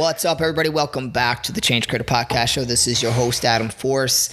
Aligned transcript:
What's 0.00 0.24
up, 0.24 0.40
everybody? 0.40 0.70
Welcome 0.70 1.10
back 1.10 1.42
to 1.42 1.52
the 1.52 1.60
Change 1.60 1.86
Creator 1.86 2.04
Podcast 2.04 2.48
Show. 2.48 2.64
This 2.64 2.86
is 2.86 3.02
your 3.02 3.12
host, 3.12 3.44
Adam 3.44 3.68
Force. 3.68 4.30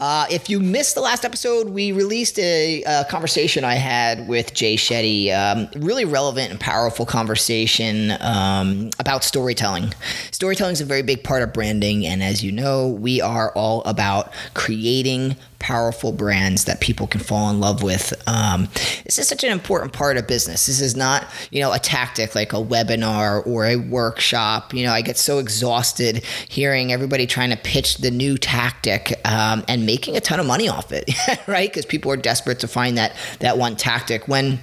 Uh, 0.00 0.24
if 0.30 0.48
you 0.48 0.58
missed 0.58 0.94
the 0.94 1.02
last 1.02 1.26
episode, 1.26 1.68
we 1.68 1.92
released 1.92 2.38
a, 2.38 2.82
a 2.84 3.04
conversation 3.04 3.62
I 3.62 3.74
had 3.74 4.28
with 4.28 4.54
Jay 4.54 4.76
Shetty. 4.76 5.30
Um, 5.30 5.68
really 5.82 6.06
relevant 6.06 6.50
and 6.50 6.58
powerful 6.58 7.04
conversation 7.04 8.12
um, 8.22 8.88
about 8.98 9.22
storytelling. 9.22 9.92
Storytelling 10.30 10.72
is 10.72 10.80
a 10.80 10.86
very 10.86 11.02
big 11.02 11.22
part 11.22 11.42
of 11.42 11.52
branding, 11.52 12.06
and 12.06 12.22
as 12.22 12.42
you 12.42 12.50
know, 12.50 12.88
we 12.88 13.20
are 13.20 13.52
all 13.52 13.82
about 13.82 14.32
creating 14.54 15.36
powerful 15.60 16.10
brands 16.10 16.64
that 16.64 16.80
people 16.80 17.06
can 17.06 17.20
fall 17.20 17.50
in 17.50 17.60
love 17.60 17.82
with. 17.82 18.12
Um, 18.26 18.68
this 19.04 19.18
is 19.18 19.28
such 19.28 19.44
an 19.44 19.52
important 19.52 19.92
part 19.92 20.16
of 20.16 20.26
business. 20.26 20.66
This 20.66 20.80
is 20.80 20.96
not, 20.96 21.26
you 21.50 21.60
know, 21.60 21.72
a 21.72 21.78
tactic 21.78 22.34
like 22.34 22.52
a 22.52 22.56
webinar 22.56 23.46
or 23.46 23.66
a 23.66 23.76
workshop. 23.76 24.74
You 24.74 24.84
know, 24.84 24.92
I 24.92 25.02
get 25.02 25.18
so 25.18 25.38
exhausted 25.38 26.24
hearing 26.48 26.92
everybody 26.92 27.26
trying 27.26 27.50
to 27.50 27.56
pitch 27.56 27.98
the 27.98 28.10
new 28.10 28.36
tactic 28.36 29.20
um, 29.24 29.64
and 29.68 29.86
making 29.86 30.16
a 30.16 30.20
ton 30.20 30.40
of 30.40 30.46
money 30.46 30.68
off 30.68 30.90
it, 30.90 31.08
right? 31.46 31.70
Because 31.70 31.86
people 31.86 32.10
are 32.10 32.16
desperate 32.16 32.58
to 32.60 32.68
find 32.68 32.98
that 32.98 33.14
that 33.38 33.58
one 33.58 33.76
tactic 33.76 34.26
when 34.26 34.58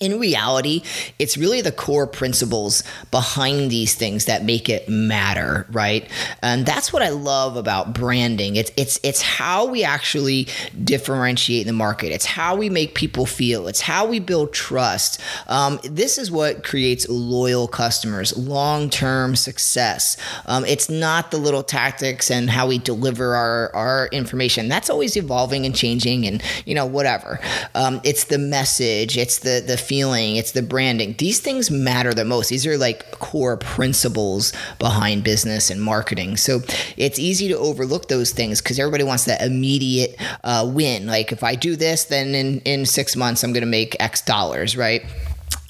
in 0.00 0.18
reality, 0.18 0.82
it's 1.18 1.36
really 1.36 1.60
the 1.60 1.70
core 1.70 2.06
principles 2.06 2.82
behind 3.10 3.70
these 3.70 3.94
things 3.94 4.24
that 4.24 4.42
make 4.42 4.70
it 4.70 4.88
matter, 4.88 5.66
right? 5.72 6.08
And 6.42 6.64
that's 6.64 6.90
what 6.90 7.02
I 7.02 7.10
love 7.10 7.56
about 7.56 7.92
branding. 7.92 8.56
It's 8.56 8.72
it's 8.78 8.98
it's 9.02 9.20
how 9.20 9.66
we 9.66 9.84
actually 9.84 10.48
differentiate 10.82 11.66
the 11.66 11.74
market. 11.74 12.12
It's 12.12 12.24
how 12.24 12.56
we 12.56 12.70
make 12.70 12.94
people 12.94 13.26
feel. 13.26 13.68
It's 13.68 13.82
how 13.82 14.06
we 14.06 14.20
build 14.20 14.54
trust. 14.54 15.20
Um, 15.48 15.78
this 15.84 16.16
is 16.16 16.30
what 16.30 16.64
creates 16.64 17.06
loyal 17.10 17.68
customers, 17.68 18.34
long 18.38 18.88
term 18.88 19.36
success. 19.36 20.16
Um, 20.46 20.64
it's 20.64 20.88
not 20.88 21.30
the 21.30 21.36
little 21.36 21.62
tactics 21.62 22.30
and 22.30 22.48
how 22.48 22.66
we 22.66 22.78
deliver 22.78 23.36
our 23.36 23.70
our 23.76 24.08
information. 24.12 24.68
That's 24.68 24.88
always 24.88 25.14
evolving 25.18 25.66
and 25.66 25.76
changing, 25.76 26.26
and 26.26 26.42
you 26.64 26.74
know 26.74 26.86
whatever. 26.86 27.38
Um, 27.74 28.00
it's 28.02 28.24
the 28.24 28.38
message. 28.38 29.18
It's 29.18 29.40
the 29.40 29.62
the 29.64 29.76
feeling, 29.90 30.36
it's 30.36 30.52
the 30.52 30.62
branding. 30.62 31.16
These 31.18 31.40
things 31.40 31.68
matter 31.68 32.14
the 32.14 32.24
most. 32.24 32.48
These 32.48 32.64
are 32.64 32.78
like 32.78 33.10
core 33.18 33.56
principles 33.56 34.52
behind 34.78 35.24
business 35.24 35.68
and 35.68 35.82
marketing. 35.82 36.36
So 36.36 36.60
it's 36.96 37.18
easy 37.18 37.48
to 37.48 37.58
overlook 37.58 38.06
those 38.06 38.30
things 38.30 38.62
because 38.62 38.78
everybody 38.78 39.02
wants 39.02 39.24
that 39.24 39.42
immediate 39.42 40.14
uh, 40.44 40.70
win. 40.72 41.08
Like 41.08 41.32
if 41.32 41.42
I 41.42 41.56
do 41.56 41.74
this, 41.74 42.04
then 42.04 42.36
in, 42.36 42.60
in 42.60 42.86
six 42.86 43.16
months, 43.16 43.42
I'm 43.42 43.52
going 43.52 43.64
to 43.64 43.66
make 43.66 43.96
X 43.98 44.22
dollars, 44.22 44.76
right? 44.76 45.04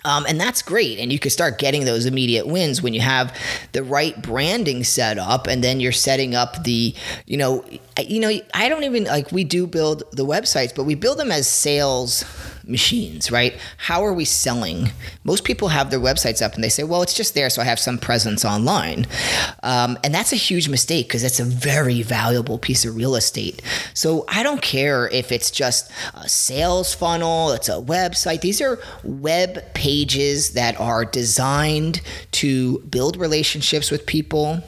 Um, 0.04 0.26
and 0.28 0.38
that's 0.38 0.60
great. 0.60 0.98
And 0.98 1.10
you 1.10 1.18
can 1.18 1.30
start 1.30 1.58
getting 1.58 1.86
those 1.86 2.04
immediate 2.04 2.46
wins 2.46 2.82
when 2.82 2.92
you 2.92 3.00
have 3.00 3.34
the 3.72 3.82
right 3.82 4.20
branding 4.20 4.84
set 4.84 5.16
up 5.16 5.46
and 5.46 5.64
then 5.64 5.80
you're 5.80 5.92
setting 5.92 6.34
up 6.34 6.62
the, 6.64 6.94
you 7.24 7.38
know, 7.38 7.64
you 7.98 8.20
know, 8.20 8.30
I 8.52 8.68
don't 8.68 8.84
even 8.84 9.04
like 9.04 9.32
we 9.32 9.44
do 9.44 9.66
build 9.66 10.02
the 10.12 10.26
websites, 10.26 10.74
but 10.74 10.84
we 10.84 10.94
build 10.94 11.18
them 11.18 11.32
as 11.32 11.46
sales 11.48 12.22
machines, 12.64 13.30
right? 13.30 13.58
How 13.76 14.04
are 14.04 14.12
we 14.12 14.24
selling? 14.24 14.90
Most 15.24 15.44
people 15.44 15.68
have 15.68 15.90
their 15.90 16.00
websites 16.00 16.44
up 16.44 16.54
and 16.54 16.64
they 16.64 16.68
say, 16.68 16.84
well, 16.84 17.02
it's 17.02 17.14
just 17.14 17.34
there 17.34 17.50
so 17.50 17.62
I 17.62 17.64
have 17.64 17.78
some 17.78 17.98
presence 17.98 18.44
online. 18.44 19.06
Um, 19.62 19.98
and 20.04 20.14
that's 20.14 20.32
a 20.32 20.36
huge 20.36 20.68
mistake 20.68 21.08
because 21.08 21.24
it's 21.24 21.40
a 21.40 21.44
very 21.44 22.02
valuable 22.02 22.58
piece 22.58 22.84
of 22.84 22.96
real 22.96 23.16
estate. 23.16 23.62
So 23.94 24.24
I 24.28 24.42
don't 24.42 24.62
care 24.62 25.08
if 25.08 25.32
it's 25.32 25.50
just 25.50 25.90
a 26.14 26.28
sales 26.28 26.94
funnel, 26.94 27.52
it's 27.52 27.68
a 27.68 27.80
website. 27.80 28.40
These 28.40 28.60
are 28.60 28.78
web 29.04 29.74
pages 29.74 30.52
that 30.52 30.78
are 30.80 31.04
designed 31.04 32.00
to 32.32 32.78
build 32.80 33.16
relationships 33.16 33.90
with 33.90 34.06
people 34.06 34.62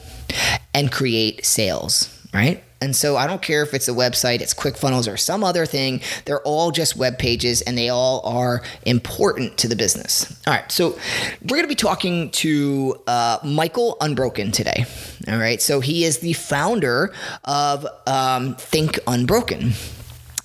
and 0.73 0.91
create 0.91 1.45
sales, 1.45 2.09
right? 2.33 2.63
And 2.83 2.93
so 2.93 3.15
I 3.15 3.27
don't 3.27 3.41
care 3.41 3.63
if 3.63 3.73
it's 3.73 3.87
a 3.87 3.93
website, 3.93 4.41
it's 4.41 4.53
ClickFunnels, 4.53 5.11
or 5.11 5.15
some 5.15 5.41
other 5.41 5.65
thing. 5.65 6.01
They're 6.25 6.41
all 6.41 6.69
just 6.71 6.97
web 6.97 7.17
pages 7.17 7.61
and 7.61 7.77
they 7.77 7.87
all 7.87 8.19
are 8.25 8.61
important 8.85 9.57
to 9.59 9.69
the 9.69 9.75
business. 9.77 10.37
All 10.45 10.53
right. 10.53 10.69
So 10.69 10.97
we're 11.41 11.55
going 11.55 11.63
to 11.63 11.67
be 11.67 11.75
talking 11.75 12.29
to 12.31 13.01
uh, 13.07 13.39
Michael 13.43 13.95
Unbroken 14.01 14.51
today. 14.51 14.85
All 15.29 15.37
right. 15.37 15.61
So 15.61 15.79
he 15.79 16.03
is 16.03 16.19
the 16.19 16.33
founder 16.33 17.13
of 17.45 17.87
um, 18.05 18.55
Think 18.55 18.99
Unbroken. 19.07 19.71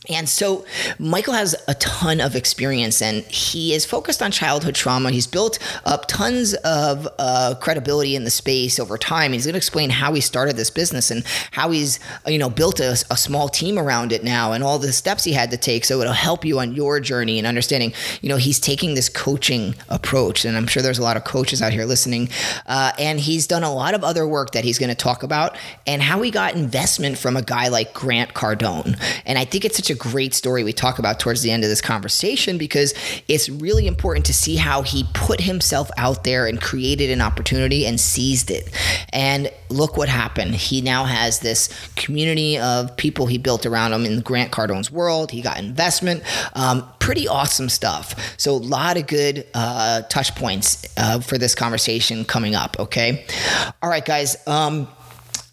And 0.08 0.28
so 0.28 0.64
Michael 0.98 1.34
has 1.34 1.54
a 1.68 1.74
ton 1.74 2.20
of 2.20 2.34
experience 2.34 3.02
and 3.02 3.24
he 3.24 3.74
is 3.74 3.84
focused 3.84 4.22
on 4.22 4.30
childhood 4.30 4.74
trauma. 4.74 5.10
He's 5.10 5.26
built 5.26 5.58
up 5.84 6.08
tons 6.08 6.54
of 6.54 7.06
uh, 7.18 7.54
credibility 7.60 8.16
in 8.16 8.24
the 8.24 8.30
space 8.30 8.78
over 8.80 8.96
time. 8.96 9.32
He's 9.32 9.44
going 9.44 9.52
to 9.52 9.58
explain 9.58 9.90
how 9.90 10.14
he 10.14 10.22
started 10.22 10.56
this 10.56 10.70
business 10.70 11.10
and 11.10 11.24
how 11.50 11.70
he's, 11.70 12.00
you 12.26 12.38
know, 12.38 12.48
built 12.48 12.80
a, 12.80 12.92
a, 13.10 13.18
small 13.18 13.48
team 13.48 13.78
around 13.78 14.12
it 14.12 14.24
now 14.24 14.52
and 14.52 14.64
all 14.64 14.78
the 14.78 14.92
steps 14.92 15.24
he 15.24 15.32
had 15.32 15.50
to 15.50 15.56
take. 15.58 15.84
So 15.84 16.00
it'll 16.00 16.12
help 16.12 16.44
you 16.44 16.60
on 16.60 16.72
your 16.72 17.00
journey 17.00 17.36
and 17.36 17.46
understanding, 17.46 17.92
you 18.22 18.28
know, 18.28 18.36
he's 18.36 18.58
taking 18.58 18.94
this 18.94 19.10
coaching 19.10 19.74
approach. 19.90 20.44
And 20.44 20.56
I'm 20.56 20.66
sure 20.66 20.82
there's 20.82 20.98
a 20.98 21.02
lot 21.02 21.18
of 21.18 21.24
coaches 21.24 21.60
out 21.60 21.72
here 21.72 21.84
listening. 21.84 22.30
Uh, 22.66 22.92
and 22.98 23.20
he's 23.20 23.46
done 23.46 23.64
a 23.64 23.74
lot 23.74 23.92
of 23.92 24.04
other 24.04 24.26
work 24.26 24.52
that 24.52 24.64
he's 24.64 24.78
going 24.78 24.88
to 24.88 24.94
talk 24.94 25.22
about 25.22 25.58
and 25.86 26.00
how 26.00 26.22
he 26.22 26.30
got 26.30 26.54
investment 26.54 27.18
from 27.18 27.36
a 27.36 27.42
guy 27.42 27.68
like 27.68 27.92
Grant 27.92 28.32
Cardone. 28.32 28.98
And 29.26 29.36
I 29.36 29.44
think 29.44 29.66
it's 29.66 29.76
such 29.76 29.90
a 29.90 29.97
great 29.98 30.34
story 30.34 30.64
we 30.64 30.72
talk 30.72 30.98
about 30.98 31.20
towards 31.20 31.42
the 31.42 31.50
end 31.50 31.64
of 31.64 31.70
this 31.70 31.80
conversation 31.80 32.58
because 32.58 32.94
it's 33.28 33.48
really 33.48 33.86
important 33.86 34.26
to 34.26 34.34
see 34.34 34.56
how 34.56 34.82
he 34.82 35.04
put 35.14 35.40
himself 35.40 35.90
out 35.96 36.24
there 36.24 36.46
and 36.46 36.60
created 36.60 37.10
an 37.10 37.20
opportunity 37.20 37.86
and 37.86 38.00
seized 38.00 38.50
it. 38.50 38.70
And 39.12 39.50
look 39.68 39.96
what 39.96 40.08
happened. 40.08 40.54
He 40.54 40.80
now 40.80 41.04
has 41.04 41.40
this 41.40 41.68
community 41.96 42.58
of 42.58 42.96
people 42.96 43.26
he 43.26 43.38
built 43.38 43.66
around 43.66 43.92
him 43.92 44.04
in 44.04 44.20
Grant 44.20 44.50
Cardone's 44.50 44.90
world. 44.90 45.30
He 45.30 45.42
got 45.42 45.58
investment. 45.58 46.22
Um, 46.54 46.88
pretty 46.98 47.28
awesome 47.28 47.68
stuff. 47.68 48.14
So, 48.38 48.52
a 48.52 48.56
lot 48.56 48.96
of 48.96 49.06
good 49.06 49.46
uh, 49.54 50.02
touch 50.02 50.34
points 50.34 50.86
uh, 50.96 51.20
for 51.20 51.38
this 51.38 51.54
conversation 51.54 52.24
coming 52.24 52.54
up. 52.54 52.78
Okay. 52.78 53.26
All 53.82 53.90
right, 53.90 54.04
guys. 54.04 54.36
Um, 54.46 54.88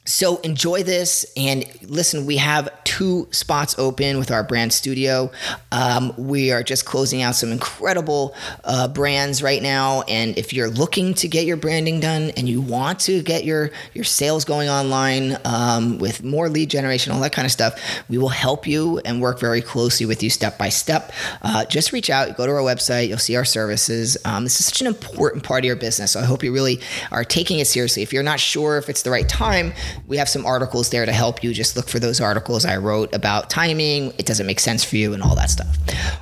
so 0.05 0.37
enjoy 0.37 0.83
this 0.83 1.25
and 1.35 1.65
listen. 1.81 2.27
We 2.27 2.37
have 2.37 2.69
two 2.83 3.27
spots 3.31 3.75
open 3.79 4.19
with 4.19 4.29
our 4.29 4.43
brand 4.43 4.71
studio. 4.71 5.31
Um, 5.71 6.13
we 6.15 6.51
are 6.51 6.61
just 6.61 6.85
closing 6.85 7.23
out 7.23 7.35
some 7.35 7.51
incredible 7.51 8.35
uh, 8.63 8.87
brands 8.87 9.41
right 9.41 9.61
now. 9.61 10.03
And 10.03 10.37
if 10.37 10.53
you're 10.53 10.69
looking 10.69 11.15
to 11.15 11.27
get 11.27 11.45
your 11.45 11.57
branding 11.57 11.99
done 11.99 12.31
and 12.37 12.47
you 12.47 12.61
want 12.61 12.99
to 13.01 13.23
get 13.23 13.45
your 13.45 13.71
your 13.93 14.03
sales 14.03 14.45
going 14.45 14.69
online 14.69 15.37
um, 15.43 15.97
with 15.97 16.23
more 16.23 16.49
lead 16.49 16.69
generation, 16.69 17.11
all 17.11 17.19
that 17.21 17.33
kind 17.33 17.47
of 17.47 17.51
stuff, 17.51 17.79
we 18.07 18.19
will 18.19 18.29
help 18.29 18.67
you 18.67 18.99
and 19.05 19.21
work 19.21 19.39
very 19.39 19.61
closely 19.61 20.05
with 20.05 20.21
you 20.21 20.29
step 20.29 20.57
by 20.59 20.69
step. 20.69 21.11
Uh, 21.41 21.65
just 21.65 21.91
reach 21.91 22.11
out, 22.11 22.37
go 22.37 22.45
to 22.45 22.51
our 22.51 22.59
website, 22.59 23.07
you'll 23.07 23.17
see 23.17 23.35
our 23.35 23.45
services. 23.45 24.17
Um, 24.23 24.43
this 24.43 24.59
is 24.59 24.67
such 24.67 24.81
an 24.81 24.87
important 24.87 25.43
part 25.43 25.63
of 25.63 25.65
your 25.65 25.75
business. 25.75 26.11
So 26.11 26.19
I 26.19 26.25
hope 26.25 26.43
you 26.43 26.53
really 26.53 26.79
are 27.11 27.23
taking 27.23 27.57
it 27.57 27.65
seriously. 27.65 28.03
If 28.03 28.13
you're 28.13 28.21
not 28.21 28.39
sure 28.39 28.77
if 28.77 28.87
it's 28.87 29.01
the 29.01 29.09
right 29.09 29.27
time 29.27 29.73
we 30.07 30.17
have 30.17 30.29
some 30.29 30.45
articles 30.45 30.89
there 30.89 31.05
to 31.05 31.11
help 31.11 31.43
you. 31.43 31.53
Just 31.53 31.75
look 31.75 31.87
for 31.87 31.99
those 31.99 32.21
articles 32.21 32.65
I 32.65 32.77
wrote 32.77 33.13
about 33.13 33.49
timing. 33.49 34.13
It 34.17 34.25
doesn't 34.25 34.45
make 34.45 34.59
sense 34.59 34.83
for 34.83 34.95
you 34.95 35.13
and 35.13 35.21
all 35.21 35.35
that 35.35 35.49
stuff. 35.49 35.77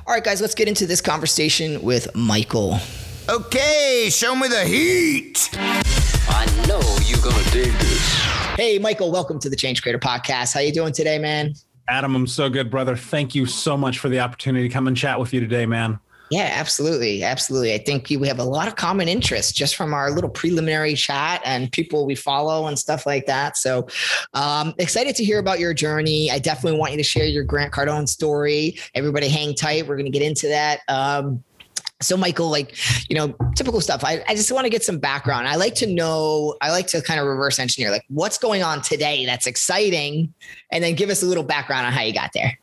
All 0.06 0.14
right, 0.14 0.24
guys, 0.24 0.40
let's 0.40 0.54
get 0.54 0.68
into 0.68 0.86
this 0.86 1.00
conversation 1.00 1.82
with 1.82 2.14
Michael. 2.14 2.78
Okay, 3.28 4.08
show 4.10 4.36
me 4.36 4.48
the 4.48 4.64
heat. 4.64 5.48
I 5.54 6.46
know 6.68 6.80
you're 7.06 7.22
gonna 7.22 7.50
dig 7.50 7.72
this. 7.72 8.14
Hey, 8.56 8.78
Michael, 8.78 9.10
welcome 9.10 9.38
to 9.40 9.50
the 9.50 9.56
Change 9.56 9.82
Creator 9.82 9.98
Podcast. 9.98 10.54
How 10.54 10.60
you 10.60 10.72
doing 10.72 10.92
today, 10.92 11.18
man? 11.18 11.54
Adam, 11.88 12.14
I'm 12.14 12.26
so 12.26 12.48
good, 12.48 12.70
brother. 12.70 12.96
Thank 12.96 13.34
you 13.34 13.46
so 13.46 13.76
much 13.76 13.98
for 13.98 14.08
the 14.08 14.20
opportunity 14.20 14.68
to 14.68 14.72
come 14.72 14.86
and 14.88 14.96
chat 14.96 15.18
with 15.18 15.34
you 15.34 15.40
today, 15.40 15.66
man. 15.66 15.98
Yeah, 16.30 16.50
absolutely. 16.54 17.22
Absolutely. 17.22 17.74
I 17.74 17.78
think 17.78 18.08
we 18.08 18.26
have 18.28 18.38
a 18.38 18.44
lot 18.44 18.66
of 18.66 18.76
common 18.76 19.08
interests 19.08 19.52
just 19.52 19.76
from 19.76 19.92
our 19.92 20.10
little 20.10 20.30
preliminary 20.30 20.94
chat 20.94 21.42
and 21.44 21.70
people 21.70 22.06
we 22.06 22.14
follow 22.14 22.66
and 22.66 22.78
stuff 22.78 23.04
like 23.06 23.26
that. 23.26 23.56
So, 23.56 23.86
um, 24.32 24.74
excited 24.78 25.14
to 25.16 25.24
hear 25.24 25.38
about 25.38 25.60
your 25.60 25.74
journey. 25.74 26.30
I 26.30 26.38
definitely 26.38 26.78
want 26.78 26.92
you 26.92 26.98
to 26.98 27.04
share 27.04 27.26
your 27.26 27.44
Grant 27.44 27.72
Cardone 27.72 28.08
story. 28.08 28.78
Everybody 28.94 29.28
hang 29.28 29.54
tight. 29.54 29.86
We're 29.86 29.96
going 29.96 30.10
to 30.10 30.18
get 30.18 30.22
into 30.22 30.48
that. 30.48 30.80
Um, 30.88 31.44
so 32.02 32.16
michael 32.16 32.50
like 32.50 32.76
you 33.08 33.16
know 33.16 33.34
typical 33.54 33.80
stuff 33.80 34.04
I, 34.04 34.22
I 34.28 34.34
just 34.34 34.50
want 34.50 34.64
to 34.64 34.68
get 34.68 34.82
some 34.82 34.98
background 34.98 35.46
i 35.46 35.54
like 35.54 35.74
to 35.76 35.86
know 35.86 36.56
i 36.60 36.70
like 36.70 36.88
to 36.88 37.00
kind 37.00 37.20
of 37.20 37.26
reverse 37.26 37.58
engineer 37.58 37.90
like 37.90 38.04
what's 38.08 38.36
going 38.36 38.62
on 38.62 38.82
today 38.82 39.24
that's 39.24 39.46
exciting 39.46 40.34
and 40.70 40.82
then 40.82 40.96
give 40.96 41.08
us 41.08 41.22
a 41.22 41.26
little 41.26 41.44
background 41.44 41.86
on 41.86 41.92
how 41.92 42.02
you 42.02 42.12
got 42.12 42.32
there 42.34 42.58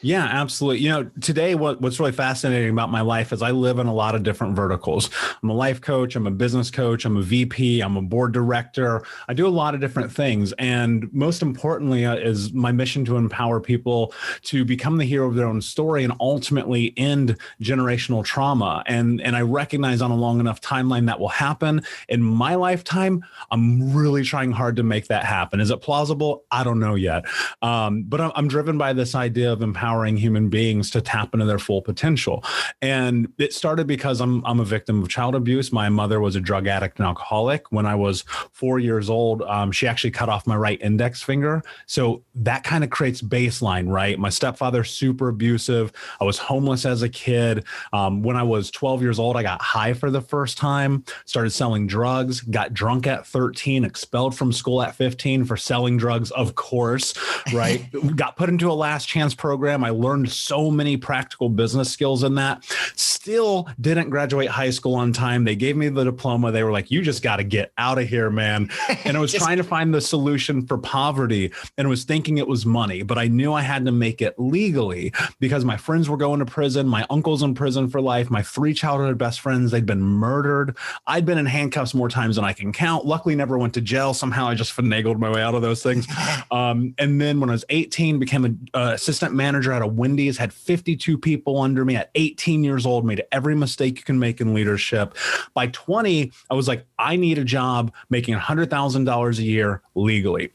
yeah, 0.00 0.24
absolutely. 0.24 0.80
You 0.80 0.90
know, 0.90 1.10
today 1.20 1.54
what, 1.54 1.80
what's 1.80 1.98
really 1.98 2.12
fascinating 2.12 2.70
about 2.70 2.90
my 2.90 3.00
life 3.00 3.32
is 3.32 3.42
I 3.42 3.50
live 3.50 3.78
in 3.78 3.86
a 3.86 3.94
lot 3.94 4.14
of 4.14 4.22
different 4.22 4.56
verticals. 4.56 5.10
I'm 5.42 5.50
a 5.50 5.54
life 5.54 5.80
coach, 5.80 6.16
I'm 6.16 6.26
a 6.26 6.30
business 6.30 6.70
coach, 6.70 7.04
I'm 7.04 7.16
a 7.16 7.22
VP, 7.22 7.80
I'm 7.80 7.96
a 7.96 8.02
board 8.02 8.32
director. 8.32 9.04
I 9.28 9.34
do 9.34 9.46
a 9.46 9.48
lot 9.48 9.74
of 9.74 9.80
different 9.80 10.12
things. 10.12 10.52
And 10.58 11.12
most 11.12 11.42
importantly 11.42 12.04
uh, 12.04 12.16
is 12.16 12.52
my 12.52 12.72
mission 12.72 13.04
to 13.06 13.16
empower 13.16 13.60
people 13.60 14.12
to 14.42 14.64
become 14.64 14.98
the 14.98 15.04
hero 15.04 15.28
of 15.28 15.34
their 15.34 15.46
own 15.46 15.60
story 15.60 16.04
and 16.04 16.12
ultimately 16.20 16.92
end 16.96 17.36
generational 17.60 18.24
trauma. 18.24 18.82
And 18.86 19.20
and 19.20 19.36
I 19.36 19.42
recognize 19.42 20.02
on 20.02 20.10
a 20.10 20.16
long 20.16 20.40
enough 20.40 20.60
timeline 20.60 21.06
that 21.06 21.20
will 21.20 21.28
happen. 21.28 21.82
In 22.08 22.22
my 22.22 22.54
lifetime, 22.54 23.24
I'm 23.50 23.92
really 23.94 24.22
trying 24.22 24.52
hard 24.52 24.76
to 24.76 24.82
make 24.82 25.08
that 25.08 25.24
happen. 25.24 25.60
Is 25.60 25.70
it 25.70 25.80
plausible? 25.80 26.44
I 26.50 26.64
don't 26.64 26.78
know 26.78 26.94
yet. 26.94 27.24
Um, 27.62 28.02
but 28.04 28.20
I'm, 28.20 28.32
I'm 28.34 28.48
driven 28.48 28.78
by 28.78 28.92
this 28.92 29.14
idea 29.14 29.52
of 29.52 29.62
empowering 29.72 30.18
human 30.18 30.50
beings 30.50 30.90
to 30.90 31.00
tap 31.00 31.32
into 31.32 31.46
their 31.46 31.58
full 31.58 31.80
potential. 31.80 32.44
And 32.82 33.32
it 33.38 33.54
started 33.54 33.86
because 33.86 34.20
I'm 34.20 34.44
I'm 34.44 34.60
a 34.60 34.64
victim 34.66 35.02
of 35.02 35.08
child 35.08 35.34
abuse. 35.34 35.72
My 35.72 35.88
mother 35.88 36.20
was 36.20 36.36
a 36.36 36.40
drug 36.40 36.66
addict 36.66 36.98
and 36.98 37.06
alcoholic. 37.06 37.72
When 37.72 37.86
I 37.86 37.94
was 37.94 38.24
four 38.52 38.78
years 38.78 39.08
old, 39.08 39.40
um, 39.42 39.72
she 39.72 39.88
actually 39.88 40.10
cut 40.10 40.28
off 40.28 40.46
my 40.46 40.56
right 40.56 40.80
index 40.82 41.22
finger. 41.22 41.62
So 41.86 42.22
that 42.34 42.64
kind 42.64 42.84
of 42.84 42.90
creates 42.90 43.22
baseline, 43.22 43.88
right? 43.88 44.18
My 44.18 44.28
stepfather 44.28 44.84
super 44.84 45.28
abusive. 45.28 45.90
I 46.20 46.24
was 46.24 46.36
homeless 46.36 46.84
as 46.84 47.00
a 47.00 47.08
kid. 47.08 47.64
Um, 47.94 48.22
when 48.22 48.36
I 48.36 48.42
was 48.42 48.70
12 48.70 49.00
years 49.00 49.18
old, 49.18 49.38
I 49.38 49.42
got 49.42 49.62
high 49.62 49.94
for 49.94 50.10
the 50.10 50.20
first 50.20 50.58
time. 50.58 51.04
Started 51.24 51.50
selling 51.50 51.86
drugs. 51.86 52.42
Got 52.42 52.74
drunk 52.74 53.06
at 53.06 53.26
13. 53.26 53.84
Expelled 53.84 54.36
from 54.36 54.52
school 54.52 54.82
at 54.82 54.94
15 54.94 55.46
for 55.46 55.56
selling 55.56 55.96
drugs, 55.96 56.30
of 56.32 56.56
course. 56.56 57.14
Right. 57.54 57.88
got 58.16 58.36
put 58.36 58.50
into 58.50 58.70
a 58.70 58.74
last 58.74 59.08
chance 59.08 59.34
program 59.34 59.61
program. 59.62 59.84
I 59.84 59.90
learned 59.90 60.28
so 60.28 60.72
many 60.72 60.96
practical 60.96 61.48
business 61.48 61.88
skills 61.88 62.24
in 62.24 62.34
that. 62.34 62.64
Still 62.96 63.68
didn't 63.80 64.10
graduate 64.10 64.48
high 64.48 64.70
school 64.70 64.96
on 64.96 65.12
time. 65.12 65.44
They 65.44 65.54
gave 65.54 65.76
me 65.76 65.88
the 65.88 66.02
diploma. 66.02 66.50
They 66.50 66.64
were 66.64 66.72
like, 66.72 66.90
you 66.90 67.00
just 67.00 67.22
got 67.22 67.36
to 67.36 67.44
get 67.44 67.70
out 67.78 67.96
of 68.00 68.08
here, 68.08 68.28
man. 68.28 68.68
And 69.04 69.16
I 69.16 69.20
was 69.20 69.30
just- 69.32 69.44
trying 69.44 69.58
to 69.58 69.62
find 69.62 69.94
the 69.94 70.00
solution 70.00 70.66
for 70.66 70.78
poverty 70.78 71.52
and 71.78 71.88
was 71.88 72.02
thinking 72.02 72.38
it 72.38 72.48
was 72.48 72.66
money, 72.66 73.04
but 73.04 73.18
I 73.18 73.28
knew 73.28 73.52
I 73.52 73.62
had 73.62 73.84
to 73.84 73.92
make 73.92 74.20
it 74.20 74.34
legally 74.36 75.12
because 75.38 75.64
my 75.64 75.76
friends 75.76 76.08
were 76.08 76.16
going 76.16 76.40
to 76.40 76.44
prison. 76.44 76.88
My 76.88 77.06
uncle's 77.08 77.44
in 77.44 77.54
prison 77.54 77.88
for 77.88 78.00
life. 78.00 78.30
My 78.32 78.42
three 78.42 78.74
childhood 78.74 79.16
best 79.16 79.38
friends, 79.38 79.70
they'd 79.70 79.86
been 79.86 80.02
murdered. 80.02 80.76
I'd 81.06 81.24
been 81.24 81.38
in 81.38 81.46
handcuffs 81.46 81.94
more 81.94 82.08
times 82.08 82.34
than 82.34 82.44
I 82.44 82.52
can 82.52 82.72
count. 82.72 83.06
Luckily, 83.06 83.36
never 83.36 83.56
went 83.58 83.74
to 83.74 83.80
jail. 83.80 84.12
Somehow 84.12 84.48
I 84.48 84.56
just 84.56 84.74
finagled 84.74 85.20
my 85.20 85.30
way 85.30 85.40
out 85.40 85.54
of 85.54 85.62
those 85.62 85.84
things. 85.84 86.08
Um, 86.50 86.94
and 86.98 87.20
then 87.20 87.40
when 87.40 87.48
I 87.48 87.52
was 87.52 87.64
18, 87.68 88.18
became 88.18 88.44
an 88.44 88.68
uh, 88.74 88.92
assistant 88.94 89.34
manager 89.42 89.72
at 89.72 89.82
a 89.82 89.86
Wendy's, 89.86 90.38
had 90.38 90.52
52 90.52 91.18
people 91.18 91.60
under 91.60 91.84
me 91.84 91.96
at 91.96 92.10
18 92.14 92.62
years 92.62 92.86
old, 92.86 93.04
made 93.04 93.24
every 93.32 93.56
mistake 93.56 93.98
you 93.98 94.04
can 94.04 94.18
make 94.18 94.40
in 94.40 94.54
leadership. 94.54 95.16
By 95.52 95.66
20, 95.66 96.30
I 96.48 96.54
was 96.54 96.68
like, 96.68 96.86
I 96.98 97.16
need 97.16 97.38
a 97.38 97.44
job 97.44 97.92
making 98.08 98.36
$100,000 98.36 99.38
a 99.38 99.42
year 99.42 99.82
legally. 99.96 100.52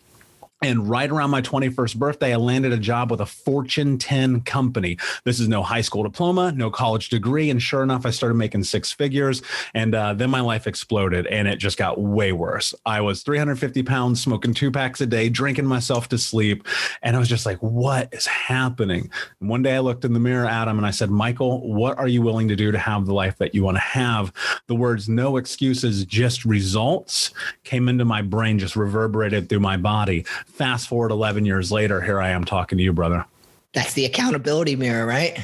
And 0.63 0.89
right 0.89 1.09
around 1.09 1.30
my 1.30 1.42
21st 1.42 1.98
birthday, 1.98 2.33
I 2.33 2.38
landed 2.38 2.74
a 2.74 2.77
job 2.77 3.12
with 3.12 3.21
a 3.21 3.27
Fortune 3.27 4.00
10 4.00 4.42
company. 4.42 4.98
This 5.24 5.39
is 5.39 5.48
no 5.48 5.62
high 5.62 5.81
school 5.81 6.01
diploma, 6.01 6.51
no 6.51 6.71
college 6.71 7.09
degree. 7.09 7.51
And 7.51 7.62
sure 7.62 7.83
enough, 7.83 8.07
I 8.07 8.09
started 8.09 8.36
making 8.36 8.63
six 8.63 8.92
figures. 8.92 9.44
And 9.75 9.94
uh, 9.94 10.15
then 10.15 10.31
my 10.31 10.42
life 10.42 10.65
exploded 10.65 11.27
and 11.27 11.48
it 11.48 11.57
just 11.57 11.77
got 11.77 12.01
way 12.01 12.31
worse. 12.31 12.74
I 12.88 13.01
was 13.01 13.21
350 13.21 13.83
pounds, 13.83 14.19
smoking 14.19 14.56
two 14.56 14.71
packs 14.71 15.00
a 15.00 15.06
day, 15.06 15.30
drinking 15.30 15.68
myself 15.68 16.09
to 16.09 16.18
sleep. 16.18 16.68
And 17.03 17.15
I 17.15 17.19
was 17.19 17.30
just 17.30 17.45
like, 17.45 17.60
what 17.60 18.12
is 18.12 18.25
happening? 18.25 19.12
And 19.39 19.50
one 19.50 19.62
day 19.62 19.75
I 19.75 19.80
looked 19.80 20.06
in 20.06 20.13
the 20.13 20.19
mirror 20.19 20.48
him 20.48 20.77
and 20.77 20.88
I 20.88 20.92
said, 20.92 21.12
Michael, 21.12 21.71
what 21.71 22.00
are 22.00 22.07
you 22.07 22.24
willing 22.24 22.48
to 22.48 22.56
do 22.56 22.71
to 22.71 22.80
have 22.80 23.06
the 23.06 23.13
life 23.13 23.38
that 23.38 23.53
you 23.53 23.63
want 23.63 23.77
to 23.77 23.81
have? 23.81 24.33
The 24.65 24.75
words, 24.75 25.07
no 25.07 25.38
excuses, 25.38 26.03
just 26.03 26.45
results 26.45 27.31
came 27.63 27.88
into 27.88 28.06
my 28.06 28.24
brain, 28.24 28.57
just 28.57 28.75
reverberated 28.75 29.50
through 29.50 29.60
my 29.60 29.77
body 29.77 30.25
fast 30.57 30.88
forward 30.88 31.12
11 31.12 31.45
years 31.45 31.71
later, 31.71 32.01
here 32.01 32.19
I 32.19 32.30
am 32.30 32.44
talking 32.44 32.77
to 32.77 32.83
you, 32.83 32.92
brother. 32.92 33.25
That's 33.74 33.94
the 33.94 34.06
accountability 34.06 34.75
mirror, 34.75 35.06
right? 35.06 35.38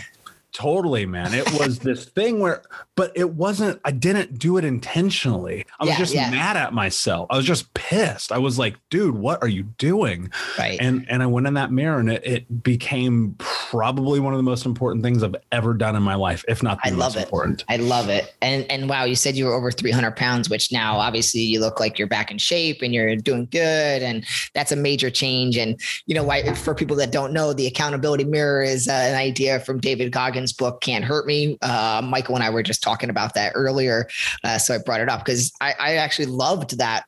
Totally, 0.53 1.05
man. 1.05 1.33
It 1.33 1.51
was 1.53 1.79
this 1.79 2.05
thing 2.09 2.39
where, 2.39 2.61
but 2.95 3.11
it 3.15 3.31
wasn't, 3.31 3.81
I 3.83 3.91
didn't 3.91 4.37
do 4.37 4.57
it 4.57 4.63
intentionally. 4.63 5.65
I 5.79 5.85
was 5.85 5.91
yeah, 5.91 5.97
just 5.97 6.13
yeah. 6.13 6.29
mad 6.29 6.57
at 6.57 6.73
myself. 6.73 7.27
I 7.31 7.37
was 7.37 7.45
just 7.45 7.73
pissed. 7.73 8.31
I 8.31 8.37
was 8.37 8.59
like, 8.59 8.75
dude, 8.89 9.15
what 9.15 9.41
are 9.41 9.47
you 9.47 9.63
doing? 9.63 10.31
Right. 10.57 10.79
And 10.79 11.05
and 11.09 11.23
I 11.23 11.25
went 11.25 11.47
in 11.47 11.55
that 11.55 11.71
mirror 11.71 11.99
and 11.99 12.11
it, 12.11 12.25
it 12.25 12.63
became 12.63 13.35
probably 13.39 14.19
one 14.19 14.33
of 14.33 14.37
the 14.37 14.43
most 14.43 14.65
important 14.65 15.03
things 15.03 15.23
I've 15.23 15.35
ever 15.51 15.73
done 15.73 15.95
in 15.95 16.03
my 16.03 16.15
life, 16.15 16.45
if 16.47 16.61
not 16.61 16.77
the 16.83 16.89
I 16.89 16.91
most 16.91 16.99
love 16.99 17.15
it. 17.17 17.23
important. 17.23 17.65
I 17.67 17.77
love 17.77 18.09
it. 18.09 18.33
And 18.41 18.69
and 18.69 18.87
wow, 18.87 19.05
you 19.05 19.15
said 19.15 19.35
you 19.35 19.45
were 19.45 19.53
over 19.53 19.71
300 19.71 20.15
pounds, 20.15 20.49
which 20.49 20.71
now 20.71 20.97
obviously 20.97 21.41
you 21.41 21.59
look 21.59 21.79
like 21.79 21.97
you're 21.97 22.07
back 22.07 22.29
in 22.29 22.37
shape 22.37 22.81
and 22.81 22.93
you're 22.93 23.15
doing 23.15 23.47
good. 23.51 24.03
And 24.03 24.25
that's 24.53 24.71
a 24.71 24.75
major 24.75 25.09
change. 25.09 25.57
And, 25.57 25.79
you 26.05 26.13
know, 26.13 26.23
why 26.23 26.53
for 26.53 26.75
people 26.75 26.95
that 26.97 27.11
don't 27.11 27.33
know, 27.33 27.53
the 27.53 27.65
accountability 27.65 28.25
mirror 28.25 28.61
is 28.61 28.87
uh, 28.87 28.91
an 28.91 29.15
idea 29.15 29.59
from 29.61 29.79
David 29.79 30.11
Goggins 30.11 30.42
book, 30.51 30.81
Can't 30.81 31.05
Hurt 31.05 31.25
Me. 31.25 31.57
Uh, 31.61 32.01
Michael 32.03 32.35
and 32.35 32.43
I 32.43 32.49
were 32.49 32.63
just 32.63 32.83
talking 32.83 33.09
about 33.09 33.35
that 33.35 33.53
earlier. 33.55 34.07
Uh, 34.43 34.57
so 34.57 34.75
I 34.75 34.79
brought 34.79 35.01
it 35.01 35.09
up 35.09 35.23
because 35.23 35.53
I, 35.61 35.73
I 35.79 35.95
actually 35.95 36.25
loved 36.25 36.77
that 36.79 37.05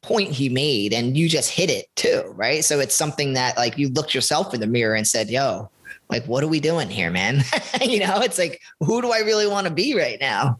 point 0.00 0.30
he 0.30 0.48
made 0.48 0.92
and 0.92 1.16
you 1.16 1.28
just 1.28 1.50
hit 1.50 1.70
it 1.70 1.86
too, 1.96 2.22
right? 2.36 2.64
So 2.64 2.80
it's 2.80 2.94
something 2.94 3.34
that 3.34 3.56
like 3.56 3.76
you 3.76 3.88
looked 3.88 4.14
yourself 4.14 4.54
in 4.54 4.60
the 4.60 4.66
mirror 4.66 4.94
and 4.94 5.06
said, 5.06 5.28
yo, 5.28 5.70
like 6.10 6.24
what 6.24 6.42
are 6.42 6.48
we 6.48 6.60
doing 6.60 6.88
here 6.88 7.10
man 7.10 7.42
you 7.82 8.00
know 8.00 8.20
it's 8.20 8.38
like 8.38 8.60
who 8.80 9.02
do 9.02 9.12
i 9.12 9.18
really 9.18 9.46
want 9.46 9.66
to 9.66 9.72
be 9.72 9.94
right 9.94 10.18
now 10.20 10.58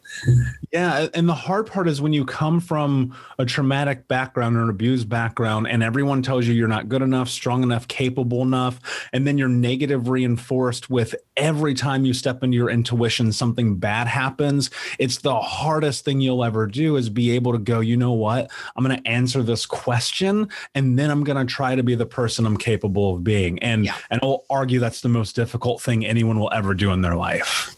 yeah 0.72 1.08
and 1.14 1.28
the 1.28 1.34
hard 1.34 1.66
part 1.66 1.88
is 1.88 2.00
when 2.00 2.12
you 2.12 2.24
come 2.24 2.60
from 2.60 3.14
a 3.38 3.44
traumatic 3.44 4.08
background 4.08 4.56
or 4.56 4.62
an 4.62 4.70
abused 4.70 5.08
background 5.08 5.66
and 5.68 5.82
everyone 5.82 6.22
tells 6.22 6.46
you 6.46 6.54
you're 6.54 6.68
not 6.68 6.88
good 6.88 7.02
enough 7.02 7.28
strong 7.28 7.62
enough 7.62 7.88
capable 7.88 8.42
enough 8.42 8.80
and 9.12 9.26
then 9.26 9.38
you're 9.38 9.48
negative 9.48 10.08
reinforced 10.08 10.90
with 10.90 11.14
every 11.36 11.74
time 11.74 12.04
you 12.04 12.12
step 12.12 12.42
into 12.42 12.56
your 12.56 12.70
intuition 12.70 13.32
something 13.32 13.76
bad 13.76 14.06
happens 14.06 14.70
it's 14.98 15.18
the 15.18 15.38
hardest 15.38 16.04
thing 16.04 16.20
you'll 16.20 16.44
ever 16.44 16.66
do 16.66 16.96
is 16.96 17.08
be 17.08 17.30
able 17.30 17.52
to 17.52 17.58
go 17.58 17.80
you 17.80 17.96
know 17.96 18.12
what 18.12 18.50
i'm 18.76 18.84
going 18.84 18.96
to 18.96 19.08
answer 19.08 19.42
this 19.42 19.66
question 19.66 20.48
and 20.74 20.98
then 20.98 21.10
i'm 21.10 21.24
going 21.24 21.38
to 21.38 21.50
try 21.50 21.74
to 21.74 21.82
be 21.82 21.94
the 21.94 22.06
person 22.06 22.44
i'm 22.44 22.56
capable 22.56 23.14
of 23.14 23.24
being 23.24 23.58
and 23.60 23.84
yeah. 23.84 23.96
and 24.10 24.20
i'll 24.22 24.44
argue 24.50 24.78
that's 24.78 25.00
the 25.00 25.08
most 25.08 25.34
difficult 25.34 25.80
thing 25.80 26.04
anyone 26.04 26.38
will 26.38 26.52
ever 26.52 26.74
do 26.74 26.92
in 26.92 27.02
their 27.02 27.16
life. 27.16 27.77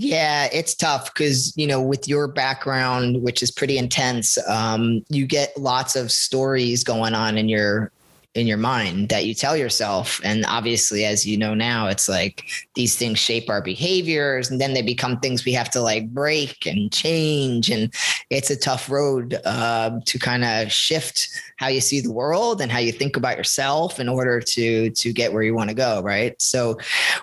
Yeah, 0.00 0.48
it's 0.52 0.76
tough 0.76 1.12
because 1.12 1.52
you 1.56 1.66
know, 1.66 1.82
with 1.82 2.06
your 2.06 2.28
background, 2.28 3.20
which 3.20 3.42
is 3.42 3.50
pretty 3.50 3.78
intense, 3.78 4.38
um, 4.46 5.04
you 5.08 5.26
get 5.26 5.58
lots 5.58 5.96
of 5.96 6.12
stories 6.12 6.84
going 6.84 7.14
on 7.14 7.36
in 7.36 7.48
your 7.48 7.90
in 8.34 8.46
your 8.46 8.58
mind 8.58 9.08
that 9.08 9.26
you 9.26 9.34
tell 9.34 9.56
yourself. 9.56 10.20
And 10.22 10.44
obviously, 10.46 11.04
as 11.04 11.26
you 11.26 11.36
know 11.36 11.54
now, 11.54 11.88
it's 11.88 12.08
like 12.08 12.44
these 12.74 12.94
things 12.96 13.18
shape 13.18 13.48
our 13.48 13.62
behaviors 13.62 14.50
and 14.50 14.60
then 14.60 14.74
they 14.74 14.82
become 14.82 15.18
things 15.18 15.44
we 15.44 15.52
have 15.52 15.70
to 15.70 15.80
like 15.80 16.10
break 16.10 16.66
and 16.66 16.92
change. 16.92 17.70
And 17.70 17.92
it's 18.30 18.50
a 18.50 18.56
tough 18.56 18.90
road 18.90 19.40
uh, 19.44 20.00
to 20.04 20.18
kind 20.18 20.44
of 20.44 20.70
shift 20.70 21.28
how 21.56 21.66
you 21.66 21.80
see 21.80 22.00
the 22.00 22.12
world 22.12 22.60
and 22.60 22.70
how 22.70 22.78
you 22.78 22.92
think 22.92 23.16
about 23.16 23.36
yourself 23.36 23.98
in 23.98 24.08
order 24.08 24.40
to 24.40 24.90
to 24.90 25.12
get 25.12 25.32
where 25.32 25.42
you 25.42 25.54
want 25.54 25.70
to 25.70 25.74
go. 25.74 26.00
Right. 26.02 26.40
So, 26.40 26.78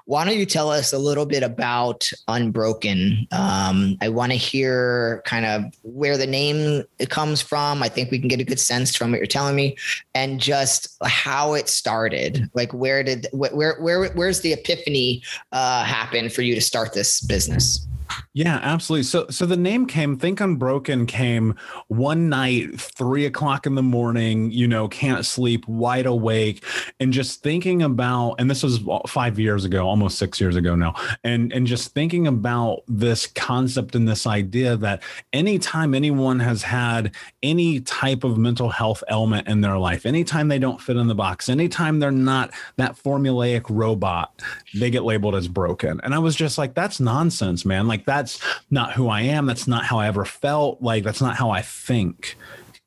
why 0.06 0.26
don't 0.26 0.38
you 0.38 0.46
tell 0.46 0.70
us 0.70 0.92
a 0.92 0.98
little 0.98 1.26
bit 1.26 1.44
about 1.44 2.10
Unbroken? 2.28 3.28
Um, 3.32 3.98
I 4.02 4.10
want 4.10 4.32
to 4.32 4.38
hear 4.38 5.22
kind 5.26 5.46
of 5.46 5.74
where 5.84 6.18
the 6.18 6.28
name 6.28 6.84
comes 7.10 7.42
from. 7.42 7.82
I 7.82 7.90
think 7.90 8.12
we 8.12 8.20
can 8.20 8.28
get 8.28 8.40
a 8.42 8.44
good 8.44 8.60
sense 8.60 8.96
from 8.96 9.12
what 9.12 9.18
you're 9.18 9.28
telling 9.28 9.56
me, 9.56 9.78
and 10.14 10.40
just 10.40 10.95
how 11.04 11.54
it 11.54 11.70
started. 11.70 12.50
Like 12.54 12.74
where 12.74 13.04
did 13.04 13.28
where 13.32 13.75
where 13.80 14.10
where's 14.10 14.42
the 14.42 14.54
epiphany 14.54 15.24
uh, 15.52 15.84
happen 15.84 16.30
for 16.30 16.42
you 16.42 16.56
to 16.56 16.62
start 16.62 16.94
this 16.94 17.22
business? 17.22 17.88
Yeah, 18.36 18.60
absolutely. 18.62 19.04
So, 19.04 19.27
so 19.30 19.46
the 19.46 19.56
name 19.56 19.86
came. 19.86 20.18
Think 20.18 20.42
Unbroken 20.42 21.06
came 21.06 21.56
one 21.88 22.27
night, 22.27 22.77
three 22.82 23.25
o'clock 23.25 23.65
in 23.65 23.75
the 23.75 23.82
morning. 23.82 24.51
You 24.51 24.68
know, 24.68 24.89
can't 24.89 25.25
sleep, 25.25 25.65
wide 25.70 26.06
awake, 26.06 26.62
and 27.00 27.13
just 27.13 27.42
thinking 27.42 27.82
about. 27.82 28.36
And 28.38 28.51
this 28.51 28.62
was 28.62 28.82
five 29.08 29.39
years 29.39 29.63
ago, 29.63 29.88
almost 29.88 30.20
six 30.20 30.42
years 30.42 30.58
ago 30.58 30.75
now. 30.75 30.96
And 31.24 31.54
and 31.54 31.65
just 31.65 31.94
thinking 31.94 32.27
about 32.27 32.84
this 32.89 33.25
concept 33.25 33.96
and 33.96 34.06
this 34.06 34.27
idea 34.27 34.75
that 34.75 35.01
anytime 35.32 35.94
anyone 35.94 36.42
has 36.42 36.62
had 36.62 37.15
any 37.42 37.80
type 37.80 38.25
of 38.25 38.38
mental 38.38 38.68
health 38.68 39.01
element 39.08 39.48
in 39.48 39.62
their 39.62 39.77
life, 39.77 40.06
anytime 40.06 40.50
they 40.50 40.60
don't 40.60 40.82
fit 40.82 40.98
in 40.98 41.08
the 41.08 41.15
box, 41.15 41.48
anytime 41.48 42.00
they're 42.00 42.12
not 42.12 42.51
that 42.75 42.98
formulaic 42.98 43.63
robot, 43.70 44.42
they 44.74 44.89
get 44.89 45.06
labeled 45.06 45.36
as 45.36 45.48
broken. 45.48 46.01
And 46.04 46.13
I 46.13 46.20
was 46.20 46.36
just 46.36 46.58
like, 46.58 46.74
that's 46.74 47.00
nonsense, 47.00 47.63
man. 47.63 47.88
Like 47.88 48.04
that 48.04 48.25
that's 48.25 48.39
not 48.72 48.94
who 48.94 49.08
I 49.08 49.22
am. 49.22 49.46
That's 49.46 49.67
not 49.67 49.86
how 49.86 50.00
I 50.00 50.08
ever 50.08 50.25
felt. 50.25 50.82
Like, 50.82 51.03
that's 51.03 51.22
not 51.22 51.36
how 51.36 51.51
I 51.51 51.62
think. 51.62 52.36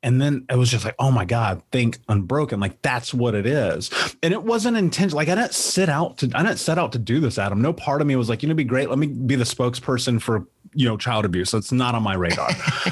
And 0.01 0.21
then 0.21 0.45
it 0.49 0.55
was 0.55 0.71
just 0.71 0.85
like, 0.85 0.95
oh 0.97 1.11
my 1.11 1.25
God, 1.25 1.61
think 1.71 1.99
unbroken. 2.07 2.59
Like 2.59 2.81
that's 2.81 3.13
what 3.13 3.35
it 3.35 3.45
is. 3.45 3.89
And 4.23 4.33
it 4.33 4.43
wasn't 4.43 4.77
intentional. 4.77 5.17
Like 5.17 5.27
I 5.27 5.35
didn't 5.35 5.53
sit 5.53 5.89
out 5.89 6.17
to 6.19 6.31
I 6.33 6.43
didn't 6.43 6.59
set 6.59 6.77
out 6.77 6.93
to 6.93 6.99
do 6.99 7.19
this, 7.19 7.37
Adam. 7.37 7.61
No 7.61 7.73
part 7.73 8.01
of 8.01 8.07
me 8.07 8.15
was 8.15 8.29
like, 8.29 8.41
you 8.41 8.49
know, 8.49 8.55
be 8.55 8.63
great. 8.63 8.89
Let 8.89 8.97
me 8.97 9.07
be 9.07 9.35
the 9.35 9.43
spokesperson 9.43 10.21
for 10.21 10.45
you 10.73 10.87
know 10.87 10.97
child 10.97 11.25
abuse. 11.25 11.49
So 11.49 11.57
it's 11.57 11.71
not 11.71 11.95
on 11.95 12.03
my 12.03 12.13
radar. 12.13 12.49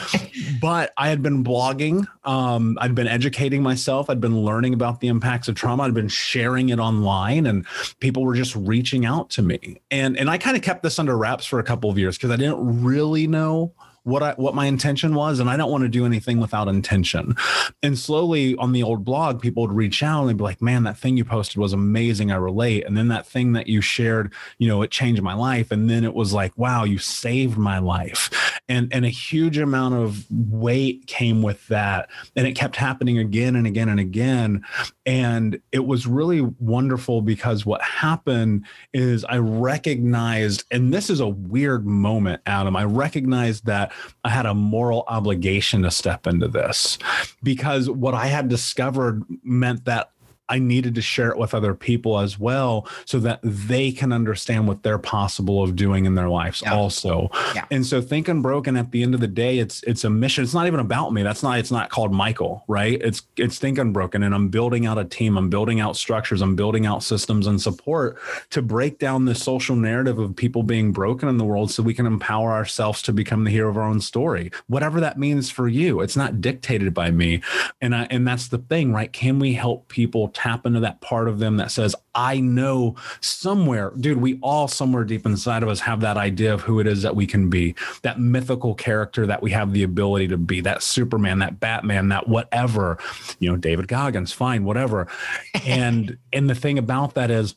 but 0.61 0.91
I 0.97 1.09
had 1.09 1.21
been 1.21 1.43
blogging. 1.43 2.05
Um, 2.23 2.77
I'd 2.81 2.95
been 2.95 3.07
educating 3.07 3.61
myself. 3.61 4.09
I'd 4.09 4.21
been 4.21 4.41
learning 4.41 4.73
about 4.73 4.99
the 4.99 5.07
impacts 5.07 5.47
of 5.47 5.55
trauma. 5.55 5.83
I'd 5.83 5.93
been 5.93 6.07
sharing 6.07 6.69
it 6.69 6.79
online, 6.79 7.45
and 7.45 7.65
people 7.99 8.23
were 8.23 8.35
just 8.35 8.55
reaching 8.55 9.05
out 9.05 9.29
to 9.31 9.41
me. 9.41 9.81
And 9.91 10.17
and 10.17 10.29
I 10.29 10.37
kind 10.37 10.57
of 10.57 10.63
kept 10.63 10.83
this 10.83 10.99
under 10.99 11.17
wraps 11.17 11.45
for 11.45 11.59
a 11.59 11.63
couple 11.63 11.89
of 11.89 11.97
years 11.97 12.17
because 12.17 12.31
I 12.31 12.35
didn't 12.35 12.83
really 12.83 13.27
know 13.27 13.73
what 14.07 14.23
I 14.23 14.33
what 14.37 14.55
my 14.55 14.67
intention 14.67 15.13
was, 15.15 15.39
and 15.39 15.49
I 15.49 15.57
don't 15.57 15.69
want 15.69 15.83
to 15.83 15.89
do 15.89 16.05
anything 16.05 16.39
without 16.39 16.69
intention. 16.69 17.35
And 17.83 17.99
slowly 17.99 18.55
on 18.55 18.71
the 18.71 18.81
old 18.81 19.03
blog, 19.03 19.41
people 19.41 19.63
would 19.63 19.75
reach 19.75 20.01
out 20.01 20.21
and 20.21 20.29
they'd 20.29 20.37
be 20.37 20.43
like, 20.43 20.61
"Man, 20.61 20.83
that 20.83 20.97
thing 20.97 21.17
you 21.17 21.25
posted 21.25 21.57
was 21.57 21.73
amazing. 21.73 22.31
I 22.31 22.37
relate." 22.37 22.85
And 22.85 22.95
then 22.95 23.09
that 23.09 23.27
thing 23.27 23.51
that 23.53 23.67
you 23.67 23.81
shared, 23.81 24.33
you 24.59 24.67
know, 24.69 24.81
it 24.81 24.91
changed 24.91 25.21
my 25.21 25.33
life. 25.33 25.71
And 25.71 25.89
then 25.89 26.05
it 26.05 26.13
was 26.13 26.31
like, 26.31 26.57
"Wow, 26.57 26.85
you 26.85 26.97
saved 26.97 27.57
my 27.57 27.79
life." 27.79 28.59
And 28.69 28.87
and 28.93 29.03
a 29.03 29.09
huge 29.09 29.57
amount 29.57 29.95
of 29.95 30.25
weight 30.31 31.05
came 31.07 31.41
with 31.41 31.67
that, 31.67 32.09
and 32.37 32.47
it 32.47 32.53
kept 32.53 32.77
happening 32.77 33.17
again 33.17 33.57
and 33.57 33.67
again 33.67 33.89
and 33.89 33.99
again. 33.99 34.63
And 35.07 35.61
it 35.71 35.85
was 35.85 36.05
really 36.05 36.41
wonderful 36.41 37.21
because 37.21 37.65
what 37.65 37.81
happened 37.81 38.65
is 38.93 39.23
I 39.23 39.37
recognized, 39.37 40.65
and 40.69 40.93
this 40.93 41.09
is 41.09 41.21
a 41.21 41.27
weird 41.29 41.85
moment, 41.87 42.41
Adam. 42.45 42.75
I 42.75 42.83
recognized 42.83 43.65
that 43.67 43.93
I 44.25 44.29
had 44.29 44.45
a 44.45 44.53
moral 44.53 45.05
obligation 45.07 45.81
to 45.83 45.91
step 45.91 46.27
into 46.27 46.49
this 46.49 46.97
because 47.41 47.89
what 47.89 48.15
I 48.15 48.25
had 48.25 48.49
discovered 48.49 49.23
meant 49.43 49.85
that 49.85 50.11
I 50.49 50.59
needed 50.59 50.95
to 50.95 51.01
share 51.01 51.29
it 51.29 51.37
with 51.37 51.53
other 51.53 51.73
people 51.73 52.19
as 52.19 52.39
well 52.39 52.87
so 53.05 53.19
that 53.19 53.39
they 53.43 53.91
can 53.91 54.11
understand 54.11 54.67
what 54.67 54.83
they're 54.83 54.97
possible 54.97 55.63
of 55.63 55.75
doing 55.75 56.05
in 56.05 56.15
their 56.15 56.29
lives 56.29 56.61
yeah. 56.63 56.73
also. 56.73 57.29
Yeah. 57.53 57.65
And 57.71 57.85
so 57.85 58.01
think 58.01 58.27
unbroken 58.27 58.77
at 58.77 58.91
the 58.91 59.03
end 59.03 59.13
of 59.13 59.19
the 59.19 59.27
day 59.27 59.59
it's 59.59 59.83
it's 59.83 60.03
a 60.03 60.09
mission. 60.09 60.43
It's 60.43 60.53
not 60.53 60.67
even 60.67 60.79
about 60.79 61.11
me. 61.11 61.23
That's 61.23 61.43
not 61.43 61.59
it's 61.59 61.71
not 61.71 61.89
called 61.89 62.13
Michael, 62.13 62.63
right? 62.67 63.01
It's 63.01 63.23
it's 63.35 63.59
think 63.59 63.77
unbroken 63.77 64.23
and 64.23 64.33
I'm 64.33 64.49
building 64.49 64.85
out 64.85 64.97
a 64.97 65.05
team, 65.05 65.37
I'm 65.37 65.49
building 65.49 65.79
out 65.79 65.97
structures, 65.97 66.41
I'm 66.41 66.55
building 66.55 66.85
out 66.85 67.03
systems 67.03 67.47
and 67.47 67.61
support 67.61 68.17
to 68.51 68.61
break 68.61 68.99
down 68.99 69.25
the 69.25 69.35
social 69.35 69.75
narrative 69.75 70.19
of 70.19 70.35
people 70.35 70.63
being 70.63 70.91
broken 70.91 71.27
in 71.27 71.37
the 71.37 71.45
world 71.45 71.71
so 71.71 71.83
we 71.83 71.93
can 71.93 72.05
empower 72.05 72.51
ourselves 72.51 73.01
to 73.03 73.13
become 73.13 73.43
the 73.43 73.51
hero 73.51 73.69
of 73.69 73.77
our 73.77 73.83
own 73.83 73.99
story. 73.99 74.51
Whatever 74.67 74.99
that 75.01 75.19
means 75.19 75.49
for 75.49 75.67
you. 75.67 76.01
It's 76.01 76.15
not 76.15 76.41
dictated 76.41 76.93
by 76.93 77.11
me. 77.11 77.41
And 77.81 77.93
I 77.93 78.07
and 78.09 78.27
that's 78.27 78.47
the 78.47 78.57
thing, 78.57 78.93
right? 78.93 79.11
Can 79.11 79.39
we 79.39 79.53
help 79.53 79.87
people 79.89 80.29
tap 80.37 80.67
into 80.67 80.79
that 80.81 81.01
part 81.01 81.27
of 81.27 81.39
them 81.39 81.57
that 81.57 81.71
says, 81.71 81.95
I 82.13 82.39
know 82.39 82.95
somewhere, 83.21 83.91
dude, 83.99 84.21
we 84.21 84.37
all 84.43 84.67
somewhere 84.67 85.03
deep 85.03 85.25
inside 85.25 85.63
of 85.63 85.69
us 85.69 85.79
have 85.79 86.01
that 86.01 86.15
idea 86.15 86.53
of 86.53 86.61
who 86.61 86.79
it 86.79 86.85
is 86.85 87.01
that 87.01 87.15
we 87.15 87.25
can 87.25 87.49
be, 87.49 87.73
that 88.03 88.19
mythical 88.19 88.75
character 88.75 89.25
that 89.25 89.41
we 89.41 89.49
have 89.49 89.73
the 89.73 89.81
ability 89.81 90.27
to 90.27 90.37
be, 90.37 90.61
that 90.61 90.83
Superman, 90.83 91.39
that 91.39 91.59
Batman, 91.59 92.09
that 92.09 92.27
whatever, 92.27 92.99
you 93.39 93.49
know, 93.49 93.57
David 93.57 93.87
Goggins, 93.87 94.31
fine, 94.31 94.63
whatever. 94.63 95.07
And 95.65 96.17
and 96.31 96.49
the 96.49 96.55
thing 96.55 96.77
about 96.77 97.15
that 97.15 97.29
is 97.29 97.55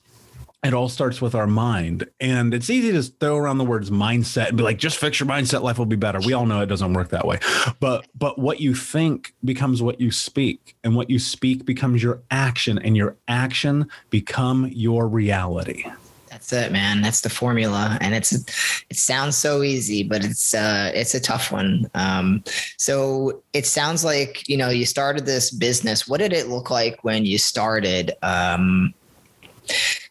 it 0.62 0.74
all 0.74 0.88
starts 0.88 1.22
with 1.22 1.34
our 1.34 1.46
mind. 1.46 2.08
And 2.20 2.52
it's 2.52 2.68
easy 2.68 2.92
to 2.92 3.02
throw 3.02 3.36
around 3.36 3.58
the 3.58 3.64
words 3.64 3.90
mindset 3.90 4.48
and 4.48 4.56
be 4.58 4.62
like, 4.62 4.78
just 4.78 4.98
fix 4.98 5.18
your 5.18 5.28
mindset, 5.28 5.62
life 5.62 5.78
will 5.78 5.86
be 5.86 5.96
better. 5.96 6.20
We 6.20 6.34
all 6.34 6.44
know 6.44 6.60
it 6.60 6.66
doesn't 6.66 6.92
work 6.92 7.08
that 7.10 7.26
way. 7.26 7.38
But 7.80 8.06
but 8.14 8.38
what 8.38 8.60
you 8.60 8.74
think 8.74 9.34
becomes 9.44 9.80
what 9.80 10.00
you 10.00 10.10
speak. 10.10 10.76
And 10.84 10.94
what 10.94 11.08
you 11.08 11.18
speak 11.18 11.64
becomes 11.64 12.02
your 12.02 12.20
action. 12.30 12.78
And 12.78 12.96
your 12.96 13.16
action 13.26 13.88
become 14.10 14.68
your 14.72 15.08
reality. 15.08 15.84
That's 16.28 16.52
it, 16.52 16.72
man. 16.72 17.00
That's 17.00 17.22
the 17.22 17.30
formula. 17.30 17.98
And 18.00 18.14
it's 18.14 18.32
it 18.32 18.96
sounds 18.96 19.36
so 19.36 19.62
easy, 19.62 20.02
but 20.02 20.24
it's 20.24 20.54
uh 20.54 20.92
it's 20.94 21.14
a 21.14 21.20
tough 21.20 21.50
one. 21.50 21.90
Um 21.94 22.44
so 22.76 23.42
it 23.54 23.66
sounds 23.66 24.04
like, 24.04 24.46
you 24.48 24.58
know, 24.58 24.68
you 24.68 24.84
started 24.84 25.24
this 25.24 25.50
business. 25.50 26.06
What 26.06 26.18
did 26.18 26.32
it 26.32 26.48
look 26.48 26.70
like 26.70 27.02
when 27.02 27.24
you 27.24 27.38
started? 27.38 28.12
Um 28.22 28.94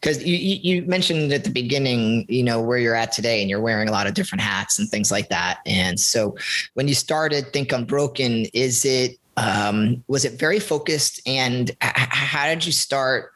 because 0.00 0.24
you, 0.24 0.34
you 0.36 0.82
mentioned 0.82 1.32
at 1.32 1.44
the 1.44 1.50
beginning, 1.50 2.24
you 2.28 2.42
know, 2.42 2.60
where 2.60 2.78
you're 2.78 2.94
at 2.94 3.12
today 3.12 3.40
and 3.40 3.50
you're 3.50 3.60
wearing 3.60 3.88
a 3.88 3.92
lot 3.92 4.06
of 4.06 4.14
different 4.14 4.40
hats 4.40 4.78
and 4.78 4.88
things 4.88 5.10
like 5.10 5.28
that. 5.28 5.58
And 5.66 6.00
so 6.00 6.36
when 6.74 6.88
you 6.88 6.94
started 6.94 7.52
Think 7.52 7.72
Unbroken, 7.72 8.46
is 8.54 8.84
it, 8.84 9.18
um, 9.36 10.02
was 10.08 10.24
it 10.24 10.38
very 10.38 10.58
focused 10.58 11.20
and 11.26 11.70
how 11.80 12.46
did 12.46 12.64
you 12.64 12.72
start 12.72 13.32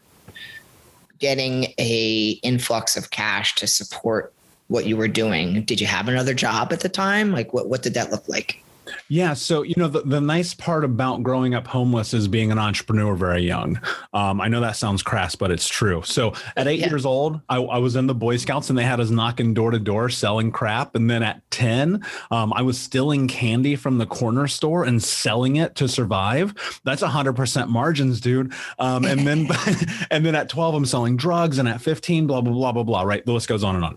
getting 1.18 1.72
a 1.78 2.38
influx 2.42 2.96
of 2.96 3.10
cash 3.10 3.54
to 3.56 3.66
support 3.66 4.32
what 4.68 4.86
you 4.86 4.96
were 4.96 5.08
doing? 5.08 5.64
Did 5.64 5.80
you 5.80 5.86
have 5.86 6.08
another 6.08 6.34
job 6.34 6.72
at 6.72 6.80
the 6.80 6.88
time? 6.88 7.30
Like 7.30 7.52
what, 7.52 7.68
what 7.68 7.82
did 7.82 7.94
that 7.94 8.10
look 8.10 8.26
like? 8.28 8.63
Yeah. 9.08 9.34
So, 9.34 9.62
you 9.62 9.74
know, 9.76 9.88
the, 9.88 10.02
the 10.02 10.20
nice 10.20 10.54
part 10.54 10.84
about 10.84 11.22
growing 11.22 11.54
up 11.54 11.66
homeless 11.66 12.14
is 12.14 12.28
being 12.28 12.50
an 12.50 12.58
entrepreneur 12.58 13.14
very 13.14 13.42
young. 13.42 13.80
Um, 14.12 14.40
I 14.40 14.48
know 14.48 14.60
that 14.60 14.76
sounds 14.76 15.02
crass, 15.02 15.34
but 15.34 15.50
it's 15.50 15.68
true. 15.68 16.02
So 16.04 16.34
at 16.56 16.66
eight 16.66 16.80
yeah. 16.80 16.88
years 16.88 17.06
old, 17.06 17.40
I, 17.48 17.56
I, 17.56 17.78
was 17.78 17.96
in 17.96 18.06
the 18.06 18.14
Boy 18.14 18.36
Scouts 18.36 18.70
and 18.70 18.78
they 18.78 18.84
had 18.84 19.00
us 19.00 19.10
knocking 19.10 19.54
door 19.54 19.70
to 19.70 19.78
door 19.78 20.08
selling 20.08 20.50
crap. 20.50 20.94
And 20.94 21.10
then 21.10 21.22
at 21.22 21.48
10, 21.50 22.04
um, 22.30 22.52
I 22.54 22.62
was 22.62 22.78
stealing 22.78 23.28
candy 23.28 23.76
from 23.76 23.98
the 23.98 24.06
corner 24.06 24.46
store 24.46 24.84
and 24.84 25.02
selling 25.02 25.56
it 25.56 25.74
to 25.76 25.88
survive. 25.88 26.54
That's 26.84 27.02
100% 27.02 27.68
margins, 27.68 28.20
dude. 28.20 28.52
Um, 28.78 29.04
and 29.04 29.26
then, 29.26 29.48
and 30.10 30.24
then 30.24 30.34
at 30.34 30.48
12, 30.48 30.74
I'm 30.74 30.86
selling 30.86 31.16
drugs. 31.16 31.58
And 31.58 31.68
at 31.68 31.80
15, 31.80 32.26
blah, 32.26 32.40
blah, 32.40 32.52
blah, 32.52 32.72
blah, 32.72 32.82
blah, 32.82 33.02
right? 33.02 33.24
The 33.24 33.32
list 33.32 33.48
goes 33.48 33.64
on 33.64 33.76
and 33.76 33.84
on. 33.84 33.96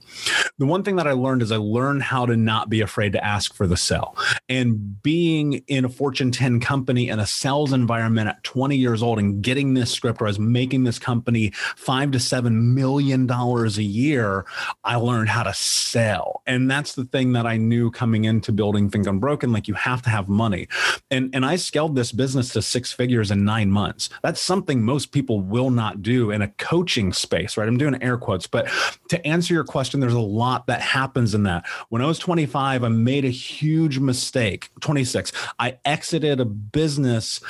The 0.57 0.65
one 0.65 0.83
thing 0.83 0.95
that 0.97 1.07
I 1.07 1.11
learned 1.11 1.41
is 1.41 1.51
I 1.51 1.57
learned 1.57 2.03
how 2.03 2.25
to 2.25 2.35
not 2.35 2.69
be 2.69 2.81
afraid 2.81 3.13
to 3.13 3.23
ask 3.23 3.53
for 3.53 3.67
the 3.67 3.77
sell. 3.77 4.15
And 4.49 4.86
being 5.01 5.53
in 5.67 5.85
a 5.85 5.89
Fortune 5.89 6.31
10 6.31 6.59
company 6.59 7.09
in 7.09 7.19
a 7.19 7.25
sales 7.25 7.73
environment 7.73 8.29
at 8.29 8.43
20 8.43 8.75
years 8.75 9.01
old 9.03 9.19
and 9.19 9.41
getting 9.41 9.73
this 9.73 9.91
script 9.91 10.19
where 10.19 10.27
I 10.27 10.31
was 10.31 10.39
making 10.39 10.83
this 10.83 10.99
company 10.99 11.51
five 11.75 12.11
to 12.11 12.19
seven 12.19 12.73
million 12.73 13.25
dollars 13.27 13.77
a 13.77 13.83
year, 13.83 14.45
I 14.83 14.95
learned 14.95 15.29
how 15.29 15.43
to 15.43 15.53
sell. 15.53 16.41
And 16.45 16.69
that's 16.69 16.95
the 16.95 17.05
thing 17.05 17.33
that 17.33 17.45
I 17.45 17.57
knew 17.57 17.91
coming 17.91 18.25
into 18.25 18.51
building 18.51 18.89
Think 18.89 19.07
Unbroken. 19.07 19.51
Like 19.51 19.67
you 19.67 19.73
have 19.75 20.01
to 20.03 20.09
have 20.09 20.29
money. 20.29 20.67
And 21.11 21.29
and 21.33 21.45
I 21.45 21.55
scaled 21.55 21.95
this 21.95 22.11
business 22.11 22.53
to 22.53 22.61
six 22.61 22.91
figures 22.91 23.31
in 23.31 23.43
nine 23.43 23.71
months. 23.71 24.09
That's 24.23 24.41
something 24.41 24.83
most 24.83 25.11
people 25.11 25.41
will 25.41 25.69
not 25.69 26.01
do 26.01 26.31
in 26.31 26.41
a 26.41 26.47
coaching 26.47 27.13
space, 27.13 27.57
right? 27.57 27.67
I'm 27.67 27.77
doing 27.77 28.01
air 28.01 28.17
quotes, 28.17 28.47
but 28.47 28.69
to 29.09 29.25
answer 29.25 29.53
your 29.53 29.63
question, 29.63 29.99
there's 29.99 30.13
a 30.13 30.19
lot 30.19 30.67
that 30.67 30.81
happens 30.81 31.33
in 31.33 31.43
that. 31.43 31.65
When 31.89 32.01
I 32.01 32.05
was 32.05 32.19
25, 32.19 32.83
I 32.83 32.87
made 32.87 33.25
a 33.25 33.29
huge 33.29 33.99
mistake 33.99 34.69
26. 34.81 35.31
I 35.59 35.77
exited 35.85 36.39
a 36.39 36.45
business 36.45 37.41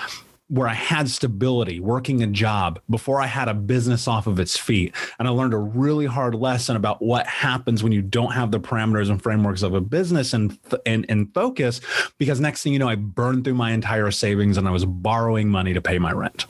where 0.50 0.68
I 0.68 0.74
had 0.74 1.10
stability, 1.10 1.80
working 1.82 2.24
a 2.24 2.28
job 2.28 2.80
before 2.90 3.20
I 3.20 3.26
had 3.26 3.50
a 3.50 3.54
business 3.54 4.08
off 4.08 4.28
of 4.28 4.40
its 4.40 4.58
feet. 4.58 4.96
And 5.20 5.28
I 5.28 5.32
learned 5.32 5.54
a 5.54 5.58
really 5.58 6.06
hard 6.06 6.36
lesson 6.36 6.78
about 6.78 7.02
what 7.02 7.28
happens 7.28 7.84
when 7.84 7.92
you 7.92 8.02
don't 8.02 8.32
have 8.32 8.52
the 8.52 8.60
parameters 8.60 9.10
and 9.10 9.22
frameworks 9.22 9.62
of 9.62 9.74
a 9.74 9.82
business 9.82 10.34
and 10.34 10.58
and, 10.86 11.06
and 11.10 11.34
focus. 11.34 11.82
Because 12.18 12.40
next 12.40 12.64
thing 12.64 12.72
you 12.72 12.80
know, 12.80 12.88
I 12.88 12.96
burned 12.96 13.44
through 13.44 13.56
my 13.56 13.72
entire 13.72 14.10
savings 14.12 14.58
and 14.58 14.68
I 14.68 14.72
was 14.72 14.86
borrowing 14.86 15.50
money 15.50 15.74
to 15.74 15.82
pay 15.82 16.00
my 16.00 16.14
rent. 16.14 16.46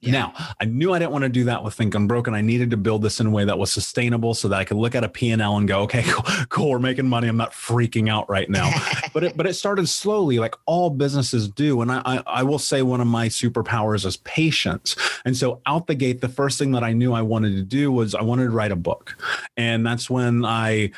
Yeah. 0.00 0.12
Now, 0.12 0.54
I 0.60 0.64
knew 0.64 0.92
I 0.92 1.00
didn't 1.00 1.10
want 1.10 1.24
to 1.24 1.28
do 1.28 1.44
that 1.44 1.64
with 1.64 1.74
Think 1.74 1.92
Unbroken. 1.96 2.32
I 2.32 2.40
needed 2.40 2.70
to 2.70 2.76
build 2.76 3.02
this 3.02 3.18
in 3.18 3.26
a 3.26 3.30
way 3.30 3.44
that 3.44 3.58
was 3.58 3.72
sustainable 3.72 4.32
so 4.32 4.46
that 4.46 4.60
I 4.60 4.64
could 4.64 4.76
look 4.76 4.94
at 4.94 5.02
a 5.02 5.08
P&L 5.08 5.56
and 5.56 5.66
go, 5.66 5.80
okay, 5.82 6.02
cool, 6.06 6.24
cool 6.48 6.70
we're 6.70 6.78
making 6.78 7.08
money. 7.08 7.26
I'm 7.26 7.36
not 7.36 7.50
freaking 7.50 8.08
out 8.08 8.30
right 8.30 8.48
now. 8.48 8.70
but 9.12 9.24
it, 9.24 9.36
but 9.36 9.46
it 9.48 9.54
started 9.54 9.88
slowly 9.88 10.38
like 10.38 10.54
all 10.66 10.90
businesses 10.90 11.48
do. 11.48 11.80
And 11.80 11.90
I, 11.90 12.02
I, 12.04 12.22
I 12.26 12.42
will 12.44 12.60
say 12.60 12.82
one 12.82 13.00
of 13.00 13.08
my 13.08 13.28
superpowers 13.28 14.06
is 14.06 14.18
patience. 14.18 14.94
And 15.24 15.36
so 15.36 15.60
out 15.66 15.88
the 15.88 15.96
gate, 15.96 16.20
the 16.20 16.28
first 16.28 16.60
thing 16.60 16.70
that 16.72 16.84
I 16.84 16.92
knew 16.92 17.12
I 17.12 17.22
wanted 17.22 17.56
to 17.56 17.62
do 17.62 17.90
was 17.90 18.14
I 18.14 18.22
wanted 18.22 18.44
to 18.44 18.50
write 18.50 18.70
a 18.70 18.76
book. 18.76 19.16
And 19.56 19.84
that's 19.84 20.08
when 20.08 20.44
I, 20.44 20.92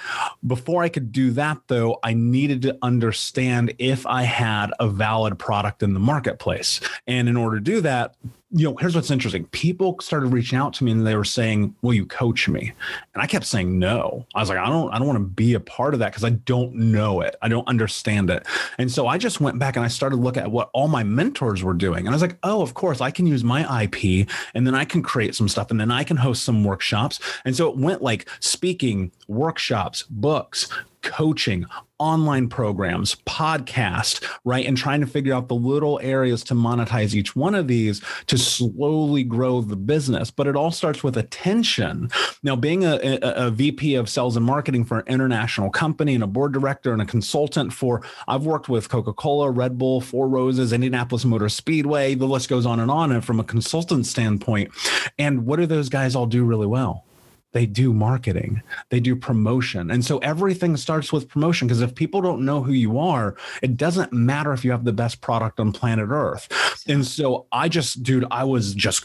before 0.47 0.83
I 0.83 0.90
could 0.90 1.11
do 1.11 1.30
that 1.33 1.59
though, 1.69 1.99
I 2.02 2.12
needed 2.12 2.61
to 2.62 2.76
understand 2.83 3.73
if 3.78 4.07
I 4.07 4.25
had 4.25 4.73
a 4.78 4.88
valid 4.88 5.38
product 5.38 5.83
in 5.83 5.95
the 5.95 6.00
marketplace. 6.00 6.80
And 7.07 7.30
in 7.30 7.37
order 7.38 7.57
to 7.57 7.62
do 7.62 7.80
that, 7.80 8.14
you 8.52 8.69
know, 8.69 8.76
here's 8.80 8.97
what's 8.97 9.12
interesting. 9.12 9.45
People 9.47 9.97
started 10.00 10.26
reaching 10.26 10.59
out 10.59 10.73
to 10.75 10.85
me 10.85 10.90
and 10.90 11.07
they 11.07 11.14
were 11.14 11.25
saying, 11.25 11.75
"Will 11.83 11.95
you 11.95 12.04
coach 12.04 12.49
me?" 12.49 12.73
And 13.14 13.23
I 13.23 13.26
kept 13.26 13.47
saying 13.47 13.78
no. 13.78 14.26
I 14.35 14.40
was 14.40 14.49
like, 14.49 14.59
"I 14.59 14.69
don't 14.69 14.92
I 14.92 14.99
don't 14.99 15.07
want 15.07 15.19
to 15.19 15.25
be 15.25 15.54
a 15.54 15.61
part 15.61 15.95
of 15.95 16.00
that 16.00 16.11
because 16.11 16.25
I 16.25 16.30
don't 16.30 16.75
know 16.75 17.21
it. 17.21 17.37
I 17.42 17.49
don't 17.49 17.66
understand 17.69 18.28
it." 18.28 18.45
And 18.78 18.90
so 18.90 19.07
I 19.07 19.19
just 19.19 19.40
went 19.40 19.61
back 19.61 19.76
and 19.76 19.85
I 19.85 19.88
started 19.88 20.16
looking 20.16 20.42
at 20.42 20.50
what 20.50 20.69
all 20.73 20.88
my 20.88 21.04
mentors 21.04 21.62
were 21.62 21.75
doing. 21.75 22.00
And 22.00 22.09
I 22.09 22.12
was 22.12 22.23
like, 22.23 22.38
"Oh, 22.42 22.61
of 22.61 22.75
course, 22.75 23.00
I 23.00 23.12
can 23.12 23.26
use 23.26 23.45
my 23.45 23.85
IP 23.85 24.26
and 24.54 24.66
then 24.66 24.75
I 24.75 24.85
can 24.85 25.02
create 25.02 25.37
some 25.37 25.49
stuff 25.49 25.71
and 25.71 25.78
then 25.78 25.92
I 25.92 26.02
can 26.02 26.16
host 26.16 26.42
some 26.42 26.64
workshops." 26.64 27.21
And 27.45 27.54
so 27.54 27.69
it 27.69 27.76
went 27.76 28.02
like 28.02 28.28
speaking, 28.40 29.12
workshops, 29.28 30.02
books, 30.11 30.69
coaching, 31.02 31.66
online 31.99 32.49
programs, 32.49 33.14
podcast, 33.26 34.25
right? 34.45 34.66
And 34.66 34.76
trying 34.76 35.00
to 35.00 35.07
figure 35.07 35.35
out 35.35 35.49
the 35.49 35.54
little 35.54 36.00
areas 36.02 36.42
to 36.45 36.54
monetize 36.54 37.14
each 37.14 37.37
one 37.37 37.54
of 37.54 37.69
these 37.69 38.00
to 38.26 38.38
slowly 38.38 39.23
grow 39.23 39.61
the 39.61 39.76
business. 39.76 40.30
But 40.30 40.47
it 40.47 40.57
all 40.57 40.71
starts 40.71 41.04
with 41.04 41.16
attention. 41.16 42.11
Now, 42.42 42.57
being 42.57 42.85
a, 42.85 42.97
a, 42.97 43.47
a 43.47 43.50
VP 43.50 43.95
of 43.95 44.09
sales 44.09 44.37
and 44.37 44.45
marketing 44.45 44.85
for 44.85 45.00
an 45.00 45.07
international 45.07 45.71
company 45.71 46.14
and 46.14 46.25
a 46.25 46.26
board 46.26 46.52
director 46.52 46.92
and 46.92 47.02
a 47.02 47.07
consultant 47.07 47.73
for, 47.73 48.02
I've 48.26 48.47
worked 48.47 48.69
with 48.69 48.88
Coca 48.88 49.12
Cola, 49.12 49.50
Red 49.50 49.78
Bull, 49.78 50.00
Four 50.00 50.28
Roses, 50.28 50.73
Indianapolis 50.73 51.25
Motor 51.25 51.49
Speedway, 51.49 52.14
the 52.14 52.26
list 52.26 52.49
goes 52.49 52.66
on 52.66 52.80
and 52.80 52.90
on. 52.90 53.12
And 53.12 53.25
from 53.25 53.40
a 53.40 53.45
consultant 53.45 54.07
standpoint, 54.07 54.71
and 55.19 55.45
what 55.45 55.57
do 55.57 55.66
those 55.66 55.88
guys 55.88 56.16
all 56.16 56.26
do 56.26 56.45
really 56.45 56.66
well? 56.66 57.04
They 57.52 57.66
do 57.66 57.92
marketing, 57.92 58.62
they 58.90 59.00
do 59.00 59.16
promotion. 59.16 59.90
And 59.90 60.04
so 60.04 60.19
everything 60.19 60.76
starts 60.76 61.12
with 61.12 61.28
promotion 61.28 61.66
because 61.66 61.80
if 61.80 61.95
people 61.95 62.21
don't 62.21 62.45
know 62.45 62.62
who 62.62 62.73
you 62.73 62.99
are, 62.99 63.37
it 63.62 63.76
doesn't 63.76 64.12
matter 64.12 64.52
if 64.52 64.64
you 64.64 64.71
have 64.71 64.85
the 64.85 64.92
best 64.92 65.21
product 65.21 65.59
on 65.59 65.73
planet 65.73 66.09
Earth. 66.11 66.49
And 66.87 67.07
so 67.07 67.47
I 67.52 67.69
just, 67.69 68.02
dude, 68.02 68.25
I 68.30 68.45
was 68.45 68.75
just 68.75 69.04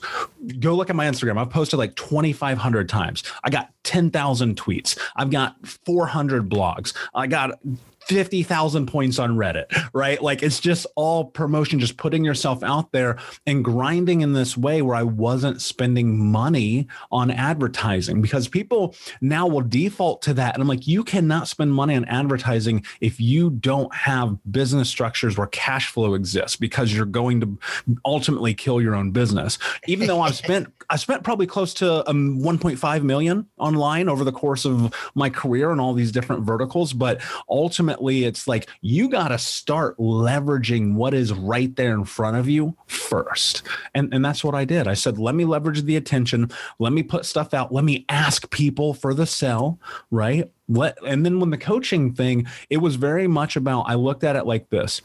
go 0.60 0.76
look 0.76 0.90
at 0.90 0.96
my 0.96 1.06
Instagram. 1.06 1.40
I've 1.40 1.50
posted 1.50 1.80
like 1.80 1.96
2,500 1.96 2.90
times. 2.90 3.24
I 3.44 3.50
got 3.50 3.72
10,000 3.84 4.56
tweets. 4.56 4.98
I've 5.16 5.30
got 5.30 5.56
400 5.86 6.50
blogs. 6.50 6.94
I 7.14 7.28
got 7.28 7.60
50,000 8.08 8.86
points 8.86 9.18
on 9.18 9.36
Reddit, 9.36 9.66
right? 9.94 10.22
Like 10.22 10.44
it's 10.44 10.60
just 10.60 10.86
all 10.96 11.26
promotion, 11.26 11.80
just 11.80 11.98
putting 11.98 12.24
yourself 12.24 12.62
out 12.62 12.92
there 12.92 13.18
and 13.48 13.64
grinding 13.64 14.22
in 14.22 14.34
this 14.34 14.56
way 14.56 14.82
where 14.82 14.96
I 14.96 15.04
wasn't 15.04 15.62
spending 15.62 16.24
money 16.24 16.88
on 17.12 17.32
advertising 17.32 18.22
because 18.22 18.48
people 18.48 18.96
now 19.22 19.48
will 19.48 19.62
default 19.62 20.22
to 20.24 20.34
that. 20.36 20.54
And 20.54 20.62
I'm 20.62 20.68
like, 20.68 20.88
you 20.88 21.04
cannot 21.04 21.48
spend 21.48 21.74
money 21.74 21.96
on 21.96 22.06
advertising 22.06 22.86
if 23.02 23.20
you 23.20 23.50
don't 23.50 23.94
have 23.94 24.38
business 24.52 24.88
structures 24.88 25.38
where 25.38 25.48
cash 25.48 25.88
flow 25.88 26.14
exists 26.14 26.56
because 26.56 26.94
you're 26.94 27.06
going 27.06 27.42
to 27.42 27.58
ultimately 28.06 28.54
kill 28.54 28.80
your 28.82 28.96
own 28.96 29.12
business. 29.12 29.58
Even 29.88 30.08
though 30.08 30.22
I've 30.22 30.36
spent, 30.36 30.72
I 30.92 30.98
spent 30.98 31.24
probably 31.24 31.48
close 31.48 31.74
to 31.76 32.08
um, 32.08 32.40
1.5 32.42 33.04
million 33.04 33.48
online 33.58 34.10
over 34.10 34.24
the 34.24 34.32
course 34.32 34.66
of 34.66 34.94
my 35.16 35.30
career 35.30 35.72
in 35.72 35.80
all 35.80 35.94
these 35.94 36.12
different 36.12 36.44
verticals, 36.44 36.94
but 36.94 37.22
ultimately, 37.50 37.95
ultimately 37.96 38.26
it's 38.26 38.48
like 38.48 38.68
you 38.82 39.10
got 39.10 39.30
to 39.30 39.38
start 39.38 39.98
leveraging 39.98 40.94
what 40.94 41.14
is 41.14 41.34
right 41.34 41.76
there 41.76 41.94
in 41.94 42.04
front 42.04 42.38
of 42.38 42.50
you 42.50 42.76
first. 42.88 43.64
And, 43.94 44.14
and 44.14 44.24
that's 44.24 44.44
what 44.44 44.56
I 44.56 44.66
did. 44.66 44.88
I 44.88 44.94
said, 44.94 45.18
let 45.18 45.36
me 45.36 45.46
leverage 45.46 45.84
the 45.84 45.96
attention. 45.96 46.52
Let 46.80 46.94
me 46.94 47.04
put 47.04 47.26
stuff 47.26 47.54
out. 47.54 47.74
Let 47.74 47.84
me 47.84 48.06
ask 48.10 48.50
people 48.50 48.94
for 48.94 49.14
the 49.14 49.26
sell, 49.26 49.80
right? 50.12 50.52
Let, 50.68 50.98
and 51.06 51.26
then 51.26 51.40
when 51.40 51.52
the 51.52 51.58
coaching 51.58 52.14
thing, 52.14 52.48
it 52.70 52.78
was 52.78 52.96
very 52.96 53.28
much 53.28 53.56
about, 53.56 53.84
I 53.84 53.96
looked 53.96 54.24
at 54.24 54.36
it 54.36 54.46
like 54.46 54.70
this. 54.70 55.02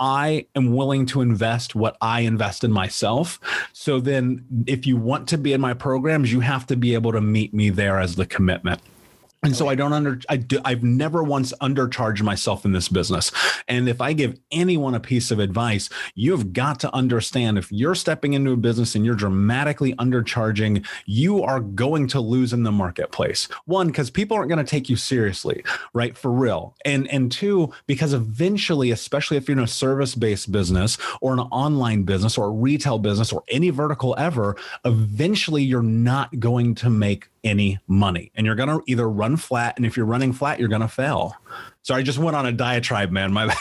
I 0.00 0.46
am 0.56 0.74
willing 0.74 1.06
to 1.06 1.20
invest 1.20 1.74
what 1.74 1.96
I 2.00 2.20
invest 2.22 2.64
in 2.64 2.72
myself. 2.72 3.38
So 3.72 4.00
then, 4.00 4.44
if 4.66 4.86
you 4.88 4.96
want 4.96 5.28
to 5.28 5.38
be 5.38 5.52
in 5.52 5.60
my 5.60 5.72
programs, 5.72 6.32
you 6.32 6.40
have 6.40 6.66
to 6.66 6.76
be 6.76 6.94
able 6.94 7.12
to 7.12 7.20
meet 7.20 7.54
me 7.54 7.70
there 7.70 8.00
as 8.00 8.16
the 8.16 8.26
commitment. 8.26 8.80
And 9.44 9.54
so 9.54 9.68
I 9.68 9.74
don't 9.74 9.92
under 9.92 10.20
I 10.28 10.38
do, 10.38 10.58
I've 10.64 10.82
never 10.82 11.22
once 11.22 11.52
undercharged 11.60 12.22
myself 12.22 12.64
in 12.64 12.72
this 12.72 12.88
business. 12.88 13.30
And 13.68 13.88
if 13.88 14.00
I 14.00 14.12
give 14.14 14.38
anyone 14.50 14.94
a 14.94 15.00
piece 15.00 15.30
of 15.30 15.38
advice, 15.38 15.90
you've 16.14 16.52
got 16.52 16.80
to 16.80 16.94
understand 16.94 17.58
if 17.58 17.70
you're 17.70 17.94
stepping 17.94 18.32
into 18.32 18.52
a 18.52 18.56
business 18.56 18.94
and 18.94 19.04
you're 19.04 19.14
dramatically 19.14 19.94
undercharging, 19.96 20.86
you 21.06 21.42
are 21.42 21.60
going 21.60 22.08
to 22.08 22.20
lose 22.20 22.52
in 22.52 22.62
the 22.62 22.72
marketplace. 22.72 23.46
One, 23.66 23.88
because 23.88 24.10
people 24.10 24.36
aren't 24.36 24.48
going 24.48 24.64
to 24.64 24.70
take 24.70 24.88
you 24.88 24.96
seriously, 24.96 25.62
right? 25.92 26.16
For 26.16 26.30
real. 26.30 26.74
And 26.84 27.06
and 27.10 27.30
two, 27.30 27.72
because 27.86 28.12
eventually, 28.14 28.90
especially 28.90 29.36
if 29.36 29.46
you're 29.46 29.58
in 29.58 29.64
a 29.64 29.68
service-based 29.68 30.50
business 30.50 30.96
or 31.20 31.34
an 31.34 31.40
online 31.40 32.04
business 32.04 32.38
or 32.38 32.46
a 32.46 32.50
retail 32.50 32.98
business 32.98 33.32
or 33.32 33.44
any 33.48 33.70
vertical 33.70 34.14
ever, 34.16 34.56
eventually 34.84 35.62
you're 35.62 35.82
not 35.82 36.40
going 36.40 36.74
to 36.76 36.88
make 36.88 37.28
any 37.44 37.78
money. 37.86 38.32
And 38.34 38.46
you're 38.46 38.54
going 38.54 38.68
to 38.68 38.82
either 38.86 39.08
run 39.08 39.36
flat 39.36 39.76
and 39.76 39.86
if 39.86 39.96
you're 39.96 40.06
running 40.06 40.32
flat 40.32 40.58
you're 40.58 40.68
going 40.68 40.80
to 40.80 40.88
fail 40.88 41.36
Sorry, 41.84 42.00
I 42.00 42.02
just 42.02 42.18
went 42.18 42.34
on 42.34 42.46
a 42.46 42.52
diatribe, 42.52 43.10
man. 43.10 43.30
My 43.30 43.44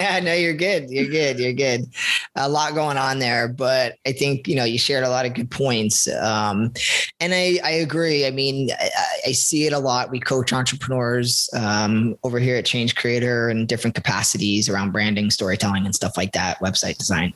yeah, 0.00 0.18
no, 0.18 0.34
you're 0.34 0.56
good. 0.56 0.90
You're 0.90 1.06
good. 1.06 1.38
You're 1.38 1.52
good. 1.52 1.86
A 2.34 2.48
lot 2.48 2.74
going 2.74 2.98
on 2.98 3.20
there, 3.20 3.46
but 3.46 3.94
I 4.04 4.10
think 4.10 4.48
you 4.48 4.56
know 4.56 4.64
you 4.64 4.76
shared 4.76 5.04
a 5.04 5.08
lot 5.08 5.24
of 5.24 5.34
good 5.34 5.52
points, 5.52 6.08
um, 6.08 6.72
and 7.20 7.32
I 7.32 7.60
I 7.62 7.70
agree. 7.70 8.26
I 8.26 8.32
mean, 8.32 8.70
I, 8.72 8.90
I, 9.26 9.32
see 9.32 9.66
it 9.66 9.72
a 9.72 9.78
lot. 9.78 10.10
We 10.10 10.18
coach 10.18 10.52
entrepreneurs 10.52 11.48
um, 11.54 12.16
over 12.24 12.40
here 12.40 12.56
at 12.56 12.64
Change 12.64 12.96
Creator 12.96 13.50
in 13.50 13.66
different 13.66 13.94
capacities 13.94 14.68
around 14.68 14.90
branding, 14.90 15.30
storytelling, 15.30 15.84
and 15.84 15.94
stuff 15.94 16.16
like 16.16 16.32
that, 16.32 16.58
website 16.58 16.98
design, 16.98 17.34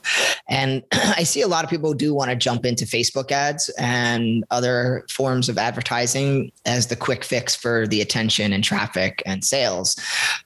and 0.49 0.83
I 0.91 1.23
see 1.23 1.43
a 1.43 1.47
lot 1.47 1.63
of 1.63 1.69
people 1.69 1.93
do 1.93 2.13
want 2.13 2.29
to 2.29 2.35
jump 2.35 2.65
into 2.65 2.83
Facebook 2.83 3.31
ads 3.31 3.69
and 3.77 4.43
other 4.51 5.05
forms 5.09 5.47
of 5.47 5.57
advertising 5.57 6.51
as 6.65 6.87
the 6.87 6.97
quick 6.97 7.23
fix 7.23 7.55
for 7.55 7.87
the 7.87 8.01
attention 8.01 8.51
and 8.51 8.65
traffic 8.65 9.23
and 9.25 9.45
sales. 9.45 9.95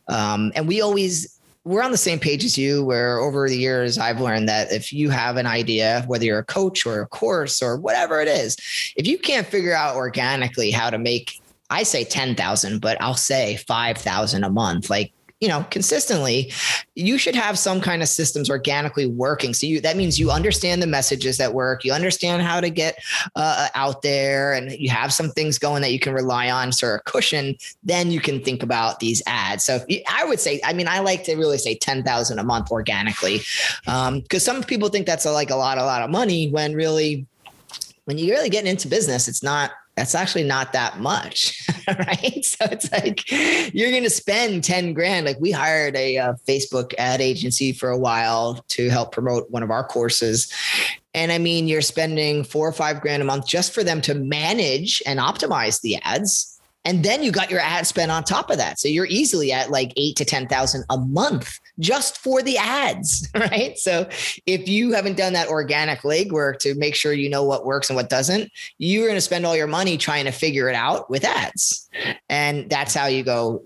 Um, 0.08 0.52
and 0.56 0.68
we 0.68 0.82
always 0.82 1.40
we're 1.66 1.82
on 1.82 1.92
the 1.92 1.98
same 1.98 2.20
page 2.20 2.44
as 2.44 2.58
you 2.58 2.84
where 2.84 3.20
over 3.20 3.48
the 3.48 3.58
years 3.58 3.98
i've 3.98 4.20
learned 4.20 4.50
that 4.50 4.72
if 4.72 4.92
you 4.92 5.10
have 5.10 5.38
an 5.38 5.46
idea 5.46 6.04
whether 6.08 6.26
you're 6.26 6.40
a 6.40 6.44
coach 6.44 6.86
or 6.86 7.02
a 7.02 7.08
course 7.08 7.62
or 7.62 7.78
whatever 7.78 8.20
it 8.20 8.28
is 8.28 8.58
if 8.98 9.08
you 9.08 9.18
can't 9.18 9.48
figure 9.48 9.74
out 9.74 9.96
organically 9.96 10.72
how 10.72 10.90
to 10.90 10.98
make 10.98 11.42
i 11.70 11.82
say 11.82 12.04
10000 12.04 12.82
but 12.82 13.02
i'll 13.02 13.16
say 13.16 13.56
5000 13.56 14.44
a 14.44 14.50
month 14.50 14.90
like 14.90 15.14
you 15.44 15.50
know 15.50 15.66
consistently 15.70 16.52
you 16.96 17.18
should 17.18 17.36
have 17.36 17.60
some 17.60 17.82
kind 17.82 18.02
of 18.02 18.08
systems 18.08 18.50
organically 18.50 19.08
working. 19.08 19.54
So 19.54 19.68
you 19.68 19.82
that 19.82 19.98
means 19.98 20.18
you 20.20 20.32
understand 20.32 20.82
the 20.82 20.88
messages 20.88 21.38
that 21.38 21.54
work. 21.54 21.84
You 21.84 21.92
understand 21.92 22.44
how 22.44 22.62
to 22.62 22.70
get 22.70 22.98
uh, 23.36 23.68
out 23.76 24.04
there 24.04 24.54
and 24.54 24.72
you 24.72 24.90
have 24.90 25.12
some 25.12 25.32
things 25.32 25.60
going 25.60 25.82
that 25.82 25.92
you 25.92 26.00
can 26.00 26.14
rely 26.14 26.50
on 26.50 26.72
sort 26.72 27.00
of 27.00 27.06
cushion 27.06 27.56
then 27.84 28.10
you 28.10 28.22
can 28.22 28.42
think 28.42 28.64
about 28.64 29.00
these 29.00 29.22
ads. 29.28 29.66
So 29.66 29.84
you, 29.90 30.02
i 30.10 30.24
would 30.24 30.40
say 30.40 30.62
i 30.64 30.72
mean 30.74 30.88
i 30.88 31.00
like 31.00 31.24
to 31.26 31.36
really 31.36 31.58
say 31.58 31.76
10000 31.76 32.40
a 32.40 32.44
month 32.44 32.72
organically 32.72 33.42
Um, 33.88 34.22
because 34.22 34.48
um, 34.48 34.56
some 34.56 34.64
people 34.64 34.90
think 34.90 35.06
that's 35.06 35.26
a, 35.26 35.32
like 35.32 35.50
a 35.50 35.56
lot 35.56 35.78
a 35.78 35.84
lot 35.84 36.02
of 36.02 36.10
money 36.10 36.50
when 36.50 36.74
really 36.74 37.26
when 38.06 38.18
you're 38.18 38.36
really 38.36 38.50
getting 38.50 38.70
into 38.70 38.88
business 38.88 39.28
it's 39.28 39.44
not 39.44 39.72
that's 39.96 40.16
actually 40.16 40.44
not 40.44 40.74
that 40.74 41.00
much, 41.00 41.68
right? 41.88 42.44
So 42.44 42.66
it's 42.66 42.92
like 42.92 43.30
you're 43.74 43.92
going 43.92 44.04
to 44.04 44.10
spend 44.10 44.64
10 44.64 44.94
grand. 44.94 45.26
Like 45.26 45.40
we 45.40 45.52
hired 45.52 45.96
a, 45.96 46.16
a, 46.18 46.36
Facebook 46.48 46.94
ad 46.98 47.22
agency 47.22 47.74
for 47.74 47.90
a 47.90 47.98
while 47.98 48.64
to 48.70 48.90
help 48.90 49.12
promote 49.12 49.50
one 49.52 49.62
of 49.64 49.70
our 49.70 49.84
courses. 49.84 50.52
And 51.14 51.32
I 51.32 51.38
mean, 51.38 51.68
you're 51.68 51.82
spending 51.82 52.44
four 52.44 52.68
or 52.68 52.72
five 52.72 53.02
grand 53.02 53.22
a 53.22 53.26
month 53.26 53.46
just 53.46 53.74
for 53.74 53.84
them 53.84 54.02
to 54.02 54.16
manage 54.16 55.02
and 55.06 55.20
optimize 55.20 55.82
the 55.82 55.98
ads 55.98 56.53
and 56.86 57.04
then 57.04 57.24
you 57.24 57.32
got 57.32 57.50
your 57.50 57.60
ad 57.60 57.88
spend 57.88 58.12
on 58.12 58.24
top 58.24 58.50
of 58.50 58.58
that. 58.58 58.80
So 58.80 58.88
you're 58.88 59.06
easily 59.06 59.52
at 59.52 59.72
like 59.72 59.94
eight 59.96 60.16
to 60.18 60.26
10,000 60.26 60.84
a 60.90 60.98
month 60.98 61.60
just 61.80 62.18
for 62.18 62.42
the 62.42 62.58
ads, 62.58 63.30
right? 63.36 63.78
So 63.78 64.08
if 64.46 64.68
you 64.68 64.92
haven't 64.92 65.18
done 65.18 65.34
that 65.34 65.48
organic 65.48 66.02
legwork 66.02 66.60
to 66.60 66.76
make 66.76 66.96
sure 66.96 67.14
you 67.14 67.30
know 67.30 67.44
what 67.44 67.66
works 67.66 67.90
and 67.90 67.96
what 67.96 68.10
doesn't, 68.10 68.52
you're 68.78 69.08
going 69.08 69.18
to 69.18 69.22
spend 69.22 69.46
all 69.46 69.56
your 69.56 69.68
money 69.68 69.98
trying 69.98 70.26
to 70.26 70.32
figure 70.32 70.70
it 70.70 70.76
out 70.76 71.10
with 71.10 71.24
ads. 71.24 71.90
And 72.30 72.70
that's 72.70 72.94
how 72.94 73.08
you 73.08 73.24
go 73.24 73.64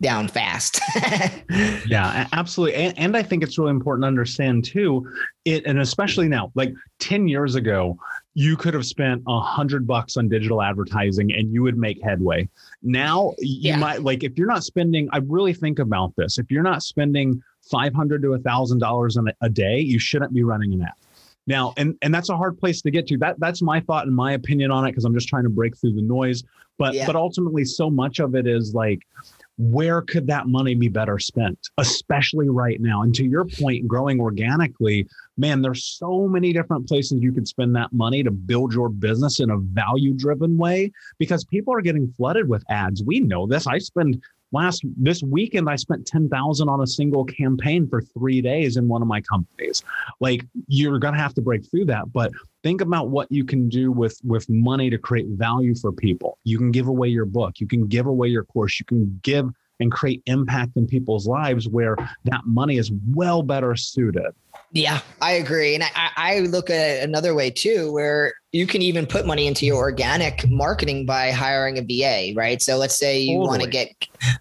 down 0.00 0.28
fast. 0.28 0.80
yeah, 1.86 2.28
absolutely. 2.32 2.74
And, 2.76 2.98
and 2.98 3.16
I 3.16 3.22
think 3.22 3.42
it's 3.42 3.58
really 3.58 3.70
important 3.70 4.04
to 4.04 4.08
understand 4.08 4.64
too, 4.64 5.10
it, 5.44 5.66
and 5.66 5.80
especially 5.80 6.28
now, 6.28 6.52
like 6.54 6.72
10 7.00 7.26
years 7.28 7.56
ago, 7.56 7.98
you 8.34 8.56
could 8.56 8.74
have 8.74 8.86
spent 8.86 9.22
a 9.26 9.40
hundred 9.40 9.86
bucks 9.86 10.16
on 10.16 10.28
digital 10.28 10.62
advertising 10.62 11.32
and 11.32 11.52
you 11.52 11.62
would 11.62 11.76
make 11.76 12.00
headway. 12.02 12.48
Now 12.82 13.34
you 13.38 13.70
yeah. 13.70 13.76
might 13.76 14.02
like 14.02 14.22
if 14.22 14.38
you're 14.38 14.46
not 14.46 14.62
spending, 14.62 15.08
I 15.12 15.18
really 15.18 15.52
think 15.52 15.80
about 15.80 16.14
this. 16.16 16.38
If 16.38 16.48
you're 16.48 16.62
not 16.62 16.84
spending 16.84 17.42
five 17.68 17.92
hundred 17.92 18.22
to 18.22 18.34
a 18.34 18.38
thousand 18.38 18.78
dollars 18.78 19.18
a 19.40 19.48
day, 19.48 19.80
you 19.80 19.98
shouldn't 19.98 20.32
be 20.32 20.44
running 20.44 20.72
an 20.72 20.82
app. 20.82 20.98
Now, 21.48 21.72
and 21.78 21.96
and 22.02 22.14
that's 22.14 22.28
a 22.28 22.36
hard 22.36 22.58
place 22.58 22.82
to 22.82 22.90
get 22.90 23.08
to. 23.08 23.18
That 23.18 23.40
that's 23.40 23.62
my 23.62 23.80
thought 23.80 24.06
and 24.06 24.14
my 24.14 24.34
opinion 24.34 24.70
on 24.70 24.84
it 24.86 24.92
because 24.92 25.04
I'm 25.04 25.14
just 25.14 25.28
trying 25.28 25.44
to 25.44 25.50
break 25.50 25.76
through 25.76 25.94
the 25.94 26.02
noise. 26.02 26.44
But 26.76 26.94
yeah. 26.94 27.06
but 27.06 27.16
ultimately, 27.16 27.64
so 27.64 27.90
much 27.90 28.20
of 28.20 28.36
it 28.36 28.46
is 28.46 28.74
like 28.74 29.00
where 29.58 30.02
could 30.02 30.28
that 30.28 30.46
money 30.46 30.74
be 30.74 30.88
better 30.88 31.18
spent, 31.18 31.58
especially 31.78 32.48
right 32.48 32.80
now? 32.80 33.02
And 33.02 33.14
to 33.16 33.24
your 33.24 33.44
point, 33.44 33.88
growing 33.88 34.20
organically, 34.20 35.06
man, 35.36 35.62
there's 35.62 35.84
so 35.84 36.28
many 36.28 36.52
different 36.52 36.86
places 36.86 37.20
you 37.20 37.32
could 37.32 37.48
spend 37.48 37.74
that 37.74 37.92
money 37.92 38.22
to 38.22 38.30
build 38.30 38.72
your 38.72 38.88
business 38.88 39.40
in 39.40 39.50
a 39.50 39.58
value 39.58 40.14
driven 40.14 40.56
way 40.56 40.92
because 41.18 41.44
people 41.44 41.74
are 41.74 41.80
getting 41.80 42.12
flooded 42.16 42.48
with 42.48 42.64
ads. 42.70 43.02
We 43.02 43.18
know 43.18 43.46
this. 43.46 43.66
I 43.66 43.78
spend 43.78 44.22
last 44.52 44.84
this 44.96 45.22
weekend 45.22 45.68
i 45.68 45.76
spent 45.76 46.06
10000 46.06 46.68
on 46.68 46.80
a 46.80 46.86
single 46.86 47.24
campaign 47.24 47.88
for 47.88 48.00
three 48.00 48.40
days 48.40 48.76
in 48.76 48.88
one 48.88 49.02
of 49.02 49.08
my 49.08 49.20
companies. 49.20 49.82
Like 50.20 50.46
you're 50.66 50.98
gonna 50.98 51.18
have 51.18 51.34
to 51.34 51.42
break 51.42 51.68
through 51.70 51.86
that 51.86 52.12
but 52.12 52.32
think 52.62 52.80
about 52.80 53.08
what 53.08 53.30
you 53.30 53.44
can 53.44 53.68
do 53.68 53.92
with 53.92 54.20
with 54.24 54.48
money 54.48 54.90
to 54.90 54.98
create 54.98 55.26
value 55.28 55.74
for 55.74 55.92
people. 55.92 56.38
You 56.44 56.58
can 56.58 56.70
give 56.70 56.88
away 56.88 57.08
your 57.08 57.26
book. 57.26 57.60
You 57.60 57.66
can 57.66 57.86
give 57.86 58.06
away 58.06 58.28
your 58.28 58.44
course. 58.44 58.78
You 58.80 58.86
can 58.86 59.18
give 59.22 59.50
and 59.80 59.92
create 59.92 60.22
impact 60.26 60.76
in 60.76 60.86
people's 60.86 61.26
lives 61.26 61.68
where 61.68 61.96
that 62.24 62.42
money 62.46 62.78
is 62.78 62.90
well 63.14 63.42
better 63.42 63.76
suited. 63.76 64.32
Yeah, 64.72 65.00
I 65.20 65.32
agree. 65.32 65.74
And 65.74 65.82
I, 65.82 66.10
I 66.16 66.40
look 66.40 66.68
at 66.68 66.76
it 66.76 67.04
another 67.04 67.34
way 67.34 67.50
too, 67.50 67.90
where 67.90 68.34
you 68.52 68.66
can 68.66 68.82
even 68.82 69.06
put 69.06 69.26
money 69.26 69.46
into 69.46 69.64
your 69.64 69.76
organic 69.76 70.48
marketing 70.50 71.06
by 71.06 71.30
hiring 71.30 71.78
a 71.78 71.82
VA, 71.82 72.34
right? 72.34 72.60
So 72.60 72.76
let's 72.76 72.98
say 72.98 73.20
you 73.20 73.38
totally. 73.38 73.48
want 73.48 73.62
to 73.62 73.68
get 73.68 73.88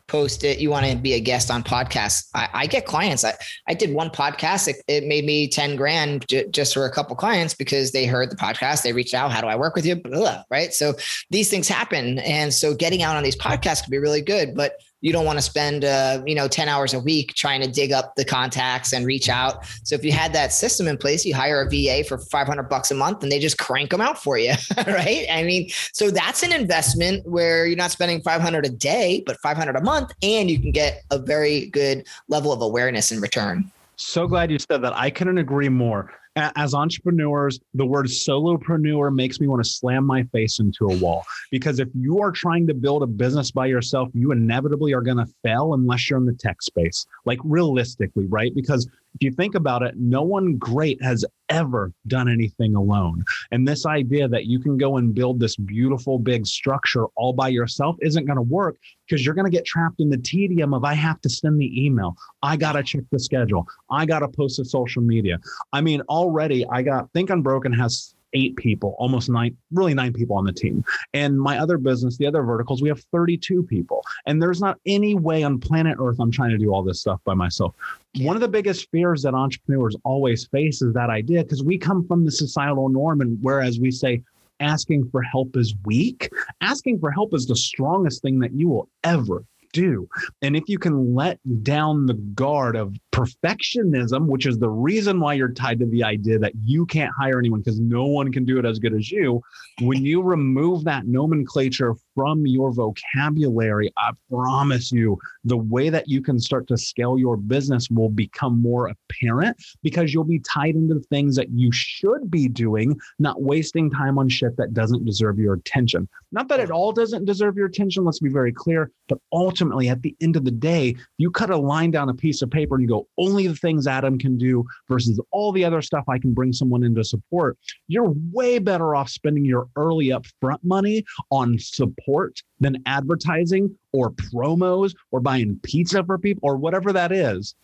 posted, 0.07 0.59
you 0.59 0.69
want 0.69 0.85
to 0.85 0.97
be 0.97 1.13
a 1.13 1.19
guest 1.19 1.49
on 1.49 1.63
podcasts. 1.63 2.27
I, 2.33 2.49
I 2.53 2.67
get 2.67 2.85
clients. 2.85 3.23
I, 3.23 3.35
I 3.69 3.73
did 3.73 3.93
one 3.93 4.09
podcast. 4.09 4.67
It, 4.67 4.77
it 4.87 5.05
made 5.05 5.25
me 5.25 5.47
10 5.47 5.77
grand 5.77 6.27
j- 6.27 6.47
just 6.49 6.73
for 6.73 6.85
a 6.85 6.91
couple 6.91 7.15
clients 7.15 7.53
because 7.53 7.91
they 7.91 8.05
heard 8.05 8.29
the 8.29 8.37
podcast. 8.37 8.83
They 8.83 8.93
reached 8.93 9.13
out. 9.13 9.31
How 9.31 9.41
do 9.41 9.47
I 9.47 9.55
work 9.55 9.75
with 9.75 9.85
you? 9.85 9.95
Blah, 9.95 10.43
right. 10.49 10.73
So 10.73 10.93
these 11.29 11.49
things 11.49 11.67
happen. 11.67 12.19
And 12.19 12.53
so 12.53 12.73
getting 12.73 13.01
out 13.01 13.15
on 13.15 13.23
these 13.23 13.37
podcasts 13.37 13.83
could 13.83 13.91
be 13.91 13.97
really 13.97 14.21
good, 14.21 14.55
but 14.55 14.73
you 15.01 15.11
don't 15.11 15.25
want 15.25 15.37
to 15.37 15.43
spend 15.43 15.85
uh, 15.85 16.21
you 16.25 16.35
know 16.35 16.47
10 16.47 16.67
hours 16.67 16.93
a 16.93 16.99
week 16.99 17.33
trying 17.33 17.61
to 17.61 17.69
dig 17.69 17.91
up 17.91 18.15
the 18.15 18.25
contacts 18.25 18.93
and 18.93 19.05
reach 19.05 19.29
out. 19.29 19.65
So 19.83 19.95
if 19.95 20.03
you 20.03 20.11
had 20.11 20.33
that 20.33 20.53
system 20.53 20.87
in 20.87 20.97
place 20.97 21.25
you 21.25 21.35
hire 21.35 21.61
a 21.61 21.69
va 21.69 22.03
for 22.07 22.17
500 22.17 22.63
bucks 22.63 22.91
a 22.91 22.95
month 22.95 23.23
and 23.23 23.31
they 23.31 23.39
just 23.39 23.57
crank 23.57 23.91
them 23.91 24.01
out 24.01 24.21
for 24.21 24.37
you 24.37 24.53
right? 24.87 25.25
I 25.29 25.43
mean 25.43 25.69
so 25.93 26.09
that's 26.11 26.43
an 26.43 26.53
investment 26.53 27.25
where 27.27 27.65
you're 27.65 27.77
not 27.77 27.91
spending 27.91 28.21
500 28.21 28.65
a 28.65 28.69
day 28.69 29.23
but 29.25 29.37
500 29.39 29.75
a 29.75 29.81
month 29.81 30.11
and 30.21 30.49
you 30.49 30.59
can 30.59 30.71
get 30.71 31.03
a 31.11 31.19
very 31.19 31.67
good 31.67 32.07
level 32.27 32.51
of 32.51 32.61
awareness 32.61 33.11
in 33.11 33.21
return. 33.21 33.71
So 33.95 34.27
glad 34.27 34.51
you 34.51 34.59
said 34.59 34.83
that. 34.83 34.93
I 34.95 35.09
couldn't 35.09 35.39
agree 35.39 35.69
more 35.69 36.13
as 36.37 36.73
entrepreneurs, 36.73 37.59
the 37.73 37.85
word 37.85 38.05
solopreneur 38.05 39.13
makes 39.13 39.39
me 39.39 39.47
want 39.47 39.63
to 39.63 39.69
slam 39.69 40.05
my 40.05 40.23
face 40.23 40.59
into 40.59 40.85
a 40.85 40.95
wall 40.97 41.25
because 41.51 41.79
if 41.79 41.89
you 41.93 42.19
are 42.19 42.31
trying 42.31 42.67
to 42.67 42.73
build 42.73 43.03
a 43.03 43.07
business 43.07 43.51
by 43.51 43.65
yourself, 43.65 44.09
you 44.13 44.31
inevitably 44.31 44.93
are 44.93 45.01
going 45.01 45.17
to 45.17 45.25
fail 45.43 45.73
unless 45.73 46.09
you're 46.09 46.19
in 46.19 46.25
the 46.25 46.33
tech 46.33 46.61
space. 46.61 47.05
Like 47.25 47.39
realistically, 47.43 48.27
right? 48.27 48.53
Because 48.53 48.87
if 49.15 49.23
you 49.23 49.31
think 49.31 49.55
about 49.55 49.81
it, 49.81 49.95
no 49.97 50.21
one 50.21 50.57
great 50.57 51.01
has 51.01 51.25
ever 51.49 51.91
done 52.07 52.29
anything 52.29 52.75
alone. 52.75 53.23
And 53.51 53.67
this 53.67 53.85
idea 53.85 54.27
that 54.27 54.45
you 54.45 54.59
can 54.59 54.77
go 54.77 54.97
and 54.97 55.13
build 55.13 55.39
this 55.39 55.55
beautiful 55.55 56.19
big 56.19 56.45
structure 56.45 57.05
all 57.15 57.33
by 57.33 57.47
yourself 57.47 57.95
isn't 58.01 58.25
going 58.25 58.35
to 58.35 58.43
work 58.43 58.77
because 59.07 59.25
you're 59.25 59.33
going 59.33 59.49
to 59.49 59.55
get 59.55 59.65
trapped 59.65 59.99
in 59.99 60.09
the 60.09 60.17
tedium 60.17 60.73
of 60.73 60.83
I 60.83 60.93
have 60.93 61.21
to 61.21 61.29
send 61.29 61.59
the 61.59 61.85
email. 61.85 62.15
I 62.43 62.57
got 62.57 62.73
to 62.73 62.83
check 62.83 63.03
the 63.11 63.19
schedule. 63.19 63.65
I 63.89 64.05
got 64.05 64.19
to 64.19 64.27
post 64.27 64.57
to 64.57 64.65
social 64.65 65.01
media. 65.01 65.39
I 65.73 65.81
mean, 65.81 66.01
already 66.01 66.65
I 66.67 66.81
got 66.81 67.11
Think 67.13 67.29
Unbroken 67.29 67.73
has 67.73 68.13
eight 68.33 68.55
people, 68.55 68.95
almost 68.97 69.29
nine, 69.29 69.55
really 69.71 69.93
nine 69.93 70.13
people 70.13 70.35
on 70.35 70.45
the 70.45 70.53
team. 70.53 70.83
And 71.13 71.39
my 71.39 71.57
other 71.57 71.77
business, 71.77 72.17
the 72.17 72.27
other 72.27 72.43
verticals, 72.43 72.81
we 72.81 72.89
have 72.89 73.01
32 73.11 73.63
people. 73.63 74.03
And 74.25 74.41
there's 74.41 74.61
not 74.61 74.79
any 74.85 75.15
way 75.15 75.43
on 75.43 75.59
planet 75.59 75.97
Earth 75.99 76.17
I'm 76.19 76.31
trying 76.31 76.51
to 76.51 76.57
do 76.57 76.73
all 76.73 76.83
this 76.83 76.99
stuff 76.99 77.19
by 77.23 77.33
myself. 77.33 77.73
One 78.19 78.35
of 78.35 78.41
the 78.41 78.47
biggest 78.47 78.89
fears 78.91 79.21
that 79.23 79.33
entrepreneurs 79.33 79.95
always 80.03 80.47
face 80.47 80.81
is 80.81 80.93
that 80.93 81.09
idea 81.09 81.43
because 81.43 81.63
we 81.63 81.77
come 81.77 82.05
from 82.07 82.25
the 82.25 82.31
societal 82.31 82.89
norm. 82.89 83.21
And 83.21 83.37
whereas 83.41 83.79
we 83.79 83.91
say, 83.91 84.21
asking 84.59 85.07
for 85.09 85.21
help 85.21 85.55
is 85.55 85.75
weak, 85.85 86.29
asking 86.61 86.99
for 86.99 87.11
help 87.11 87.33
is 87.33 87.45
the 87.45 87.55
strongest 87.55 88.21
thing 88.21 88.39
that 88.39 88.53
you 88.53 88.67
will 88.67 88.89
ever 89.03 89.43
do. 89.73 90.07
And 90.41 90.55
if 90.55 90.63
you 90.67 90.79
can 90.79 91.13
let 91.13 91.39
down 91.63 92.05
the 92.05 92.13
guard 92.13 92.75
of 92.75 92.95
perfectionism, 93.17 94.27
which 94.27 94.45
is 94.45 94.59
the 94.59 94.69
reason 94.69 95.19
why 95.19 95.33
you're 95.33 95.51
tied 95.51 95.79
to 95.79 95.87
the 95.87 96.03
idea 96.03 96.37
that 96.37 96.53
you 96.63 96.85
can't 96.85 97.11
hire 97.17 97.39
anyone 97.39 97.61
because 97.61 97.79
no 97.79 98.05
one 98.05 98.31
can 98.31 98.45
do 98.45 98.59
it 98.59 98.65
as 98.65 98.77
good 98.77 98.93
as 98.93 99.11
you, 99.11 99.41
when 99.81 100.05
you 100.05 100.21
remove 100.21 100.83
that 100.83 101.07
nomenclature 101.07 101.95
from 102.13 102.45
your 102.45 102.71
vocabulary, 102.71 103.91
I 103.97 104.11
promise 104.29 104.91
you, 104.91 105.17
the 105.43 105.57
way 105.57 105.89
that 105.89 106.07
you 106.07 106.21
can 106.21 106.39
start 106.39 106.67
to 106.67 106.77
scale 106.77 107.17
your 107.17 107.37
business 107.37 107.89
will 107.89 108.09
become 108.09 108.61
more 108.61 108.89
apparent 108.89 109.57
because 109.81 110.13
you'll 110.13 110.23
be 110.23 110.39
tied 110.39 110.75
into 110.75 110.95
the 110.95 111.01
things 111.01 111.35
that 111.37 111.49
you 111.51 111.71
should 111.71 112.29
be 112.29 112.47
doing, 112.47 112.99
not 113.17 113.41
wasting 113.41 113.89
time 113.89 114.17
on 114.17 114.29
shit 114.29 114.57
that 114.57 114.73
doesn't 114.73 115.05
deserve 115.05 115.39
your 115.39 115.53
attention. 115.53 116.07
Not 116.31 116.47
that 116.49 116.59
it 116.59 116.71
all 116.71 116.91
doesn't 116.91 117.25
deserve 117.25 117.55
your 117.55 117.67
attention, 117.67 118.03
let's 118.03 118.19
be 118.19 118.29
very 118.29 118.51
clear, 118.51 118.91
but 119.07 119.19
ultimately, 119.31 119.89
at 119.89 120.01
the 120.01 120.15
end 120.21 120.35
of 120.35 120.45
the 120.45 120.51
day, 120.51 120.95
you 121.17 121.31
cut 121.31 121.49
a 121.49 121.57
line 121.57 121.91
down 121.91 122.09
a 122.09 122.13
piece 122.13 122.41
of 122.41 122.51
paper 122.51 122.75
and 122.75 122.81
you 122.81 122.89
go, 122.89 123.06
only 123.17 123.47
the 123.47 123.55
things 123.55 123.87
Adam 123.87 124.17
can 124.17 124.37
do 124.37 124.65
versus 124.87 125.19
all 125.31 125.51
the 125.51 125.65
other 125.65 125.81
stuff 125.81 126.03
I 126.07 126.19
can 126.19 126.33
bring 126.33 126.53
someone 126.53 126.83
into 126.83 127.03
support, 127.03 127.57
you're 127.87 128.13
way 128.31 128.59
better 128.59 128.95
off 128.95 129.09
spending 129.09 129.45
your 129.45 129.67
early 129.75 130.07
upfront 130.07 130.59
money 130.63 131.03
on 131.31 131.57
support 131.59 132.41
than 132.59 132.81
advertising 132.85 133.75
or 133.93 134.11
promos 134.11 134.93
or 135.11 135.19
buying 135.19 135.59
pizza 135.63 136.03
for 136.03 136.17
people 136.17 136.41
or 136.43 136.57
whatever 136.57 136.93
that 136.93 137.11
is 137.11 137.55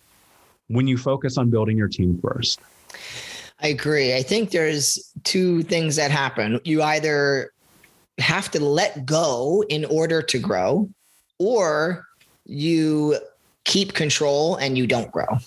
when 0.68 0.88
you 0.88 0.98
focus 0.98 1.38
on 1.38 1.50
building 1.50 1.78
your 1.78 1.88
team 1.88 2.20
first. 2.22 2.60
I 3.60 3.68
agree. 3.68 4.16
I 4.16 4.24
think 4.24 4.52
there's 4.52 5.14
two 5.24 5.64
things 5.64 5.96
that 5.96 6.12
happen. 6.12 6.60
You 6.64 6.82
either 6.84 7.54
have 8.18 8.52
to 8.52 8.64
let 8.64 9.06
go 9.06 9.64
in 9.70 9.86
order 9.86 10.22
to 10.22 10.40
grow, 10.40 10.90
or 11.40 12.06
you 12.46 13.18
keep 13.66 13.94
control 13.94 14.56
and 14.56 14.78
you 14.78 14.88
don't 14.88 15.12
grow. 15.12 15.40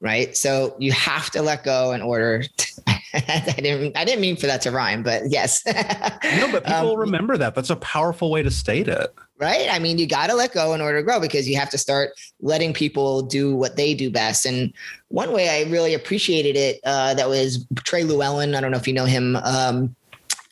Right. 0.00 0.36
So 0.36 0.76
you 0.78 0.92
have 0.92 1.30
to 1.30 1.42
let 1.42 1.64
go 1.64 1.92
in 1.92 2.02
order. 2.02 2.42
To, 2.42 2.82
I 3.14 3.54
didn't. 3.56 3.96
I 3.96 4.04
didn't 4.04 4.20
mean 4.20 4.36
for 4.36 4.46
that 4.46 4.60
to 4.62 4.70
rhyme, 4.70 5.02
but 5.02 5.22
yes. 5.30 5.64
no, 5.66 6.52
but 6.52 6.64
people 6.66 6.92
um, 6.92 6.98
remember 6.98 7.38
that. 7.38 7.54
That's 7.54 7.70
a 7.70 7.76
powerful 7.76 8.30
way 8.30 8.42
to 8.42 8.50
state 8.50 8.88
it. 8.88 9.14
Right. 9.38 9.68
I 9.70 9.78
mean, 9.78 9.98
you 9.98 10.06
got 10.06 10.28
to 10.28 10.34
let 10.34 10.52
go 10.52 10.74
in 10.74 10.80
order 10.80 10.98
to 10.98 11.02
grow 11.02 11.20
because 11.20 11.48
you 11.48 11.56
have 11.56 11.70
to 11.70 11.78
start 11.78 12.10
letting 12.40 12.72
people 12.72 13.22
do 13.22 13.54
what 13.54 13.76
they 13.76 13.94
do 13.94 14.10
best. 14.10 14.46
And 14.46 14.72
one 15.08 15.32
way 15.32 15.48
I 15.48 15.70
really 15.70 15.92
appreciated 15.92 16.56
it 16.56 16.80
uh, 16.84 17.14
that 17.14 17.28
was 17.28 17.66
Trey 17.84 18.02
Lewellen 18.02 18.56
I 18.56 18.60
don't 18.60 18.70
know 18.70 18.78
if 18.78 18.88
you 18.88 18.94
know 18.94 19.04
him. 19.04 19.36
Um, 19.36 19.94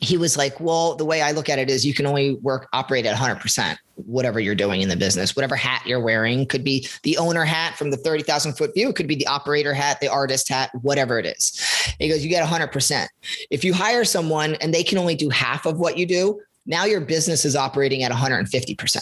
he 0.05 0.17
was 0.17 0.37
like, 0.37 0.59
well, 0.59 0.95
the 0.95 1.05
way 1.05 1.21
I 1.21 1.31
look 1.31 1.49
at 1.49 1.59
it 1.59 1.69
is 1.69 1.85
you 1.85 1.93
can 1.93 2.05
only 2.05 2.35
work, 2.35 2.67
operate 2.73 3.05
at 3.05 3.15
100%, 3.15 3.77
whatever 3.95 4.39
you're 4.39 4.55
doing 4.55 4.81
in 4.81 4.89
the 4.89 4.95
business, 4.95 5.35
whatever 5.35 5.55
hat 5.55 5.85
you're 5.85 5.99
wearing 5.99 6.45
could 6.45 6.63
be 6.63 6.87
the 7.03 7.17
owner 7.17 7.45
hat 7.45 7.77
from 7.77 7.91
the 7.91 7.97
30,000 7.97 8.53
foot 8.53 8.73
view. 8.73 8.93
Could 8.93 9.07
be 9.07 9.15
the 9.15 9.27
operator 9.27 9.73
hat, 9.73 9.99
the 9.99 10.07
artist 10.07 10.49
hat, 10.49 10.69
whatever 10.81 11.17
it 11.19 11.25
is. 11.25 11.59
He 11.99 12.09
goes, 12.09 12.23
you 12.23 12.29
get 12.29 12.47
100%. 12.47 13.07
If 13.49 13.63
you 13.63 13.73
hire 13.73 14.05
someone 14.05 14.55
and 14.55 14.73
they 14.73 14.83
can 14.83 14.97
only 14.97 15.15
do 15.15 15.29
half 15.29 15.65
of 15.65 15.79
what 15.79 15.97
you 15.97 16.05
do, 16.05 16.39
now 16.65 16.85
your 16.85 17.01
business 17.01 17.45
is 17.45 17.55
operating 17.55 18.03
at 18.03 18.11
150% 18.11 18.97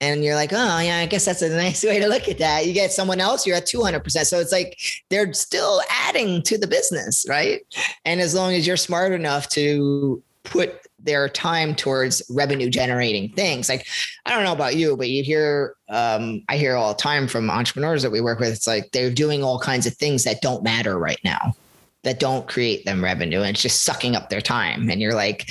and 0.00 0.22
you're 0.22 0.34
like, 0.34 0.52
oh 0.52 0.78
yeah, 0.80 0.98
I 0.98 1.06
guess 1.06 1.24
that's 1.24 1.42
a 1.42 1.48
nice 1.56 1.82
way 1.82 1.98
to 2.00 2.08
look 2.08 2.28
at 2.28 2.38
that. 2.38 2.66
You 2.66 2.72
get 2.72 2.92
someone 2.92 3.20
else, 3.20 3.46
you're 3.46 3.56
at 3.56 3.66
200%. 3.66 4.26
So 4.26 4.40
it's 4.40 4.52
like 4.52 4.78
they're 5.10 5.32
still 5.32 5.82
adding 5.90 6.42
to 6.42 6.58
the 6.58 6.66
business, 6.66 7.26
right? 7.28 7.60
And 8.04 8.20
as 8.20 8.34
long 8.34 8.54
as 8.54 8.66
you're 8.66 8.76
smart 8.76 9.12
enough 9.12 9.48
to 9.50 10.22
put 10.44 10.80
their 10.98 11.28
time 11.28 11.74
towards 11.74 12.22
revenue 12.30 12.68
generating 12.70 13.30
things, 13.30 13.68
like 13.68 13.86
I 14.24 14.30
don't 14.30 14.44
know 14.44 14.52
about 14.52 14.76
you, 14.76 14.96
but 14.96 15.08
you 15.08 15.22
hear, 15.22 15.74
um, 15.88 16.42
I 16.48 16.56
hear 16.56 16.76
all 16.76 16.92
the 16.92 17.00
time 17.00 17.26
from 17.28 17.50
entrepreneurs 17.50 18.02
that 18.02 18.10
we 18.10 18.20
work 18.20 18.38
with. 18.38 18.52
It's 18.52 18.66
like 18.66 18.90
they're 18.92 19.10
doing 19.10 19.42
all 19.42 19.58
kinds 19.58 19.86
of 19.86 19.94
things 19.94 20.24
that 20.24 20.42
don't 20.42 20.62
matter 20.62 20.98
right 20.98 21.20
now 21.24 21.54
that 22.02 22.20
don't 22.20 22.46
create 22.46 22.84
them 22.84 23.02
revenue 23.02 23.40
and 23.40 23.50
it's 23.50 23.62
just 23.62 23.82
sucking 23.82 24.14
up 24.14 24.30
their 24.30 24.40
time 24.40 24.88
and 24.88 25.00
you're 25.00 25.12
like 25.12 25.44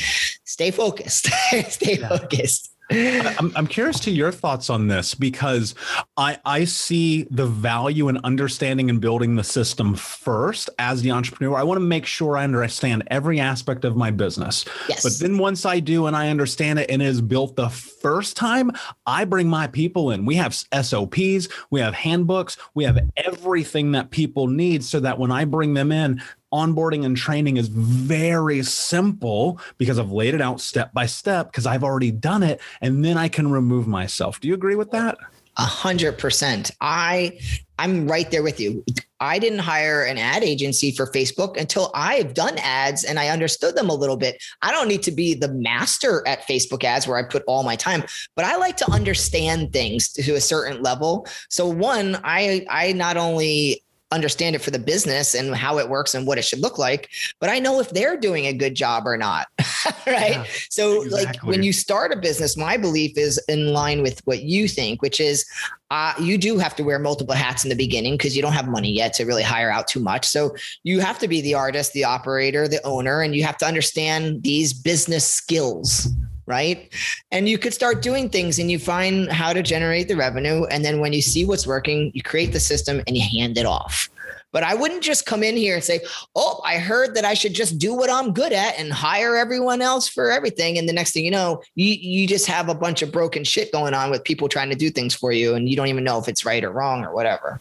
stay 0.45 0.71
focused 0.71 1.25
stay 1.67 1.97
yeah. 1.97 2.07
focused 2.07 2.74
I'm, 2.91 3.51
I'm 3.55 3.67
curious 3.67 3.99
to 4.01 4.11
your 4.11 4.31
thoughts 4.31 4.69
on 4.69 4.87
this 4.87 5.15
because 5.15 5.73
I, 6.17 6.37
I 6.45 6.65
see 6.65 7.23
the 7.31 7.47
value 7.47 8.09
in 8.09 8.17
understanding 8.23 8.89
and 8.89 9.01
building 9.01 9.35
the 9.35 9.43
system 9.43 9.95
first 9.95 10.69
as 10.77 11.01
the 11.01 11.11
entrepreneur. 11.11 11.55
I 11.55 11.63
want 11.63 11.77
to 11.77 11.85
make 11.85 12.05
sure 12.05 12.37
I 12.37 12.43
understand 12.43 13.03
every 13.07 13.39
aspect 13.39 13.85
of 13.85 13.95
my 13.95 14.11
business. 14.11 14.65
Yes. 14.87 15.03
But 15.03 15.13
then 15.19 15.37
once 15.37 15.65
I 15.65 15.79
do 15.79 16.05
and 16.05 16.15
I 16.15 16.29
understand 16.29 16.79
it 16.79 16.89
and 16.91 17.01
it 17.01 17.05
is 17.05 17.21
built 17.21 17.55
the 17.55 17.69
first 17.69 18.37
time, 18.37 18.71
I 19.07 19.25
bring 19.25 19.47
my 19.47 19.67
people 19.67 20.11
in. 20.11 20.25
We 20.25 20.35
have 20.35 20.53
SOPs, 20.53 21.47
we 21.71 21.79
have 21.79 21.95
handbooks, 21.95 22.57
we 22.75 22.83
have 22.83 22.99
everything 23.17 23.93
that 23.93 24.11
people 24.11 24.47
need 24.47 24.83
so 24.83 24.99
that 24.99 25.17
when 25.17 25.31
I 25.31 25.45
bring 25.45 25.73
them 25.73 25.91
in, 25.91 26.21
onboarding 26.55 27.05
and 27.05 27.17
training 27.17 27.57
is 27.57 27.67
very 27.67 28.63
simple 28.63 29.59
because 29.77 29.99
I've 29.99 30.11
laid 30.11 30.33
it 30.33 30.41
out 30.41 30.61
step 30.61 30.93
by 30.93 31.05
step 31.05 31.51
because 31.51 31.65
I've 31.65 31.83
already 31.83 32.11
done 32.11 32.43
it. 32.43 32.61
And 32.81 33.03
then 33.03 33.17
I 33.17 33.27
can 33.27 33.51
remove 33.51 33.87
myself. 33.87 34.39
Do 34.39 34.47
you 34.47 34.53
agree 34.53 34.75
with 34.75 34.91
that? 34.91 35.17
A 35.57 35.61
hundred 35.61 36.17
percent. 36.17 36.71
I 36.81 37.39
I'm 37.79 38.07
right 38.07 38.29
there 38.29 38.43
with 38.43 38.59
you. 38.59 38.83
I 39.21 39.39
didn't 39.39 39.59
hire 39.59 40.03
an 40.03 40.17
ad 40.17 40.43
agency 40.43 40.91
for 40.91 41.09
Facebook 41.11 41.57
until 41.57 41.91
I've 41.93 42.33
done 42.33 42.57
ads 42.57 43.05
and 43.05 43.19
I 43.19 43.29
understood 43.29 43.75
them 43.75 43.89
a 43.89 43.93
little 43.93 44.17
bit. 44.17 44.41
I 44.61 44.71
don't 44.71 44.89
need 44.89 45.03
to 45.03 45.11
be 45.11 45.33
the 45.33 45.47
master 45.47 46.25
at 46.27 46.45
Facebook 46.47 46.83
ads 46.83 47.07
where 47.07 47.17
I 47.17 47.23
put 47.23 47.43
all 47.47 47.63
my 47.63 47.77
time, 47.77 48.03
but 48.35 48.43
I 48.43 48.57
like 48.57 48.75
to 48.77 48.91
understand 48.91 49.71
things 49.71 50.11
to 50.13 50.35
a 50.35 50.41
certain 50.41 50.81
level. 50.81 51.25
So 51.49 51.67
one, 51.67 52.19
I 52.25 52.65
I 52.69 52.91
not 52.91 53.15
only 53.15 53.84
understand 54.11 54.55
it 54.55 54.59
for 54.59 54.71
the 54.71 54.79
business 54.79 55.33
and 55.33 55.55
how 55.55 55.79
it 55.79 55.89
works 55.89 56.13
and 56.13 56.27
what 56.27 56.37
it 56.37 56.43
should 56.43 56.59
look 56.59 56.77
like, 56.77 57.09
but 57.39 57.49
I 57.49 57.59
know 57.59 57.79
if 57.79 57.89
they're 57.89 58.17
doing 58.17 58.45
a 58.45 58.53
good 58.53 58.75
job 58.75 59.07
or 59.07 59.17
not. 59.17 59.47
right. 60.07 60.31
Yeah, 60.31 60.45
so, 60.69 61.03
exactly. 61.03 61.25
like 61.25 61.43
when 61.43 61.63
you 61.63 61.73
start 61.73 62.11
a 62.11 62.15
business, 62.15 62.55
my 62.55 62.77
belief 62.77 63.17
is 63.17 63.43
in 63.47 63.73
line 63.73 64.01
with 64.01 64.21
what 64.25 64.43
you 64.43 64.67
think, 64.67 65.01
which 65.01 65.19
is 65.19 65.45
uh, 65.91 66.13
you 66.19 66.37
do 66.37 66.57
have 66.57 66.75
to 66.75 66.83
wear 66.83 66.99
multiple 66.99 67.35
hats 67.35 67.63
in 67.63 67.69
the 67.69 67.75
beginning 67.75 68.13
because 68.13 68.35
you 68.35 68.41
don't 68.41 68.53
have 68.53 68.67
money 68.67 68.91
yet 68.91 69.13
to 69.13 69.25
really 69.25 69.43
hire 69.43 69.71
out 69.71 69.87
too 69.87 69.99
much. 69.99 70.25
So 70.25 70.55
you 70.83 70.99
have 70.99 71.19
to 71.19 71.27
be 71.27 71.41
the 71.41 71.53
artist, 71.53 71.93
the 71.93 72.03
operator, 72.03 72.67
the 72.67 72.83
owner, 72.85 73.21
and 73.21 73.35
you 73.35 73.43
have 73.43 73.57
to 73.57 73.65
understand 73.65 74.43
these 74.43 74.73
business 74.73 75.27
skills 75.27 76.07
right? 76.45 76.93
And 77.31 77.49
you 77.49 77.57
could 77.57 77.73
start 77.73 78.01
doing 78.01 78.29
things 78.29 78.59
and 78.59 78.69
you 78.69 78.79
find 78.79 79.31
how 79.31 79.53
to 79.53 79.63
generate 79.63 80.07
the 80.07 80.15
revenue. 80.15 80.65
And 80.65 80.85
then 80.85 80.99
when 80.99 81.13
you 81.13 81.21
see 81.21 81.45
what's 81.45 81.65
working, 81.65 82.11
you 82.13 82.21
create 82.21 82.53
the 82.53 82.59
system 82.59 83.01
and 83.07 83.15
you 83.17 83.23
hand 83.23 83.57
it 83.57 83.65
off. 83.65 84.09
But 84.51 84.63
I 84.63 84.73
wouldn't 84.73 85.03
just 85.03 85.25
come 85.25 85.43
in 85.43 85.57
here 85.57 85.75
and 85.75 85.83
say, 85.83 85.99
Oh, 86.33 86.61
I 86.63 86.77
heard 86.77 87.13
that 87.15 87.25
I 87.25 87.33
should 87.33 87.53
just 87.53 87.77
do 87.77 87.93
what 87.93 88.09
I'm 88.09 88.31
good 88.31 88.53
at 88.53 88.79
and 88.79 88.93
hire 88.93 89.35
everyone 89.35 89.81
else 89.81 90.07
for 90.07 90.31
everything. 90.31 90.77
And 90.77 90.87
the 90.87 90.93
next 90.93 91.11
thing 91.11 91.25
you 91.25 91.31
know, 91.31 91.61
you, 91.75 91.89
you 91.89 92.25
just 92.25 92.45
have 92.45 92.69
a 92.69 92.73
bunch 92.73 93.01
of 93.01 93.11
broken 93.11 93.43
shit 93.43 93.73
going 93.73 93.93
on 93.93 94.11
with 94.11 94.23
people 94.23 94.47
trying 94.47 94.69
to 94.69 94.75
do 94.75 94.89
things 94.89 95.13
for 95.13 95.33
you. 95.33 95.55
And 95.55 95.67
you 95.67 95.75
don't 95.75 95.87
even 95.87 96.05
know 96.05 96.19
if 96.19 96.29
it's 96.29 96.45
right 96.45 96.63
or 96.63 96.71
wrong 96.71 97.03
or 97.03 97.13
whatever. 97.13 97.59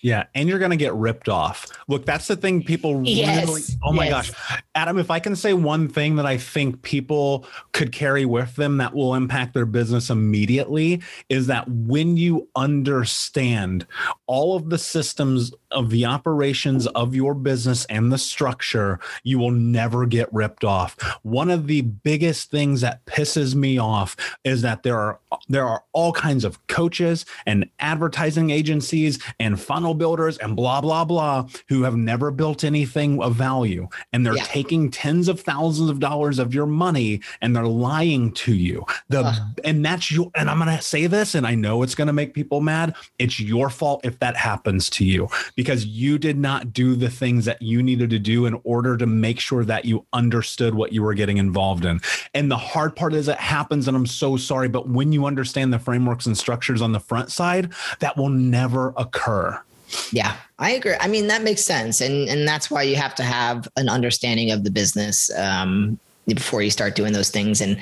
Yeah, 0.00 0.24
and 0.34 0.48
you're 0.48 0.58
going 0.58 0.70
to 0.70 0.76
get 0.76 0.94
ripped 0.94 1.28
off. 1.28 1.66
Look, 1.88 2.04
that's 2.04 2.26
the 2.26 2.36
thing 2.36 2.62
people 2.62 3.02
yes. 3.04 3.46
really 3.46 3.62
Oh 3.84 3.92
my 3.92 4.08
yes. 4.08 4.30
gosh. 4.30 4.60
Adam, 4.74 4.98
if 4.98 5.10
I 5.10 5.18
can 5.18 5.36
say 5.36 5.54
one 5.54 5.88
thing 5.88 6.16
that 6.16 6.26
I 6.26 6.38
think 6.38 6.82
people 6.82 7.46
could 7.72 7.92
carry 7.92 8.24
with 8.24 8.56
them 8.56 8.78
that 8.78 8.94
will 8.94 9.14
impact 9.14 9.54
their 9.54 9.66
business 9.66 10.10
immediately 10.10 11.02
is 11.28 11.46
that 11.48 11.68
when 11.68 12.16
you 12.16 12.48
understand 12.56 13.86
all 14.26 14.56
of 14.56 14.70
the 14.70 14.78
systems 14.78 15.52
of 15.72 15.90
the 15.90 16.04
operations 16.04 16.86
of 16.88 17.14
your 17.14 17.34
business 17.34 17.84
and 17.86 18.12
the 18.12 18.18
structure, 18.18 19.00
you 19.22 19.38
will 19.38 19.50
never 19.50 20.06
get 20.06 20.32
ripped 20.32 20.64
off. 20.64 20.96
One 21.22 21.50
of 21.50 21.66
the 21.66 21.82
biggest 21.82 22.50
things 22.50 22.80
that 22.82 23.04
pisses 23.06 23.54
me 23.54 23.78
off 23.78 24.16
is 24.44 24.62
that 24.62 24.82
there 24.82 24.98
are 24.98 25.18
there 25.48 25.66
are 25.66 25.82
all 25.92 26.12
kinds 26.12 26.44
of 26.44 26.64
coaches 26.66 27.24
and 27.46 27.68
advertising 27.80 28.50
agencies 28.50 29.22
and 29.40 29.60
funnel 29.60 29.94
builders 29.94 30.38
and 30.38 30.56
blah 30.56 30.80
blah 30.80 31.04
blah 31.04 31.46
who 31.68 31.82
have 31.82 31.96
never 31.96 32.30
built 32.30 32.64
anything 32.64 33.20
of 33.22 33.34
value 33.34 33.88
and 34.12 34.24
they're 34.24 34.36
yeah. 34.36 34.44
taking 34.44 34.90
tens 34.90 35.28
of 35.28 35.40
thousands 35.40 35.90
of 35.90 36.00
dollars 36.00 36.38
of 36.38 36.54
your 36.54 36.66
money 36.66 37.20
and 37.40 37.56
they're 37.56 37.66
lying 37.66 38.32
to 38.32 38.54
you. 38.54 38.84
The 39.08 39.20
uh. 39.20 39.34
and 39.64 39.84
that's 39.84 40.10
your 40.10 40.30
and 40.34 40.50
I'm 40.50 40.58
going 40.58 40.76
to 40.76 40.82
say 40.82 41.06
this 41.06 41.34
and 41.34 41.46
I 41.46 41.54
know 41.54 41.82
it's 41.82 41.94
going 41.94 42.06
to 42.06 42.12
make 42.12 42.34
people 42.34 42.60
mad. 42.60 42.94
It's 43.18 43.40
your 43.40 43.70
fault 43.70 44.02
if 44.04 44.18
that 44.18 44.36
happens 44.36 44.90
to 44.90 45.04
you 45.04 45.28
because 45.62 45.86
you 45.86 46.18
did 46.18 46.36
not 46.36 46.72
do 46.72 46.96
the 46.96 47.08
things 47.08 47.44
that 47.44 47.62
you 47.62 47.84
needed 47.84 48.10
to 48.10 48.18
do 48.18 48.46
in 48.46 48.60
order 48.64 48.96
to 48.96 49.06
make 49.06 49.38
sure 49.38 49.64
that 49.64 49.84
you 49.84 50.04
understood 50.12 50.74
what 50.74 50.92
you 50.92 51.04
were 51.04 51.14
getting 51.14 51.36
involved 51.36 51.84
in. 51.84 52.00
And 52.34 52.50
the 52.50 52.56
hard 52.56 52.96
part 52.96 53.14
is 53.14 53.28
it 53.28 53.38
happens, 53.38 53.86
and 53.86 53.96
I'm 53.96 54.06
so 54.06 54.36
sorry, 54.36 54.68
but 54.68 54.88
when 54.88 55.12
you 55.12 55.24
understand 55.24 55.72
the 55.72 55.78
frameworks 55.78 56.26
and 56.26 56.36
structures 56.36 56.82
on 56.82 56.90
the 56.90 56.98
front 56.98 57.30
side, 57.30 57.72
that 58.00 58.16
will 58.16 58.28
never 58.28 58.92
occur. 58.96 59.62
Yeah, 60.10 60.36
I 60.58 60.72
agree. 60.72 60.96
I 60.98 61.06
mean, 61.06 61.28
that 61.28 61.42
makes 61.42 61.62
sense. 61.62 62.00
And 62.00 62.28
and 62.28 62.48
that's 62.48 62.68
why 62.68 62.82
you 62.82 62.96
have 62.96 63.14
to 63.16 63.22
have 63.22 63.68
an 63.76 63.88
understanding 63.88 64.50
of 64.50 64.64
the 64.64 64.70
business. 64.70 65.30
Um, 65.38 65.98
before 66.26 66.62
you 66.62 66.70
start 66.70 66.94
doing 66.94 67.12
those 67.12 67.30
things. 67.30 67.60
And 67.60 67.78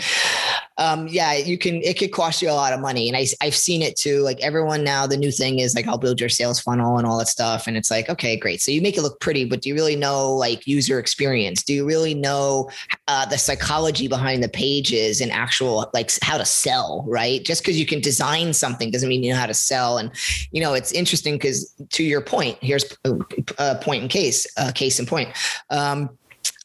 um, 0.78 1.06
yeah, 1.08 1.34
you 1.34 1.58
can, 1.58 1.82
it 1.82 1.98
could 1.98 2.10
cost 2.10 2.40
you 2.40 2.48
a 2.48 2.52
lot 2.52 2.72
of 2.72 2.80
money. 2.80 3.06
And 3.06 3.16
I, 3.16 3.26
I've 3.42 3.54
seen 3.54 3.82
it 3.82 3.96
too. 3.96 4.20
Like 4.20 4.40
everyone 4.40 4.82
now, 4.82 5.06
the 5.06 5.16
new 5.16 5.30
thing 5.30 5.58
is 5.58 5.74
like, 5.74 5.86
I'll 5.86 5.98
build 5.98 6.18
your 6.18 6.30
sales 6.30 6.58
funnel 6.58 6.96
and 6.96 7.06
all 7.06 7.18
that 7.18 7.28
stuff. 7.28 7.66
And 7.66 7.76
it's 7.76 7.90
like, 7.90 8.08
okay, 8.08 8.36
great. 8.38 8.62
So 8.62 8.72
you 8.72 8.80
make 8.80 8.96
it 8.96 9.02
look 9.02 9.20
pretty, 9.20 9.44
but 9.44 9.60
do 9.60 9.68
you 9.68 9.74
really 9.74 9.94
know 9.94 10.32
like 10.32 10.66
user 10.66 10.98
experience? 10.98 11.62
Do 11.62 11.74
you 11.74 11.84
really 11.84 12.14
know 12.14 12.70
uh, 13.08 13.26
the 13.26 13.36
psychology 13.36 14.08
behind 14.08 14.42
the 14.42 14.48
pages 14.48 15.20
and 15.20 15.30
actual 15.30 15.90
like 15.92 16.10
how 16.22 16.38
to 16.38 16.46
sell, 16.46 17.04
right? 17.06 17.44
Just 17.44 17.62
because 17.62 17.78
you 17.78 17.84
can 17.84 18.00
design 18.00 18.54
something 18.54 18.90
doesn't 18.90 19.08
mean 19.08 19.22
you 19.22 19.32
know 19.32 19.38
how 19.38 19.46
to 19.46 19.54
sell. 19.54 19.98
And, 19.98 20.10
you 20.50 20.62
know, 20.62 20.72
it's 20.72 20.92
interesting 20.92 21.34
because 21.34 21.74
to 21.90 22.02
your 22.02 22.22
point, 22.22 22.56
here's 22.62 22.96
a, 23.04 23.12
a 23.58 23.74
point 23.74 24.02
in 24.02 24.08
case, 24.08 24.46
a 24.56 24.72
case 24.72 24.98
in 24.98 25.04
point. 25.04 25.28
Um, 25.68 26.08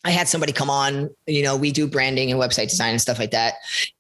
I 0.06 0.12
had 0.12 0.28
somebody 0.28 0.54
come 0.54 0.70
on, 0.70 1.10
you 1.26 1.42
know, 1.42 1.58
we 1.58 1.72
do 1.72 1.88
branding 1.88 2.32
and 2.32 2.40
website 2.40 2.70
design 2.70 2.92
and 2.92 3.02
stuff 3.02 3.18
like 3.18 3.32
that. 3.32 3.56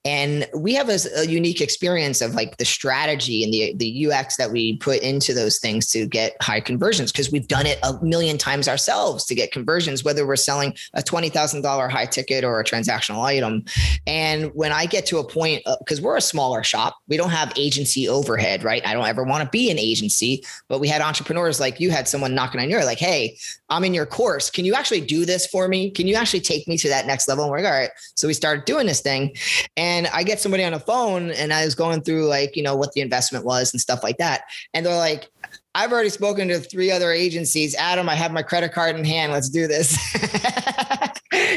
And 0.06 0.48
we 0.56 0.76
have 0.76 0.88
a, 0.88 1.00
a, 1.18 1.26
unique 1.26 1.62
experience 1.62 2.22
of 2.22 2.36
like 2.36 2.58
the 2.58 2.66
strategy 2.66 3.44
and 3.44 3.52
the, 3.52 3.74
the 3.76 4.08
UX 4.08 4.38
that 4.38 4.52
we 4.52 4.78
put 4.78 5.02
into 5.02 5.34
those 5.34 5.58
things 5.58 5.88
to 5.88 6.06
get 6.06 6.38
high 6.44 6.60
conversions 6.60 7.12
because 7.12 7.32
we've 7.32 7.48
done 7.48 7.66
it 7.66 7.80
a 7.82 7.94
million 8.04 8.38
times 8.38 8.68
ourselves 8.68 9.26
to 9.26 9.34
get 9.34 9.52
conversions, 9.52 10.04
whether 10.04 10.28
we're 10.28 10.36
selling 10.36 10.76
a 10.94 11.02
$20,000 11.02 11.90
high 11.90 12.06
ticket 12.06 12.44
or 12.44 12.60
a 12.60 12.64
transactional 12.64 13.24
item. 13.24 13.66
And 14.06 14.52
when 14.54 14.72
I 14.72 14.86
get 14.86 15.08
to 15.08 15.18
a 15.18 15.28
point, 15.28 15.64
because 15.80 16.00
uh, 16.00 16.04
we're 16.04 16.18
a 16.18 16.22
smaller 16.22 16.62
shop, 16.62 16.98
we 17.08 17.18
don't 17.18 17.32
have 17.32 17.52
agency 17.58 18.08
overhead, 18.08 18.64
right? 18.64 18.86
I 18.86 18.94
don't 18.94 19.08
ever 19.08 19.24
want 19.24 19.44
to 19.44 19.50
be 19.50 19.72
an 19.72 19.80
agency, 19.80 20.46
but 20.68 20.80
we 20.80 20.88
had 20.88 21.02
entrepreneurs 21.02 21.60
like 21.60 21.80
you 21.80 21.90
had 21.90 22.08
someone 22.08 22.36
knocking 22.36 22.62
on 22.62 22.70
your 22.70 22.86
like, 22.86 23.00
hey, 23.00 23.38
I'm 23.70 23.84
in 23.84 23.96
your 23.96 24.06
course. 24.06 24.52
Can 24.52 24.66
you 24.66 24.76
actually 24.76 25.02
do 25.02 25.26
this 25.26 25.48
for 25.48 25.68
me? 25.68 25.90
Can 25.96 26.08
you 26.08 26.16
actually 26.16 26.42
take 26.42 26.68
me 26.68 26.78
to 26.78 26.90
that 26.90 27.08
next 27.08 27.28
level? 27.28 27.46
And 27.46 27.52
we're 27.52 27.60
like, 27.60 27.66
all 27.66 27.80
right. 27.80 27.90
So 28.16 28.28
we 28.28 28.34
started 28.34 28.66
doing 28.66 28.86
this 28.86 29.02
thing. 29.02 29.36
And 29.78 30.08
I 30.08 30.24
get 30.24 30.40
somebody 30.40 30.64
on 30.64 30.74
the 30.74 30.80
phone 30.80 31.32
and 31.32 31.54
I 31.54 31.66
was 31.66 31.76
going 31.76 32.02
through 32.02 32.28
like, 32.28 32.56
you 32.56 32.64
know, 32.64 32.76
what 32.76 32.94
the 32.94 33.02
investment 33.02 33.46
was 33.46 33.74
and 33.74 33.82
stuff 33.82 34.04
like 34.04 34.18
that. 34.18 34.44
And 34.74 34.86
they're 34.86 34.96
like, 34.96 35.30
I've 35.74 35.92
already 35.92 36.10
spoken 36.10 36.48
to 36.50 36.60
three 36.60 36.92
other 36.92 37.12
agencies. 37.12 37.76
Adam, 37.76 38.08
I 38.08 38.16
have 38.16 38.32
my 38.32 38.44
credit 38.44 38.72
card 38.72 38.96
in 38.96 39.04
hand. 39.04 39.34
Let's 39.34 39.50
do 39.50 39.68
this. 39.68 39.98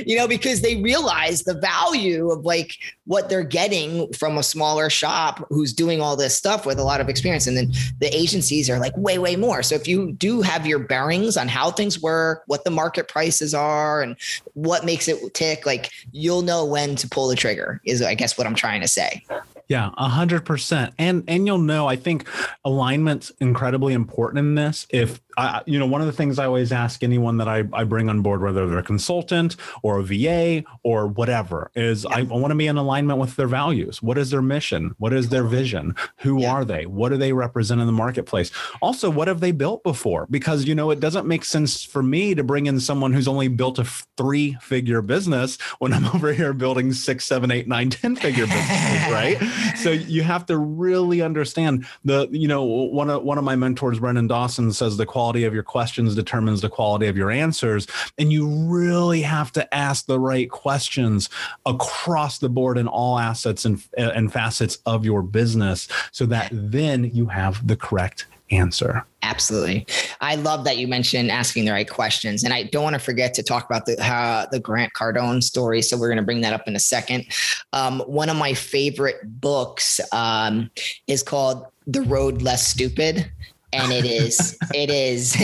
you 0.09 0.17
know, 0.17 0.27
because 0.27 0.63
they 0.63 0.77
realize 0.77 1.43
the 1.43 1.53
value 1.53 2.31
of 2.31 2.43
like 2.47 2.79
what 3.05 3.29
they're 3.29 3.45
getting 3.45 4.11
from 4.15 4.39
a 4.39 4.43
smaller 4.43 4.89
shop 4.89 5.47
who's 5.51 5.75
doing 5.75 6.01
all 6.01 6.17
this 6.17 6.35
stuff 6.35 6.65
with 6.65 6.79
a 6.79 6.83
lot 6.83 7.03
of 7.03 7.11
experience. 7.11 7.47
And 7.47 7.55
then 7.55 7.73
the 8.01 8.09
agencies 8.17 8.71
are 8.71 8.79
like 8.79 8.97
way, 8.97 9.19
way 9.19 9.37
more. 9.37 9.63
So 9.63 9.75
if 9.75 9.87
you 9.87 10.13
do 10.13 10.41
have 10.41 10.67
your 10.67 10.79
bearings 10.79 11.37
on 11.37 11.47
how 11.47 11.71
things 11.71 12.01
work, 12.01 12.43
what 12.47 12.65
the 12.65 12.71
market 12.71 13.07
prices 13.07 13.53
are, 13.53 14.01
and 14.01 14.17
what 14.55 14.83
makes 14.83 15.09
it 15.09 15.35
tick, 15.35 15.67
like 15.67 15.91
you'll 16.11 16.41
know 16.41 16.65
when 16.65 16.97
to 16.97 17.07
pull 17.07 17.29
the 17.29 17.37
trigger, 17.37 17.83
is 17.85 18.01
I 18.01 18.15
guess 18.15 18.39
what 18.39 18.47
I'm 18.47 18.55
trying 18.55 18.81
to 18.81 18.89
say. 18.89 19.23
Yeah, 19.69 19.91
a 19.99 20.09
hundred 20.09 20.47
percent. 20.47 20.95
And 20.97 21.23
and 21.29 21.47
you'll 21.47 21.59
know, 21.59 21.87
I 21.87 21.97
think 21.97 22.27
alignment's 22.65 23.31
incredibly 23.41 23.93
important 23.93 24.39
in 24.39 24.55
this. 24.55 24.87
If 24.89 25.21
I, 25.39 25.63
you 25.67 25.79
know, 25.79 25.87
one 25.87 26.01
of 26.01 26.09
the 26.09 26.13
things 26.13 26.39
I 26.41 26.47
always 26.47 26.73
ask 26.73 27.05
anyone 27.05 27.37
that 27.37 27.47
I, 27.47 27.63
I 27.73 27.85
bring 27.85 28.09
on 28.09 28.23
board, 28.23 28.43
whether 28.43 28.67
they're 28.67 28.81
a 28.81 28.83
consultant 28.83 29.55
or 29.83 30.01
a 30.01 30.03
VA 30.03 30.65
or 30.83 31.07
whatever, 31.07 31.71
is 31.77 32.05
yeah. 32.05 32.17
I, 32.17 32.21
I 32.21 32.23
want 32.23 32.51
to 32.51 32.57
be 32.57 32.67
in 32.67 32.77
alignment 32.77 33.21
with 33.21 33.37
their 33.37 33.47
values. 33.47 34.03
What 34.03 34.19
is 34.19 34.31
their 34.31 34.43
mission? 34.43 34.97
What 34.99 35.13
is 35.13 35.29
their 35.29 35.45
vision? 35.45 35.95
Who 36.19 36.41
yeah. 36.41 36.53
are 36.53 36.65
they? 36.65 36.87
What 36.87 37.11
do 37.11 37.17
they 37.17 37.33
represent 37.33 37.81
in 37.81 37.87
the 37.87 37.93
marketplace? 37.93 38.51
Also, 38.83 39.11
what 39.11 39.29
have 39.29 39.39
they 39.39 39.53
built 39.53 39.85
before? 39.85 40.27
Because 40.29 40.65
you 40.65 40.75
know, 40.75 40.91
it 40.91 40.99
doesn't 40.99 41.27
make 41.27 41.45
sense 41.45 41.85
for 41.85 42.03
me 42.03 42.35
to 42.35 42.43
bring 42.43 42.67
in 42.67 42.81
someone 42.81 43.13
who's 43.13 43.29
only 43.29 43.47
built 43.47 43.79
a 43.79 43.85
three 44.17 44.55
figure 44.61 45.03
business 45.03 45.57
when 45.79 45.93
I'm 45.93 46.07
over 46.15 46.33
here 46.33 46.53
building 46.53 46.93
six, 46.93 47.25
seven, 47.25 47.53
eight, 47.53 47.69
nine, 47.69 47.91
ten 47.91 48.17
figure 48.17 48.47
businesses, 48.47 49.13
right? 49.13 49.39
So 49.77 49.91
you 49.91 50.25
have 50.25 50.47
to 50.47 50.59
really 50.59 51.23
understand 51.23 51.87
the, 52.05 52.29
you 52.33 52.49
know, 52.49 52.65
one 52.65 53.09
of 53.09 53.23
one 53.23 53.39
of 53.39 53.45
my 53.45 53.55
mentors, 53.55 54.01
Brendan 54.01 54.27
Dawson, 54.27 54.73
says 54.73 54.97
the 54.97 55.07
quality 55.07 55.28
quality 55.29 55.45
of 55.45 55.53
your 55.53 55.63
questions 55.63 56.15
determines 56.15 56.63
the 56.63 56.71
quality 56.71 57.07
of 57.07 57.15
your 57.15 57.31
answers. 57.31 57.87
And 58.17 58.33
you 58.33 58.49
really 58.49 59.21
have 59.21 59.53
to 59.53 59.75
ask 59.75 60.07
the 60.07 60.19
right 60.19 60.51
questions 60.51 61.29
across 61.67 62.39
the 62.39 62.49
board 62.49 62.79
in 62.79 62.89
all 62.89 63.19
assets 63.19 63.67
and, 63.67 63.83
and 63.99 64.33
facets 64.33 64.79
of 64.87 65.05
your 65.05 65.21
business 65.21 65.87
so 66.13 66.25
that 66.27 66.49
then 66.51 67.11
you 67.13 67.27
have 67.27 67.67
the 67.67 67.77
correct 67.77 68.25
answer. 68.51 69.05
Absolutely. 69.23 69.87
I 70.23 70.37
love 70.37 70.65
that 70.65 70.79
you 70.79 70.89
mentioned 70.89 71.31
asking 71.31 71.67
the 71.67 71.73
right 71.73 71.91
questions. 71.91 72.43
And 72.43 72.55
I 72.55 72.63
don't 72.63 72.85
want 72.85 72.95
to 72.95 73.01
forget 73.01 73.35
to 73.35 73.43
talk 73.43 73.67
about 73.67 73.85
the 73.85 74.03
uh, 74.03 74.47
the 74.51 74.61
Grant 74.61 74.95
Cardone 74.95 75.43
story. 75.43 75.83
So 75.83 75.99
we're 75.99 76.09
going 76.09 76.17
to 76.17 76.25
bring 76.25 76.41
that 76.41 76.55
up 76.55 76.67
in 76.67 76.75
a 76.75 76.81
second. 76.81 77.27
Um, 77.75 78.01
one 78.07 78.31
of 78.31 78.39
my 78.39 78.55
favorite 78.55 79.21
books 79.43 80.01
um, 80.11 80.71
is 81.07 81.23
called 81.23 81.67
The 81.87 82.01
Road 82.01 82.41
Less 82.41 82.67
Stupid 82.67 83.31
and 83.73 83.93
it 83.93 84.05
is 84.05 84.57
it 84.75 84.91
is 84.91 85.37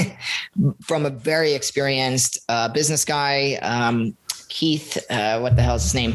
from 0.83 1.07
a 1.07 1.11
very 1.11 1.53
experienced 1.53 2.39
uh, 2.49 2.69
business 2.69 3.05
guy 3.05 3.55
um, 3.63 4.17
keith 4.55 4.97
uh, 5.11 5.41
what 5.41 5.57
the 5.57 5.63
hell 5.63 5.75
is 5.75 5.83
his 5.83 5.95
name? 5.95 6.15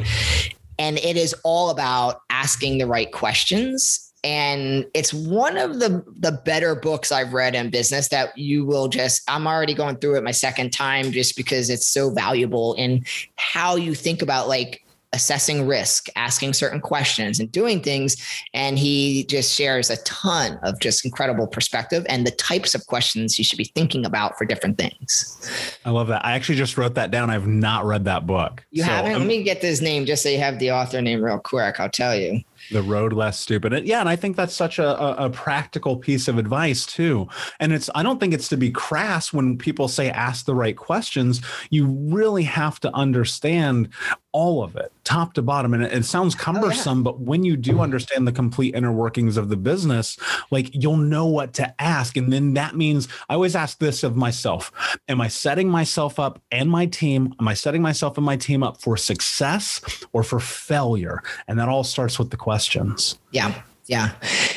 And 0.78 0.98
it 1.00 1.18
is 1.18 1.36
all 1.44 1.70
about 1.72 2.22
asking 2.30 2.78
the 2.78 2.88
right 2.88 3.12
questions. 3.12 4.06
And 4.24 4.86
it's 4.94 5.14
one 5.14 5.58
of 5.58 5.80
the 5.80 6.04
the 6.18 6.42
better 6.44 6.76
books 6.76 7.12
I've 7.12 7.34
read 7.34 7.56
in 7.56 7.70
business 7.70 8.10
that 8.10 8.38
you 8.38 8.66
will 8.66 8.88
just 8.90 9.22
I'm 9.30 9.48
already 9.48 9.74
going 9.74 9.98
through 9.98 10.18
it 10.18 10.24
my 10.24 10.32
second 10.32 10.72
time 10.72 11.12
just 11.12 11.38
because 11.38 11.70
it's 11.70 11.88
so 11.88 12.10
valuable 12.10 12.74
in 12.74 13.06
how 13.38 13.76
you 13.76 13.96
think 13.96 14.22
about 14.22 14.50
like 14.50 14.84
assessing 15.14 15.66
risk, 15.68 16.08
asking 16.16 16.54
certain 16.54 16.80
questions, 16.80 17.40
and 17.40 17.52
doing 17.52 17.82
things. 17.82 18.16
And 18.54 18.78
he 18.78 19.24
just 19.26 19.54
shares 19.54 19.90
a 19.90 19.98
ton 20.04 20.60
of 20.64 20.80
just 20.80 21.04
incredible 21.06 21.48
perspective 21.48 22.06
and 22.10 22.26
the 22.28 22.32
types 22.32 22.76
of 22.76 22.86
questions 22.88 23.38
you 23.38 23.44
should 23.44 23.58
be 23.58 23.72
thinking 23.76 24.06
about 24.06 24.38
for 24.38 24.46
different 24.46 24.78
things. 24.78 25.80
I 25.86 25.90
love 25.90 26.08
that. 26.08 26.24
I 26.26 26.34
actually 26.34 26.56
just 26.58 26.78
wrote 26.78 26.96
that 26.96 27.12
down. 27.12 27.30
I've 27.30 27.48
not 27.48 27.86
read 27.86 28.06
that 28.06 28.28
book. 28.28 28.64
You 28.72 28.84
So, 28.84 28.90
haven't? 28.90 29.14
um, 29.14 29.20
Let 29.22 29.28
me 29.28 29.44
get 29.44 29.62
this 29.62 29.82
name 29.82 30.06
just 30.06 30.22
so 30.24 30.30
you 30.30 30.38
have 30.40 30.60
the 30.60 30.72
author 30.72 31.02
name 31.02 31.24
real 31.24 31.40
quick. 31.40 31.80
I'll 31.80 31.90
tell 31.90 32.16
you. 32.16 32.42
The 32.72 32.82
road 32.82 33.14
less 33.14 33.40
stupid. 33.40 33.74
And- 33.74 33.88
yeah 33.88 34.00
and 34.00 34.10
i 34.10 34.16
think 34.16 34.36
that's 34.36 34.56
such 34.56 34.80
a, 34.80 35.24
a, 35.24 35.30
practical 35.30 35.96
piece 35.98 36.28
of 36.28 36.38
advice 36.38 36.86
too. 36.86 37.28
And 37.60 37.74
it's 37.74 37.90
i 37.96 38.04
don't 38.04 38.20
think 38.20 38.34
it's 38.34 38.50
to 38.50 38.58
be 38.58 38.72
crass 38.72 39.34
when 39.34 39.58
people 39.58 39.88
say 39.88 40.10
ask 40.10 40.46
the 40.46 40.56
right 40.56 40.76
questions. 40.76 41.42
You 41.70 41.88
really 41.88 42.44
have 42.44 42.80
to 42.82 42.94
understand 42.94 43.90
all 44.32 44.64
of 44.64 44.76
it 44.76 44.92
top 45.04 45.34
to 45.34 45.42
bottom. 45.42 45.74
And 45.74 45.84
it, 45.84 45.92
it 45.92 46.06
sounds 46.06 46.36
oh, 46.36 46.38
cumbersome 46.38 47.04
but 47.04 47.20
when 47.20 47.44
you 47.44 47.58
do 47.58 47.80
understand 47.80 48.28
the 48.28 48.32
complete 48.32 48.76
inner 48.76 48.92
workings 48.92 49.38
of 49.38 49.50
the 49.50 49.58
business 49.58 50.18
like 50.52 50.70
you'll 50.74 50.98
know 50.98 51.26
what 51.26 51.54
to 51.54 51.82
ask. 51.82 52.16
And 52.18 52.32
then 52.32 52.54
that 52.54 52.76
means 52.76 53.08
i 53.28 53.34
always 53.34 53.56
ask 53.56 53.80
this 53.80 54.04
of 54.04 54.16
myself. 54.16 54.72
Am 55.08 55.22
i 55.22 55.28
setting 55.28 55.70
myself 55.70 56.20
up 56.20 56.42
and 56.52 56.70
my 56.70 56.86
team 56.86 57.34
am 57.40 57.48
i 57.48 57.54
setting 57.54 57.82
myself 57.82 58.18
and 58.18 58.26
my 58.26 58.38
team 58.38 58.62
up 58.64 58.82
for 58.82 58.98
success 58.98 59.82
or 60.14 60.24
for 60.24 60.40
failure? 60.40 61.24
And 61.48 61.58
that 61.60 61.70
all 61.70 61.84
starts 61.84 62.20
with 62.20 62.30
the 62.30 62.38
questions 62.50 63.18
Yeah. 63.32 63.54
Yeah. 63.90 64.12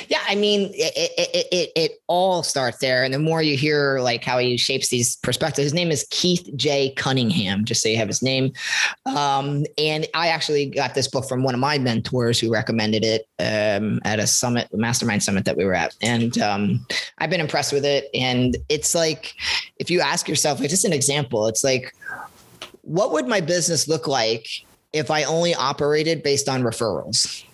Yeah. 0.08 0.20
I 0.28 0.34
mean, 0.34 0.70
it, 0.74 0.92
it, 0.94 1.48
it, 1.50 1.72
it, 1.74 1.92
all 2.06 2.42
starts 2.42 2.76
there. 2.78 3.02
And 3.02 3.14
the 3.14 3.18
more 3.18 3.40
you 3.40 3.56
hear 3.56 3.98
like 4.00 4.22
how 4.22 4.36
he 4.36 4.58
shapes 4.58 4.90
these 4.90 5.16
perspectives, 5.16 5.64
his 5.64 5.72
name 5.72 5.90
is 5.90 6.06
Keith 6.10 6.46
J. 6.54 6.90
Cunningham, 6.90 7.64
just 7.64 7.80
so 7.82 7.88
you 7.88 7.96
have 7.96 8.08
his 8.08 8.22
name. 8.22 8.52
Um, 9.06 9.64
and 9.78 10.06
I 10.12 10.28
actually 10.28 10.66
got 10.66 10.94
this 10.94 11.08
book 11.08 11.26
from 11.26 11.42
one 11.42 11.54
of 11.54 11.60
my 11.60 11.78
mentors 11.78 12.38
who 12.38 12.52
recommended 12.52 13.04
it 13.04 13.26
um, 13.38 14.00
at 14.04 14.18
a 14.18 14.26
summit, 14.26 14.68
mastermind 14.74 15.22
summit 15.22 15.46
that 15.46 15.56
we 15.56 15.64
were 15.64 15.74
at. 15.74 15.96
And 16.02 16.36
um, 16.36 16.86
I've 17.16 17.30
been 17.30 17.40
impressed 17.40 17.72
with 17.72 17.86
it. 17.86 18.10
And 18.12 18.58
it's 18.68 18.94
like, 18.94 19.32
if 19.78 19.90
you 19.90 20.02
ask 20.02 20.28
yourself, 20.28 20.60
like 20.60 20.68
just 20.68 20.84
an 20.84 20.92
example, 20.92 21.46
it's 21.46 21.64
like, 21.64 21.94
what 22.82 23.12
would 23.12 23.26
my 23.26 23.40
business 23.40 23.88
look 23.88 24.06
like 24.06 24.46
if 24.92 25.10
I 25.10 25.24
only 25.24 25.54
operated 25.54 26.22
based 26.22 26.50
on 26.50 26.62
referrals? 26.62 27.44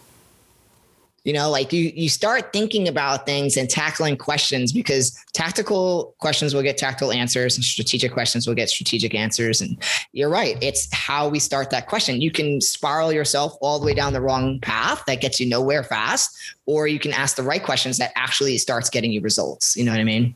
You 1.28 1.34
know, 1.34 1.50
like 1.50 1.74
you 1.74 1.92
you 1.94 2.08
start 2.08 2.54
thinking 2.54 2.88
about 2.88 3.26
things 3.26 3.58
and 3.58 3.68
tackling 3.68 4.16
questions 4.16 4.72
because 4.72 5.22
tactical 5.34 6.14
questions 6.20 6.54
will 6.54 6.62
get 6.62 6.78
tactical 6.78 7.12
answers 7.12 7.54
and 7.54 7.62
strategic 7.62 8.14
questions 8.14 8.46
will 8.46 8.54
get 8.54 8.70
strategic 8.70 9.14
answers. 9.14 9.60
And 9.60 9.76
you're 10.12 10.30
right. 10.30 10.56
It's 10.62 10.88
how 10.94 11.28
we 11.28 11.38
start 11.38 11.68
that 11.68 11.86
question. 11.86 12.22
You 12.22 12.30
can 12.30 12.62
spiral 12.62 13.12
yourself 13.12 13.58
all 13.60 13.78
the 13.78 13.84
way 13.84 13.92
down 13.92 14.14
the 14.14 14.22
wrong 14.22 14.58
path 14.60 15.02
that 15.06 15.20
gets 15.20 15.38
you 15.38 15.46
nowhere 15.46 15.84
fast, 15.84 16.34
or 16.64 16.88
you 16.88 16.98
can 16.98 17.12
ask 17.12 17.36
the 17.36 17.42
right 17.42 17.62
questions 17.62 17.98
that 17.98 18.12
actually 18.16 18.56
starts 18.56 18.88
getting 18.88 19.12
you 19.12 19.20
results. 19.20 19.76
You 19.76 19.84
know 19.84 19.92
what 19.92 20.00
I 20.00 20.04
mean? 20.04 20.34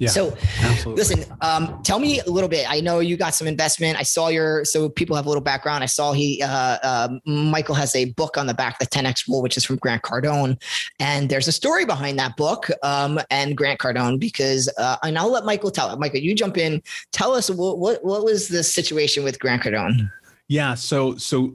Yeah 0.00 0.08
So 0.08 0.36
absolutely 0.62 0.94
Listen, 0.94 1.24
um, 1.40 1.80
tell 1.84 2.00
me 2.00 2.20
a 2.20 2.28
little 2.28 2.48
bit. 2.48 2.66
I 2.68 2.80
know 2.80 2.98
you 2.98 3.16
got 3.16 3.34
some 3.34 3.46
investment. 3.46 3.98
I 3.98 4.02
saw 4.02 4.28
your 4.28 4.64
so 4.64 4.88
people 4.88 5.14
have 5.14 5.26
a 5.26 5.28
little 5.28 5.42
background. 5.42 5.84
I 5.84 5.86
saw 5.86 6.12
he 6.12 6.42
uh, 6.42 6.78
uh, 6.82 7.08
Michael 7.26 7.76
has 7.76 7.94
a 7.94 8.06
book 8.06 8.36
on 8.36 8.48
the 8.48 8.54
back, 8.54 8.80
the 8.80 8.86
10x 8.86 9.28
rule, 9.28 9.42
which 9.42 9.56
is 9.56 9.64
from 9.64 9.76
Grant 9.76 10.02
Cardone, 10.02 10.60
and 10.98 11.28
there's 11.28 11.46
a 11.46 11.52
story 11.52 11.84
behind 11.84 12.18
that 12.18 12.36
book 12.36 12.68
um, 12.82 13.20
and 13.30 13.56
Grant 13.56 13.78
Cardone 13.78 14.18
because 14.18 14.68
uh, 14.78 14.96
and 15.04 15.16
I'll 15.16 15.30
let 15.30 15.44
Michael 15.44 15.70
tell 15.70 15.92
it. 15.92 15.98
Michael, 16.00 16.20
you 16.20 16.34
jump 16.34 16.58
in. 16.58 16.82
Tell 17.12 17.32
us 17.32 17.48
what 17.48 17.78
what, 17.78 18.04
what 18.04 18.24
was 18.24 18.48
the 18.48 18.64
situation 18.64 19.22
with 19.22 19.38
Grant 19.38 19.62
Cardone? 19.62 20.10
yeah 20.50 20.74
so 20.74 21.16
so 21.16 21.54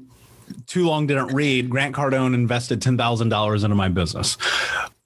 too 0.66 0.86
long 0.86 1.06
didn't 1.06 1.34
read 1.34 1.70
grant 1.70 1.96
cardone 1.96 2.34
invested 2.34 2.80
$10000 2.82 3.64
into 3.64 3.76
my 3.76 3.90
business 3.90 4.38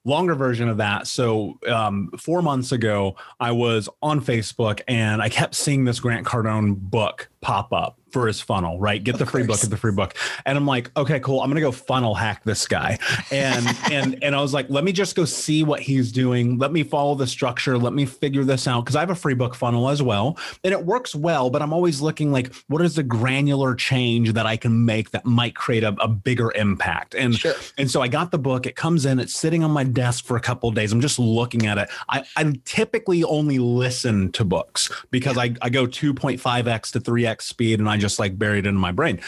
longer 0.04 0.34
version 0.34 0.68
of 0.68 0.78
that. 0.78 1.06
So 1.06 1.58
um, 1.68 2.10
four 2.18 2.42
months 2.42 2.72
ago 2.72 3.16
i 3.38 3.50
was 3.50 3.88
on 4.02 4.20
facebook 4.20 4.80
and 4.88 5.22
i 5.22 5.28
kept 5.28 5.54
seeing 5.54 5.84
this 5.84 6.00
grant 6.00 6.26
cardone 6.26 6.76
book 6.76 7.28
pop 7.40 7.72
up 7.72 7.99
for 8.12 8.26
his 8.26 8.40
funnel 8.40 8.78
right 8.78 9.02
get 9.02 9.18
the 9.18 9.26
free 9.26 9.42
book 9.42 9.60
get 9.60 9.70
the 9.70 9.76
free 9.76 9.92
book 9.92 10.14
and 10.46 10.56
i'm 10.56 10.66
like 10.66 10.90
okay 10.96 11.18
cool 11.20 11.40
i'm 11.40 11.50
gonna 11.50 11.60
go 11.60 11.72
funnel 11.72 12.14
hack 12.14 12.42
this 12.44 12.66
guy 12.68 12.98
and 13.30 13.66
and 13.90 14.22
and 14.22 14.34
i 14.36 14.40
was 14.40 14.52
like 14.54 14.66
let 14.68 14.84
me 14.84 14.92
just 14.92 15.16
go 15.16 15.24
see 15.24 15.64
what 15.64 15.80
he's 15.80 16.12
doing 16.12 16.58
let 16.58 16.72
me 16.72 16.82
follow 16.82 17.14
the 17.14 17.26
structure 17.26 17.76
let 17.78 17.92
me 17.92 18.04
figure 18.06 18.44
this 18.44 18.66
out 18.68 18.84
because 18.84 18.96
i 18.96 19.00
have 19.00 19.10
a 19.10 19.14
free 19.14 19.34
book 19.34 19.54
funnel 19.54 19.88
as 19.88 20.02
well 20.02 20.36
and 20.64 20.72
it 20.72 20.84
works 20.84 21.14
well 21.14 21.50
but 21.50 21.62
i'm 21.62 21.72
always 21.72 22.00
looking 22.00 22.30
like 22.32 22.54
what 22.68 22.82
is 22.82 22.94
the 22.96 23.02
granular 23.02 23.74
change 23.74 24.32
that 24.34 24.46
i 24.46 24.56
can 24.56 24.84
make 24.84 25.10
that 25.10 25.24
might 25.24 25.54
create 25.56 25.82
a, 25.84 25.94
a 26.00 26.08
bigger 26.08 26.52
impact 26.52 27.14
and 27.14 27.34
Sure. 27.40 27.54
and 27.78 27.90
so 27.90 28.02
I 28.02 28.08
got 28.08 28.30
the 28.30 28.38
book. 28.38 28.66
It 28.66 28.76
comes 28.76 29.06
in. 29.06 29.18
It's 29.18 29.34
sitting 29.34 29.64
on 29.64 29.70
my 29.70 29.84
desk 29.84 30.24
for 30.24 30.36
a 30.36 30.40
couple 30.40 30.68
of 30.68 30.74
days. 30.74 30.92
I'm 30.92 31.00
just 31.00 31.18
looking 31.18 31.66
at 31.66 31.78
it. 31.78 31.88
I, 32.08 32.22
I 32.36 32.52
typically 32.64 33.24
only 33.24 33.58
listen 33.58 34.30
to 34.32 34.44
books 34.44 34.90
because 35.10 35.38
I, 35.38 35.54
I 35.62 35.70
go 35.70 35.86
2.5x 35.86 36.92
to 36.92 37.00
3x 37.00 37.42
speed 37.42 37.78
and 37.80 37.88
I 37.88 37.96
just 38.00 38.18
like 38.18 38.38
buried 38.38 38.66
in 38.66 38.74
my 38.74 38.92
brain. 38.92 39.20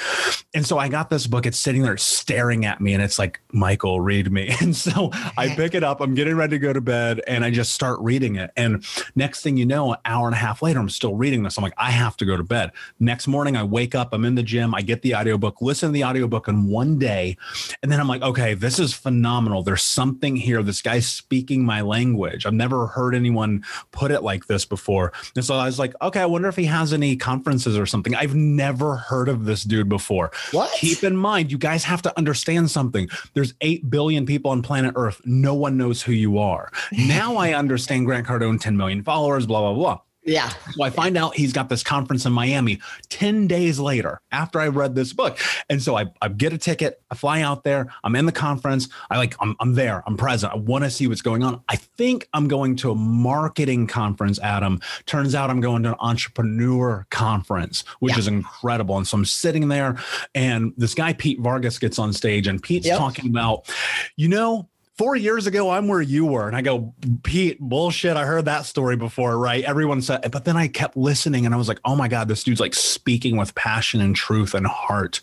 And 0.55 0.67
so 0.67 0.79
I 0.79 0.89
got 0.89 1.11
this 1.11 1.27
book. 1.27 1.47
It's 1.47 1.59
sitting 1.59 1.83
there 1.83 1.97
staring 1.97 2.65
at 2.65 2.81
me 2.81 2.95
and 2.95 3.03
it's 3.03 3.19
like, 3.19 3.41
Michael, 3.53 4.01
read 4.01 4.31
me. 4.31 4.51
And 4.63 4.77
so 4.77 5.11
I 5.37 5.49
pick 5.57 5.75
it 5.75 5.83
up. 5.83 6.01
I'm 6.01 6.15
getting 6.15 6.37
ready 6.37 6.53
to 6.57 6.59
go 6.59 6.73
to 6.73 6.81
bed 6.81 7.21
and 7.27 7.45
I 7.45 7.51
just 7.51 7.73
start 7.73 7.99
reading 8.01 8.37
it. 8.37 8.53
And 8.57 8.85
next 9.17 9.43
thing 9.43 9.57
you 9.57 9.67
know, 9.67 9.93
an 9.93 9.99
hour 10.05 10.27
and 10.27 10.35
a 10.35 10.39
half 10.39 10.63
later, 10.63 10.79
I'm 10.79 10.89
still 10.89 11.17
reading 11.17 11.43
this. 11.43 11.59
I'm 11.59 11.65
like, 11.65 11.75
I 11.77 11.91
have 11.91 12.17
to 12.19 12.25
go 12.25 12.37
to 12.37 12.45
bed. 12.45 12.71
Next 13.01 13.27
morning, 13.27 13.57
I 13.57 13.65
wake 13.65 13.97
up, 13.97 14.13
I'm 14.13 14.25
in 14.25 14.37
the 14.37 14.43
gym, 14.43 14.73
I 14.73 14.83
get 14.83 15.03
the 15.03 15.17
audiobook, 15.17 15.61
listen 15.61 15.89
to 15.89 15.93
the 15.93 16.05
audiobook 16.05 16.47
in 16.47 16.69
one 16.69 16.99
day. 16.99 17.37
And 17.83 17.91
then 17.91 17.99
I'm 17.99 18.07
like, 18.07 18.23
okay, 18.23 18.55
this 18.55 18.79
is 18.79 18.95
phenomenal. 18.95 19.65
There's 19.65 19.83
something 19.83 20.37
here. 20.37 20.63
This 20.63 20.81
guy's 20.81 21.09
speaking 21.09 21.65
my 21.65 21.81
language. 21.81 22.47
I've 22.47 22.55
never 22.55 22.87
heard 22.87 23.15
anyone 23.15 23.65
put 23.91 24.13
it 24.13 24.23
like 24.23 24.47
this 24.47 24.65
before. 24.65 25.13
And 25.35 25.45
so 25.45 25.57
I 25.57 25.67
was 25.67 25.79
like, 25.79 25.95
okay, 26.01 26.21
I 26.21 26.27
wonder 26.27 26.49
if 26.49 26.57
he 26.57 26.67
has 26.67 26.93
any 26.93 27.17
conferences 27.17 27.77
or 27.77 27.87
something. 27.87 28.15
I've 28.15 28.35
never 28.35 28.62
heard 28.63 29.29
of 29.29 29.45
this 29.45 29.65
dude 29.65 29.89
before. 29.89 30.31
What? 30.53 30.73
Keep 30.73 31.05
in 31.05 31.17
mind, 31.17 31.51
you 31.51 31.59
guys 31.59 31.85
have 31.85 32.03
to 32.03 32.19
understand 32.19 32.71
something. 32.71 33.09
There's 33.35 33.55
8 33.61 33.91
billion 33.91 34.27
people 34.27 34.51
on 34.51 34.63
planet 34.63 34.95
Earth. 34.97 35.21
No 35.25 35.55
one 35.55 35.77
knows 35.77 36.03
who 36.03 36.13
you 36.13 36.39
are. 36.39 36.71
Now 37.13 37.37
I 37.37 37.53
understand 37.53 38.07
Grant 38.07 38.27
Cardone, 38.27 38.61
10 38.61 38.77
million 38.77 39.03
followers, 39.03 39.45
blah, 39.47 39.61
blah, 39.61 39.75
blah. 39.75 40.01
Yeah. 40.25 40.51
So 40.73 40.85
I 40.85 40.91
find 40.91 41.17
out 41.17 41.35
he's 41.35 41.53
got 41.53 41.69
this 41.69 41.83
conference 41.83 42.25
in 42.27 42.33
Miami 42.33 42.79
10 43.09 43.49
days 43.49 43.81
later 43.81 44.21
after 44.31 44.61
I 44.61 44.69
read 44.69 44.95
this 44.95 45.13
book. 45.13 45.39
And 45.69 45.83
so 45.83 45.97
I, 45.97 46.07
I 46.23 46.29
get 46.29 46.53
a 46.53 46.59
ticket, 46.59 47.03
I 47.11 47.17
fly 47.17 47.43
out 47.43 47.65
there, 47.65 47.93
I'm 48.05 48.15
in 48.15 48.27
the 48.27 48.33
conference. 48.33 48.89
I 49.11 49.19
like, 49.19 49.35
I'm, 49.41 49.57
I'm 49.59 49.75
there, 49.75 50.05
I'm 50.07 50.17
present. 50.17 50.53
I 50.53 50.57
want 50.57 50.85
to 50.85 50.91
see 50.91 51.09
what's 51.09 51.23
going 51.23 51.43
on. 51.43 51.61
I 51.69 51.75
think 51.77 52.29
I'm 52.35 52.47
going 52.47 52.77
to 52.77 52.93
a 52.93 52.95
marketing 52.95 53.89
conference, 53.89 54.39
Adam. 54.39 54.81
Turns 55.07 55.35
out 55.35 55.51
I'm 55.51 55.61
going 55.61 55.83
to 55.83 55.91
an 55.91 55.97
entrepreneur 55.99 57.05
conference, 57.11 57.83
which 57.99 58.13
Yeah. 58.13 58.19
is 58.21 58.29
incredible. 58.29 58.97
And 58.99 59.07
so 59.07 59.17
I'm 59.19 59.25
sitting 59.25 59.69
there 59.69 59.97
and 60.35 60.73
this 60.77 60.95
guy, 60.95 61.15
Pete 61.15 61.41
Vargas, 61.41 61.79
gets 61.79 61.99
on 61.99 62.13
stage 62.13 62.47
and 62.47 62.63
Pete's 62.63 62.87
Yep. 62.87 62.99
talking 62.99 63.29
about, 63.31 63.69
you 64.17 64.29
know, 64.29 64.69
Four 65.03 65.17
years 65.17 65.49
ago, 65.49 65.69
I'm 65.69 65.89
where 65.89 66.01
you 66.01 66.27
were. 66.27 66.47
And 66.47 66.57
I 66.57 66.63
go, 66.63 66.95
Pete, 67.25 67.59
bullshit. 67.59 68.17
I 68.17 68.25
heard 68.25 68.45
that 68.45 68.67
story 68.67 68.95
before, 68.95 69.37
right? 69.37 69.65
Everyone 69.65 70.01
said, 70.01 70.31
but 70.31 70.45
then 70.45 70.57
I 70.57 70.69
kept 70.69 70.97
listening 70.97 71.45
and 71.45 71.53
I 71.53 71.59
was 71.59 71.67
like, 71.67 71.81
oh 71.85 71.97
my 71.97 72.07
God, 72.07 72.29
this 72.29 72.45
dude's 72.45 72.61
like 72.61 72.73
speaking 72.73 73.37
with 73.37 73.53
passion 73.57 74.01
and 74.01 74.15
truth 74.15 74.55
and 74.55 74.65
heart. 74.65 75.21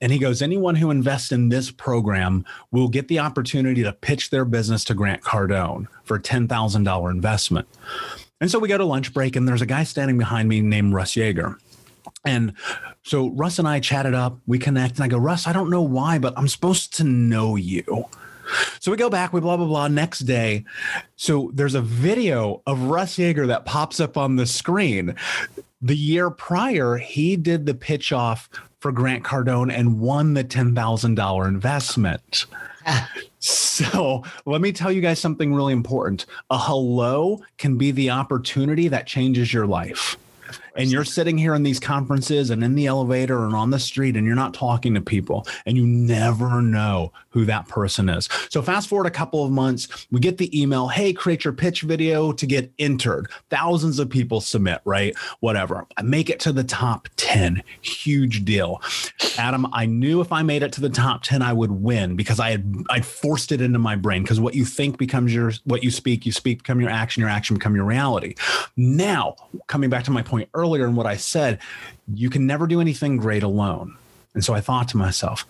And 0.00 0.12
he 0.12 0.20
goes, 0.20 0.40
anyone 0.40 0.76
who 0.76 0.92
invests 0.92 1.32
in 1.32 1.48
this 1.48 1.72
program 1.72 2.44
will 2.70 2.86
get 2.86 3.08
the 3.08 3.18
opportunity 3.18 3.82
to 3.82 3.92
pitch 3.92 4.30
their 4.30 4.44
business 4.44 4.84
to 4.84 4.94
Grant 4.94 5.22
Cardone 5.22 5.88
for 6.04 6.18
a 6.18 6.22
$10,000 6.22 7.10
investment. 7.10 7.66
And 8.40 8.48
so 8.48 8.60
we 8.60 8.68
go 8.68 8.78
to 8.78 8.84
lunch 8.84 9.12
break, 9.12 9.34
and 9.34 9.48
there's 9.48 9.62
a 9.62 9.66
guy 9.66 9.82
standing 9.82 10.16
behind 10.16 10.48
me 10.48 10.60
named 10.60 10.94
Russ 10.94 11.14
Yeager. 11.14 11.58
And 12.24 12.52
so 13.02 13.30
Russ 13.30 13.58
and 13.58 13.66
I 13.66 13.80
chatted 13.80 14.14
up, 14.14 14.38
we 14.46 14.60
connect, 14.60 14.94
and 14.94 15.02
I 15.02 15.08
go, 15.08 15.18
Russ, 15.18 15.48
I 15.48 15.52
don't 15.52 15.70
know 15.70 15.82
why, 15.82 16.20
but 16.20 16.34
I'm 16.38 16.46
supposed 16.46 16.94
to 16.98 17.02
know 17.02 17.56
you. 17.56 18.06
So 18.80 18.90
we 18.90 18.96
go 18.96 19.10
back, 19.10 19.32
we 19.32 19.40
blah, 19.40 19.56
blah, 19.56 19.66
blah. 19.66 19.88
Next 19.88 20.20
day, 20.20 20.64
so 21.16 21.50
there's 21.54 21.74
a 21.74 21.82
video 21.82 22.62
of 22.66 22.82
Russ 22.82 23.16
Yeager 23.16 23.46
that 23.46 23.64
pops 23.64 24.00
up 24.00 24.16
on 24.16 24.36
the 24.36 24.46
screen. 24.46 25.14
The 25.80 25.96
year 25.96 26.30
prior, 26.30 26.96
he 26.96 27.36
did 27.36 27.66
the 27.66 27.74
pitch 27.74 28.12
off 28.12 28.48
for 28.80 28.92
Grant 28.92 29.24
Cardone 29.24 29.72
and 29.72 30.00
won 30.00 30.34
the 30.34 30.44
$10,000 30.44 31.48
investment. 31.48 32.46
So 33.40 34.24
let 34.44 34.60
me 34.60 34.72
tell 34.72 34.90
you 34.90 35.00
guys 35.00 35.20
something 35.20 35.54
really 35.54 35.72
important. 35.72 36.26
A 36.50 36.58
hello 36.58 37.40
can 37.56 37.78
be 37.78 37.92
the 37.92 38.10
opportunity 38.10 38.88
that 38.88 39.06
changes 39.06 39.52
your 39.52 39.66
life. 39.66 40.16
And 40.78 40.90
you're 40.90 41.04
sitting 41.04 41.36
here 41.36 41.54
in 41.54 41.64
these 41.64 41.80
conferences 41.80 42.50
and 42.50 42.62
in 42.62 42.76
the 42.76 42.86
elevator 42.86 43.44
and 43.44 43.54
on 43.54 43.70
the 43.70 43.80
street 43.80 44.16
and 44.16 44.24
you're 44.24 44.36
not 44.36 44.54
talking 44.54 44.94
to 44.94 45.00
people 45.00 45.46
and 45.66 45.76
you 45.76 45.84
never 45.84 46.62
know 46.62 47.12
who 47.30 47.44
that 47.46 47.66
person 47.66 48.08
is. 48.08 48.28
So 48.48 48.62
fast 48.62 48.88
forward 48.88 49.06
a 49.06 49.10
couple 49.10 49.44
of 49.44 49.50
months, 49.50 50.06
we 50.12 50.20
get 50.20 50.38
the 50.38 50.58
email, 50.58 50.86
"Hey, 50.86 51.12
create 51.12 51.44
your 51.44 51.52
pitch 51.52 51.82
video 51.82 52.30
to 52.32 52.46
get 52.46 52.72
entered." 52.78 53.28
Thousands 53.50 53.98
of 53.98 54.08
people 54.08 54.40
submit, 54.40 54.80
right? 54.84 55.16
Whatever. 55.40 55.84
I 55.96 56.02
make 56.02 56.30
it 56.30 56.38
to 56.40 56.52
the 56.52 56.64
top 56.64 57.08
10. 57.16 57.62
Huge 57.80 58.44
deal. 58.44 58.80
Adam, 59.36 59.66
I 59.72 59.86
knew 59.86 60.20
if 60.20 60.32
I 60.32 60.42
made 60.42 60.62
it 60.62 60.72
to 60.72 60.80
the 60.80 60.88
top 60.88 61.24
10 61.24 61.42
I 61.42 61.52
would 61.52 61.72
win 61.72 62.14
because 62.14 62.38
I 62.38 62.52
had 62.52 62.84
I 62.88 63.00
forced 63.00 63.50
it 63.50 63.60
into 63.60 63.80
my 63.80 63.96
brain 63.96 64.22
because 64.22 64.38
what 64.38 64.54
you 64.54 64.64
think 64.64 64.96
becomes 64.96 65.34
your 65.34 65.52
what 65.64 65.82
you 65.82 65.90
speak, 65.90 66.24
you 66.24 66.32
speak 66.32 66.58
become 66.58 66.80
your 66.80 66.90
action, 66.90 67.20
your 67.20 67.30
action 67.30 67.56
become 67.56 67.74
your 67.74 67.84
reality. 67.84 68.34
Now, 68.76 69.34
coming 69.66 69.90
back 69.90 70.04
to 70.04 70.12
my 70.12 70.22
point 70.22 70.48
earlier 70.54 70.67
and 70.74 70.96
what 70.96 71.06
I 71.06 71.16
said, 71.16 71.58
you 72.12 72.30
can 72.30 72.46
never 72.46 72.66
do 72.66 72.80
anything 72.80 73.16
great 73.16 73.42
alone. 73.42 73.96
And 74.34 74.44
so 74.44 74.54
I 74.54 74.60
thought 74.60 74.88
to 74.88 74.96
myself, 74.96 75.46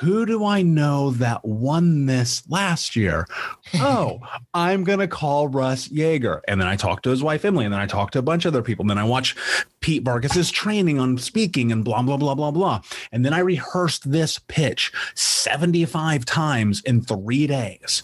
who 0.00 0.24
do 0.24 0.46
I 0.46 0.62
know 0.62 1.10
that 1.10 1.44
won 1.44 2.06
this 2.06 2.42
last 2.48 2.96
year? 2.96 3.26
Oh, 3.82 4.18
I'm 4.52 4.82
going 4.82 4.98
to 4.98 5.06
call 5.06 5.46
Russ 5.46 5.88
Yeager. 5.88 6.40
And 6.48 6.60
then 6.60 6.66
I 6.66 6.74
talked 6.74 7.04
to 7.04 7.10
his 7.10 7.22
wife, 7.22 7.44
Emily, 7.44 7.64
and 7.64 7.72
then 7.72 7.80
I 7.80 7.86
talked 7.86 8.14
to 8.14 8.18
a 8.18 8.22
bunch 8.22 8.44
of 8.44 8.52
other 8.52 8.62
people. 8.62 8.82
And 8.82 8.90
then 8.90 8.98
I 8.98 9.04
watched 9.04 9.38
Pete 9.80 10.02
Vargas's 10.02 10.50
training 10.50 10.98
on 10.98 11.18
speaking 11.18 11.70
and 11.70 11.84
blah, 11.84 12.02
blah, 12.02 12.16
blah, 12.16 12.34
blah, 12.34 12.50
blah. 12.50 12.80
And 13.12 13.24
then 13.24 13.32
I 13.32 13.38
rehearsed 13.38 14.10
this 14.10 14.40
pitch 14.48 14.92
75 15.14 16.24
times 16.24 16.82
in 16.82 17.00
three 17.00 17.46
days. 17.46 18.02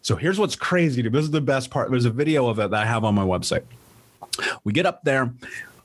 So 0.00 0.16
here's 0.16 0.38
what's 0.38 0.56
crazy. 0.56 1.02
This 1.02 1.24
is 1.24 1.30
the 1.30 1.40
best 1.40 1.70
part. 1.70 1.90
There's 1.90 2.06
a 2.06 2.10
video 2.10 2.48
of 2.48 2.58
it 2.58 2.70
that 2.70 2.82
I 2.82 2.86
have 2.86 3.04
on 3.04 3.14
my 3.14 3.24
website. 3.24 3.64
We 4.64 4.72
get 4.72 4.86
up 4.86 5.04
there 5.04 5.32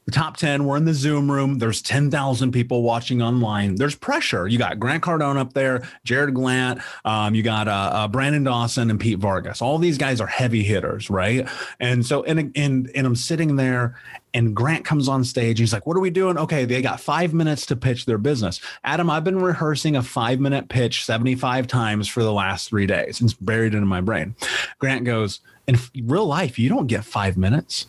the 0.06 0.12
top 0.12 0.38
10 0.38 0.66
we're 0.66 0.78
in 0.78 0.86
the 0.86 0.94
zoom 0.94 1.32
room. 1.32 1.60
There's 1.60 1.82
10,000 1.82 2.52
people 2.52 2.82
watching 2.82 3.22
online. 3.22 3.76
There's 3.76 3.96
pressure. 3.96 4.48
You 4.48 4.58
got 4.58 4.80
grant 4.80 5.04
cardone 5.04 5.38
up 5.38 5.54
there 5.54 5.88
Jarrod 6.06 6.34
Glandt 6.34 6.82
um, 7.06 7.36
you 7.36 7.44
got 7.44 7.68
uh, 7.68 7.92
uh, 7.94 8.08
brandon 8.08 8.44
dawson 8.44 8.90
and 8.90 9.00
pete 9.00 9.20
vargas. 9.20 9.62
All 9.62 9.78
these 9.78 9.98
guys 9.98 10.20
are 10.20 10.28
heavy 10.28 10.64
hitters 10.64 11.10
right? 11.10 11.48
And 11.80 12.06
so 12.06 12.24
and 12.24 12.52
and, 12.56 12.92
and 12.96 13.08
i'm 13.08 13.16
sitting 13.16 13.56
there 13.56 14.00
and 14.34 14.56
grant 14.56 14.86
comes 14.86 15.10
on 15.10 15.24
stage. 15.24 15.60
He's 15.60 15.74
like 15.74 15.86
what 15.86 15.96
are 15.98 16.02
we 16.02 16.10
doing? 16.10 16.38
Okay 16.38 16.66
they 16.66 16.82
got 16.82 17.00
five 17.00 17.34
minutes 17.34 17.66
to 17.68 17.76
pitch 17.76 18.06
their 18.06 18.18
business. 18.18 18.60
Adam 18.84 19.10
i've 19.10 19.24
been 19.24 19.40
rehearsing 19.40 19.96
a 19.96 20.02
five 20.02 20.40
minute 20.40 20.70
pitch 20.70 21.06
75 21.06 21.68
times 21.68 22.08
for 22.08 22.24
the 22.24 22.34
last 22.34 22.70
three 22.70 22.88
days. 22.88 23.22
It's 23.22 23.34
buried 23.34 23.74
into 23.74 23.86
my 23.86 24.02
brain. 24.02 24.36
Grant 24.80 25.06
goes 25.06 25.42
in 25.68 25.78
real 26.06 26.26
life 26.26 26.58
you 26.58 26.70
don't 26.70 26.88
get 26.88 27.06
five 27.06 27.38
minutes 27.38 27.86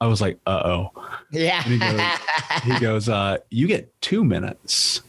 I 0.00 0.06
was 0.06 0.20
like, 0.20 0.38
uh 0.46 0.62
oh. 0.64 0.90
Yeah. 1.30 1.62
And 1.64 1.72
he 1.72 1.78
goes, 1.78 2.00
he 2.64 2.80
goes 2.80 3.08
uh, 3.08 3.38
you 3.50 3.66
get 3.66 4.00
two 4.00 4.24
minutes. 4.24 5.02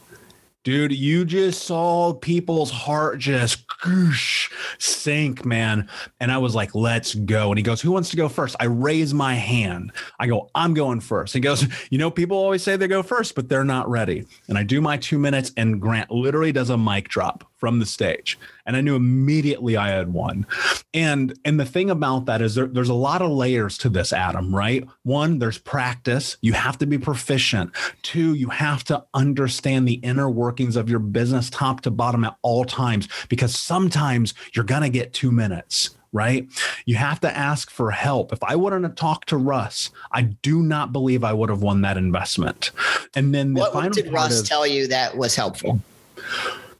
Dude, 0.64 0.92
you 0.92 1.24
just 1.24 1.62
saw 1.62 2.12
people's 2.12 2.70
heart 2.70 3.18
just 3.18 3.66
goosh, 3.68 4.52
sink, 4.78 5.46
man. 5.46 5.88
And 6.20 6.30
I 6.30 6.36
was 6.36 6.54
like, 6.54 6.74
let's 6.74 7.14
go. 7.14 7.50
And 7.50 7.58
he 7.58 7.62
goes, 7.62 7.80
Who 7.80 7.92
wants 7.92 8.10
to 8.10 8.16
go 8.16 8.28
first? 8.28 8.54
I 8.60 8.64
raise 8.64 9.14
my 9.14 9.34
hand. 9.34 9.92
I 10.18 10.26
go, 10.26 10.50
I'm 10.54 10.74
going 10.74 11.00
first. 11.00 11.32
He 11.32 11.40
goes, 11.40 11.66
You 11.90 11.96
know, 11.96 12.10
people 12.10 12.36
always 12.36 12.62
say 12.62 12.76
they 12.76 12.88
go 12.88 13.02
first, 13.02 13.34
but 13.34 13.48
they're 13.48 13.64
not 13.64 13.88
ready. 13.88 14.26
And 14.48 14.58
I 14.58 14.62
do 14.62 14.82
my 14.82 14.98
two 14.98 15.18
minutes, 15.18 15.52
and 15.56 15.80
Grant 15.80 16.10
literally 16.10 16.52
does 16.52 16.68
a 16.68 16.76
mic 16.76 17.08
drop 17.08 17.47
from 17.58 17.78
the 17.78 17.86
stage 17.86 18.38
and 18.66 18.76
i 18.76 18.80
knew 18.80 18.96
immediately 18.96 19.76
i 19.76 19.88
had 19.88 20.12
won 20.12 20.46
and 20.94 21.38
and 21.44 21.60
the 21.60 21.64
thing 21.64 21.90
about 21.90 22.26
that 22.26 22.40
is 22.40 22.54
there, 22.54 22.66
there's 22.66 22.88
a 22.88 22.94
lot 22.94 23.20
of 23.20 23.30
layers 23.30 23.76
to 23.76 23.88
this 23.88 24.12
adam 24.12 24.54
right 24.54 24.86
one 25.02 25.38
there's 25.38 25.58
practice 25.58 26.36
you 26.40 26.52
have 26.52 26.78
to 26.78 26.86
be 26.86 26.98
proficient 26.98 27.70
two 28.02 28.34
you 28.34 28.48
have 28.48 28.82
to 28.84 29.04
understand 29.14 29.86
the 29.86 29.94
inner 29.94 30.30
workings 30.30 30.76
of 30.76 30.88
your 30.88 31.00
business 31.00 31.50
top 31.50 31.80
to 31.80 31.90
bottom 31.90 32.24
at 32.24 32.36
all 32.42 32.64
times 32.64 33.08
because 33.28 33.54
sometimes 33.54 34.34
you're 34.54 34.64
going 34.64 34.82
to 34.82 34.88
get 34.88 35.12
two 35.12 35.30
minutes 35.30 35.90
right? 36.12 36.48
You 36.86 36.96
have 36.96 37.20
to 37.20 37.36
ask 37.36 37.70
for 37.70 37.90
help. 37.90 38.32
If 38.32 38.42
I 38.42 38.56
wouldn't 38.56 38.84
have 38.84 38.94
talked 38.94 39.28
to 39.30 39.36
Russ, 39.36 39.90
I 40.12 40.22
do 40.22 40.62
not 40.62 40.92
believe 40.92 41.24
I 41.24 41.32
would 41.32 41.50
have 41.50 41.62
won 41.62 41.82
that 41.82 41.96
investment. 41.96 42.70
And 43.14 43.34
then 43.34 43.54
the 43.54 43.60
what, 43.60 43.72
final 43.72 43.88
what 43.88 43.94
did 43.94 44.12
Russ 44.12 44.32
is, 44.32 44.48
tell 44.48 44.66
you 44.66 44.86
that 44.88 45.16
was 45.16 45.34
helpful? 45.34 45.80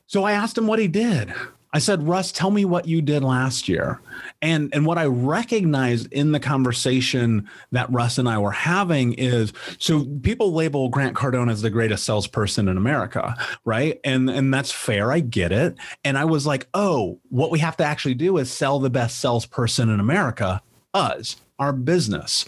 So 0.08 0.24
I 0.24 0.32
asked 0.32 0.56
him 0.56 0.66
what 0.66 0.78
he 0.78 0.88
did. 0.88 1.32
I 1.74 1.80
said, 1.80 2.08
Russ, 2.08 2.32
tell 2.32 2.50
me 2.50 2.64
what 2.64 2.88
you 2.88 3.02
did 3.02 3.22
last 3.22 3.68
year. 3.68 4.00
And 4.40 4.70
and 4.72 4.86
what 4.86 4.96
I 4.96 5.04
recognized 5.04 6.10
in 6.10 6.32
the 6.32 6.40
conversation 6.40 7.46
that 7.72 7.92
Russ 7.92 8.16
and 8.16 8.26
I 8.26 8.38
were 8.38 8.50
having 8.50 9.12
is 9.12 9.52
so 9.78 10.06
people 10.22 10.54
label 10.54 10.88
Grant 10.88 11.14
Cardone 11.14 11.50
as 11.50 11.60
the 11.60 11.68
greatest 11.68 12.04
salesperson 12.06 12.68
in 12.68 12.78
America, 12.78 13.36
right? 13.66 14.00
And 14.02 14.30
and 14.30 14.52
that's 14.52 14.72
fair. 14.72 15.12
I 15.12 15.20
get 15.20 15.52
it. 15.52 15.76
And 16.04 16.16
I 16.16 16.24
was 16.24 16.46
like, 16.46 16.68
oh, 16.72 17.20
what 17.28 17.50
we 17.50 17.58
have 17.58 17.76
to 17.76 17.84
actually 17.84 18.14
do 18.14 18.38
is 18.38 18.50
sell 18.50 18.78
the 18.78 18.88
best 18.88 19.18
salesperson 19.18 19.90
in 19.90 20.00
America, 20.00 20.62
us 20.94 21.36
our 21.58 21.72
business. 21.72 22.44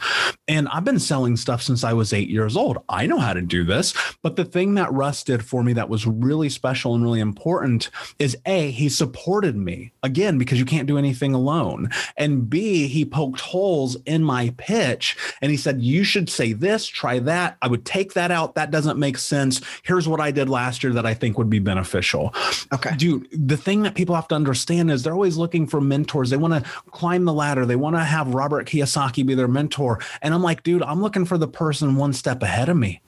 And 0.49 0.69
I've 0.69 0.85
been 0.85 0.99
selling 0.99 1.37
stuff 1.37 1.63
since 1.63 1.85
I 1.85 1.93
was 1.93 2.13
eight 2.13 2.29
years 2.29 2.57
old. 2.57 2.79
I 2.89 3.07
know 3.07 3.19
how 3.19 3.33
to 3.33 3.43
do 3.43 3.65
this. 3.65 3.95
But 4.23 4.37
the 4.37 4.45
thing 4.45 4.75
that 4.75 4.93
Russ 4.93 5.23
did 5.23 5.45
for 5.45 5.63
me 5.63 5.73
that 5.75 5.89
was 5.89 6.07
really 6.07 6.49
special 6.49 6.95
and 6.95 7.03
really 7.03 7.21
important 7.21 7.91
is 8.19 8.37
A, 8.47 8.71
he 8.71 8.89
supported 8.89 9.57
me 9.57 9.93
again, 10.03 10.39
because 10.39 10.59
you 10.59 10.65
can't 10.65 10.87
do 10.87 10.99
anything 10.99 11.35
alone. 11.35 11.91
And 12.17 12.49
B, 12.49 12.87
he 12.89 13.05
poked 13.05 13.41
holes 13.41 13.97
in 14.07 14.25
my 14.25 14.55
pitch 14.57 15.17
and 15.41 15.51
he 15.51 15.57
said, 15.57 15.83
You 15.83 16.05
should 16.05 16.29
say 16.29 16.53
this, 16.53 16.87
try 16.87 17.19
that. 17.21 17.57
I 17.63 17.69
would 17.69 17.85
take 17.85 18.15
that 18.15 18.31
out. 18.31 18.55
That 18.55 18.71
doesn't 18.71 18.99
make 18.99 19.19
sense. 19.19 19.61
Here's 19.83 20.09
what 20.09 20.21
I 20.21 20.31
did 20.31 20.49
last 20.49 20.83
year 20.83 20.93
that 20.93 21.07
I 21.07 21.15
think 21.15 21.39
would 21.39 21.51
be 21.51 21.59
beneficial. 21.59 22.35
Okay. 22.73 22.97
Dude, 22.97 23.29
the 23.33 23.57
thing 23.57 23.83
that 23.83 23.95
people 23.95 24.15
have 24.15 24.29
to 24.29 24.35
understand 24.35 24.91
is 24.91 25.03
they're 25.03 25.15
always 25.15 25.37
looking 25.37 25.67
for 25.67 25.81
mentors. 25.81 26.31
They 26.31 26.37
want 26.37 26.65
to 26.65 26.71
climb 26.91 27.25
the 27.25 27.33
ladder, 27.33 27.67
they 27.67 27.77
want 27.77 27.97
to 27.97 28.05
have 28.05 28.35
Robert 28.35 28.67
Kiyosaki 28.67 29.25
be 29.27 29.35
their 29.35 29.49
mentor. 29.49 30.01
And 30.23 30.35
I'm 30.35 30.43
like, 30.43 30.63
dude, 30.63 30.83
I'm 30.83 31.03
looking 31.03 31.25
for 31.25 31.39
the 31.39 31.49
person 31.49 31.97
one 31.97 32.13
step 32.13 32.43
ahead 32.43 32.69
of 32.69 32.77
me. 32.77 33.01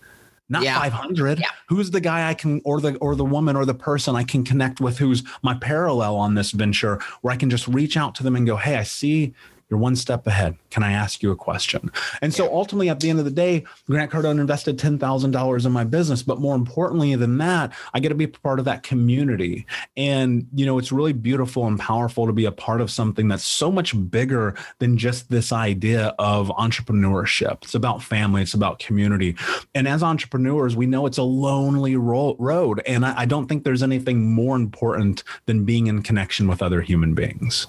Not 0.49 0.63
Yeah. 0.65 0.79
500. 0.79 1.39
Yeah. 1.39 1.47
Who's 1.69 1.91
the 1.91 2.01
guy 2.01 2.29
I 2.29 2.35
can, 2.35 2.61
or 2.65 2.81
the 2.81 2.97
or 2.97 3.15
the 3.15 3.25
woman 3.25 3.57
or 3.57 3.65
the 3.65 3.75
person 3.75 4.17
I 4.17 4.25
can 4.25 4.45
connect 4.45 4.81
with, 4.81 4.99
who's 4.99 5.23
my 5.43 5.55
parallel 5.55 6.17
on 6.17 6.35
this 6.35 6.51
venture, 6.51 7.01
where 7.23 7.33
I 7.33 7.37
can 7.37 7.49
just 7.49 7.67
reach 7.69 7.97
out 7.97 8.15
to 8.17 8.23
them 8.23 8.37
and 8.37 8.47
go, 8.47 8.57
"Hey, 8.57 8.77
I 8.77 8.83
see 8.83 9.33
you're 9.73 9.81
one 9.81 9.97
step 9.97 10.27
ahead. 10.27 10.55
Can 10.69 10.83
I 10.83 10.93
ask 10.93 11.23
you 11.23 11.31
a 11.31 11.37
question?" 11.37 11.91
And 12.21 12.35
so 12.35 12.53
ultimately, 12.53 12.91
at 12.91 13.01
the 13.01 13.09
end 13.09 13.19
of 13.19 13.25
the 13.25 13.31
day, 13.31 13.65
Grant 13.89 14.11
Cardone 14.11 14.39
invested 14.39 14.79
ten 14.79 14.99
thousand 14.99 15.31
dollars 15.31 15.65
in 15.65 15.73
my 15.73 15.85
business, 15.85 16.23
but 16.23 16.41
more 16.41 16.55
importantly 16.55 17.15
than 17.17 17.39
that, 17.39 17.73
I 17.95 18.01
get 18.01 18.11
to 18.11 18.15
be 18.15 18.27
part 18.27 18.59
of 18.59 18.67
that 18.67 18.83
community. 18.83 19.67
And 19.97 20.47
you 20.55 20.67
know, 20.67 20.77
it's 20.77 20.93
really 20.93 21.15
beautiful 21.15 21.67
and 21.67 21.81
powerful 21.81 22.27
to 22.27 22.35
be 22.35 22.45
a 22.45 22.53
part 22.53 22.83
of 22.83 22.91
something 22.91 23.29
that's 23.29 23.47
so 23.47 23.73
much 23.73 23.95
bigger 24.11 24.55
than 24.79 24.99
just 24.99 25.31
this 25.31 25.53
idea 25.53 26.15
of 26.19 26.49
entrepreneurship. 26.49 27.63
It's 27.63 27.75
about 27.75 28.03
family, 28.03 28.43
it's 28.43 28.53
about 28.53 28.79
community. 28.79 29.37
And 29.75 29.89
as 29.89 30.03
entrepreneurs, 30.03 30.77
we 30.77 30.85
know 30.85 31.07
it's 31.07 31.17
a 31.17 31.23
lonely 31.23 31.97
ro- 31.97 32.37
road. 32.39 32.83
And 32.87 33.07
I, 33.07 33.21
I 33.21 33.25
don't 33.25 33.47
think 33.47 33.65
there's 33.65 33.83
anything 33.83 34.35
more 34.35 34.55
important 34.57 35.23
than 35.47 35.65
being 35.65 35.87
in 35.87 36.03
connection 36.03 36.49
with 36.49 36.63
other 36.63 36.83
human 36.83 37.15
beings. 37.15 37.67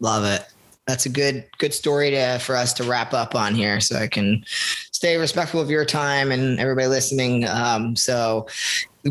Love 0.00 0.24
it. 0.24 0.46
That's 0.86 1.06
a 1.06 1.08
good 1.08 1.46
good 1.58 1.72
story 1.72 2.10
to 2.10 2.38
for 2.40 2.56
us 2.56 2.74
to 2.74 2.84
wrap 2.84 3.14
up 3.14 3.34
on 3.34 3.54
here, 3.54 3.80
so 3.80 3.96
I 3.96 4.06
can 4.06 4.44
stay 5.04 5.18
respectful 5.18 5.60
of 5.60 5.68
your 5.68 5.84
time 5.84 6.32
and 6.32 6.58
everybody 6.58 6.86
listening. 6.86 7.46
Um, 7.46 7.94
so 7.94 8.46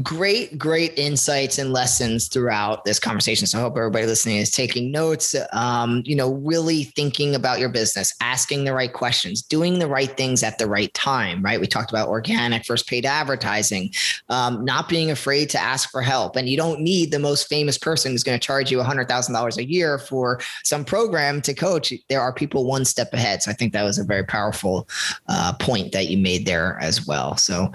great, 0.02 0.58
great 0.58 0.98
insights 0.98 1.60
and 1.60 1.72
lessons 1.72 2.28
throughout 2.28 2.84
this 2.84 3.00
conversation. 3.00 3.46
So 3.46 3.60
I 3.60 3.62
hope 3.62 3.78
everybody 3.78 4.08
listening 4.08 4.38
is 4.38 4.50
taking 4.50 4.92
notes. 4.92 5.36
Um, 5.52 6.02
you 6.06 6.16
know, 6.16 6.34
really 6.34 6.86
thinking 6.86 7.36
about 7.36 7.60
your 7.60 7.70
business, 7.70 8.14
asking 8.20 8.64
the 8.64 8.74
right 8.74 8.92
questions, 8.92 9.44
doing 9.44 9.78
the 9.78 9.88
right 9.88 10.10
things 10.18 10.42
at 10.42 10.58
the 10.58 10.68
right 10.68 10.92
time. 10.96 11.44
Right? 11.44 11.60
We 11.60 11.68
talked 11.68 11.92
about 11.92 12.08
organic 12.08 12.66
first 12.66 12.88
paid 12.88 13.06
advertising, 13.06 13.94
um, 14.30 14.66
not 14.66 14.90
being 14.90 15.12
afraid 15.12 15.50
to 15.52 15.60
ask 15.60 15.92
for 15.92 16.02
help, 16.02 16.36
and 16.36 16.50
you 16.50 16.58
don't 16.58 16.80
need 16.80 17.12
the 17.12 17.20
most 17.20 17.48
famous 17.48 17.78
person 17.78 18.12
who's 18.12 18.24
going 18.24 18.40
to 18.40 18.46
charge 18.46 18.72
you 18.72 18.80
a 18.80 18.84
hundred 18.84 19.08
thousand 19.08 19.36
dollars 19.36 19.58
a 19.58 19.70
year 19.70 20.00
for 20.00 20.40
some 20.64 20.84
program 20.84 21.42
to 21.42 21.54
coach. 21.54 21.94
There 22.10 22.22
are 22.22 22.34
people 22.34 22.66
one 22.66 22.86
step 22.86 23.14
ahead. 23.14 23.44
So 23.44 23.52
I 23.52 23.54
think 23.54 23.74
that 23.74 23.84
was 23.84 24.00
a 24.00 24.04
very 24.04 24.24
powerful 24.24 24.88
uh, 25.30 25.54
point 25.84 25.94
that 25.94 26.08
you 26.08 26.18
made 26.18 26.46
there 26.46 26.78
as 26.82 27.06
well. 27.06 27.38
So 27.38 27.72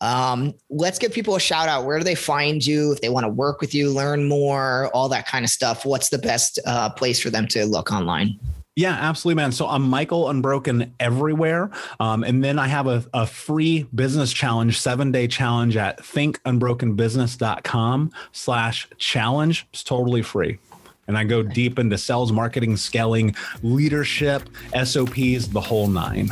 um, 0.00 0.54
let's 0.70 0.98
give 0.98 1.12
people 1.12 1.36
a 1.36 1.40
shout 1.40 1.68
out. 1.68 1.84
Where 1.84 1.98
do 1.98 2.04
they 2.04 2.14
find 2.14 2.64
you 2.64 2.92
if 2.92 3.00
they 3.00 3.08
want 3.08 3.24
to 3.24 3.30
work 3.30 3.60
with 3.60 3.74
you, 3.74 3.90
learn 3.90 4.28
more, 4.28 4.88
all 4.94 5.08
that 5.08 5.26
kind 5.26 5.44
of 5.44 5.50
stuff? 5.50 5.84
What's 5.84 6.10
the 6.10 6.18
best 6.18 6.60
uh, 6.66 6.90
place 6.90 7.18
for 7.20 7.30
them 7.30 7.48
to 7.48 7.66
look 7.66 7.90
online? 7.92 8.38
Yeah, 8.76 8.92
absolutely, 8.92 9.42
man. 9.42 9.50
So 9.50 9.66
I'm 9.66 9.82
Michael 9.82 10.30
Unbroken 10.30 10.94
everywhere. 11.00 11.72
Um, 11.98 12.22
and 12.22 12.44
then 12.44 12.60
I 12.60 12.68
have 12.68 12.86
a, 12.86 13.04
a 13.12 13.26
free 13.26 13.88
business 13.92 14.32
challenge, 14.32 14.78
seven 14.78 15.10
day 15.10 15.26
challenge 15.26 15.76
at 15.76 15.98
thinkunbrokenbusiness.com 15.98 18.12
slash 18.30 18.88
challenge. 18.96 19.66
It's 19.72 19.82
totally 19.82 20.22
free. 20.22 20.60
And 21.08 21.16
I 21.16 21.24
go 21.24 21.42
deep 21.42 21.78
into 21.78 21.98
sales, 21.98 22.30
marketing, 22.30 22.76
scaling, 22.76 23.34
leadership, 23.62 24.48
SOPs, 24.84 25.48
the 25.48 25.60
whole 25.60 25.88
nine. 25.88 26.28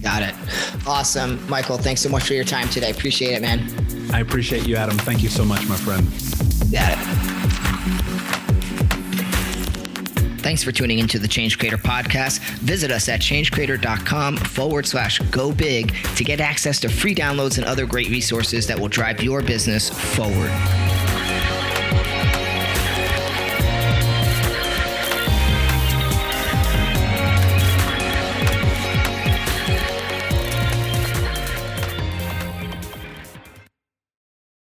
Got 0.00 0.22
it. 0.22 0.34
Awesome. 0.86 1.46
Michael, 1.50 1.76
thanks 1.76 2.00
so 2.00 2.08
much 2.08 2.26
for 2.28 2.34
your 2.34 2.44
time 2.44 2.68
today. 2.68 2.90
Appreciate 2.90 3.34
it, 3.34 3.42
man. 3.42 3.60
I 4.14 4.20
appreciate 4.20 4.66
you, 4.66 4.76
Adam. 4.76 4.96
Thank 4.98 5.22
you 5.22 5.28
so 5.28 5.44
much, 5.44 5.68
my 5.68 5.76
friend. 5.76 6.06
Got 6.72 6.92
it. 6.92 7.40
Thanks 10.40 10.64
for 10.64 10.72
tuning 10.72 11.00
into 11.00 11.18
the 11.18 11.28
Change 11.28 11.58
Creator 11.58 11.78
podcast. 11.78 12.40
Visit 12.60 12.90
us 12.90 13.08
at 13.08 13.20
changecreator.com 13.20 14.36
forward 14.38 14.86
slash 14.86 15.18
go 15.30 15.52
big 15.52 15.94
to 16.16 16.24
get 16.24 16.40
access 16.40 16.80
to 16.80 16.88
free 16.88 17.14
downloads 17.14 17.58
and 17.58 17.66
other 17.66 17.84
great 17.84 18.08
resources 18.08 18.66
that 18.66 18.78
will 18.78 18.88
drive 18.88 19.22
your 19.22 19.42
business 19.42 19.90
forward. 19.90 20.50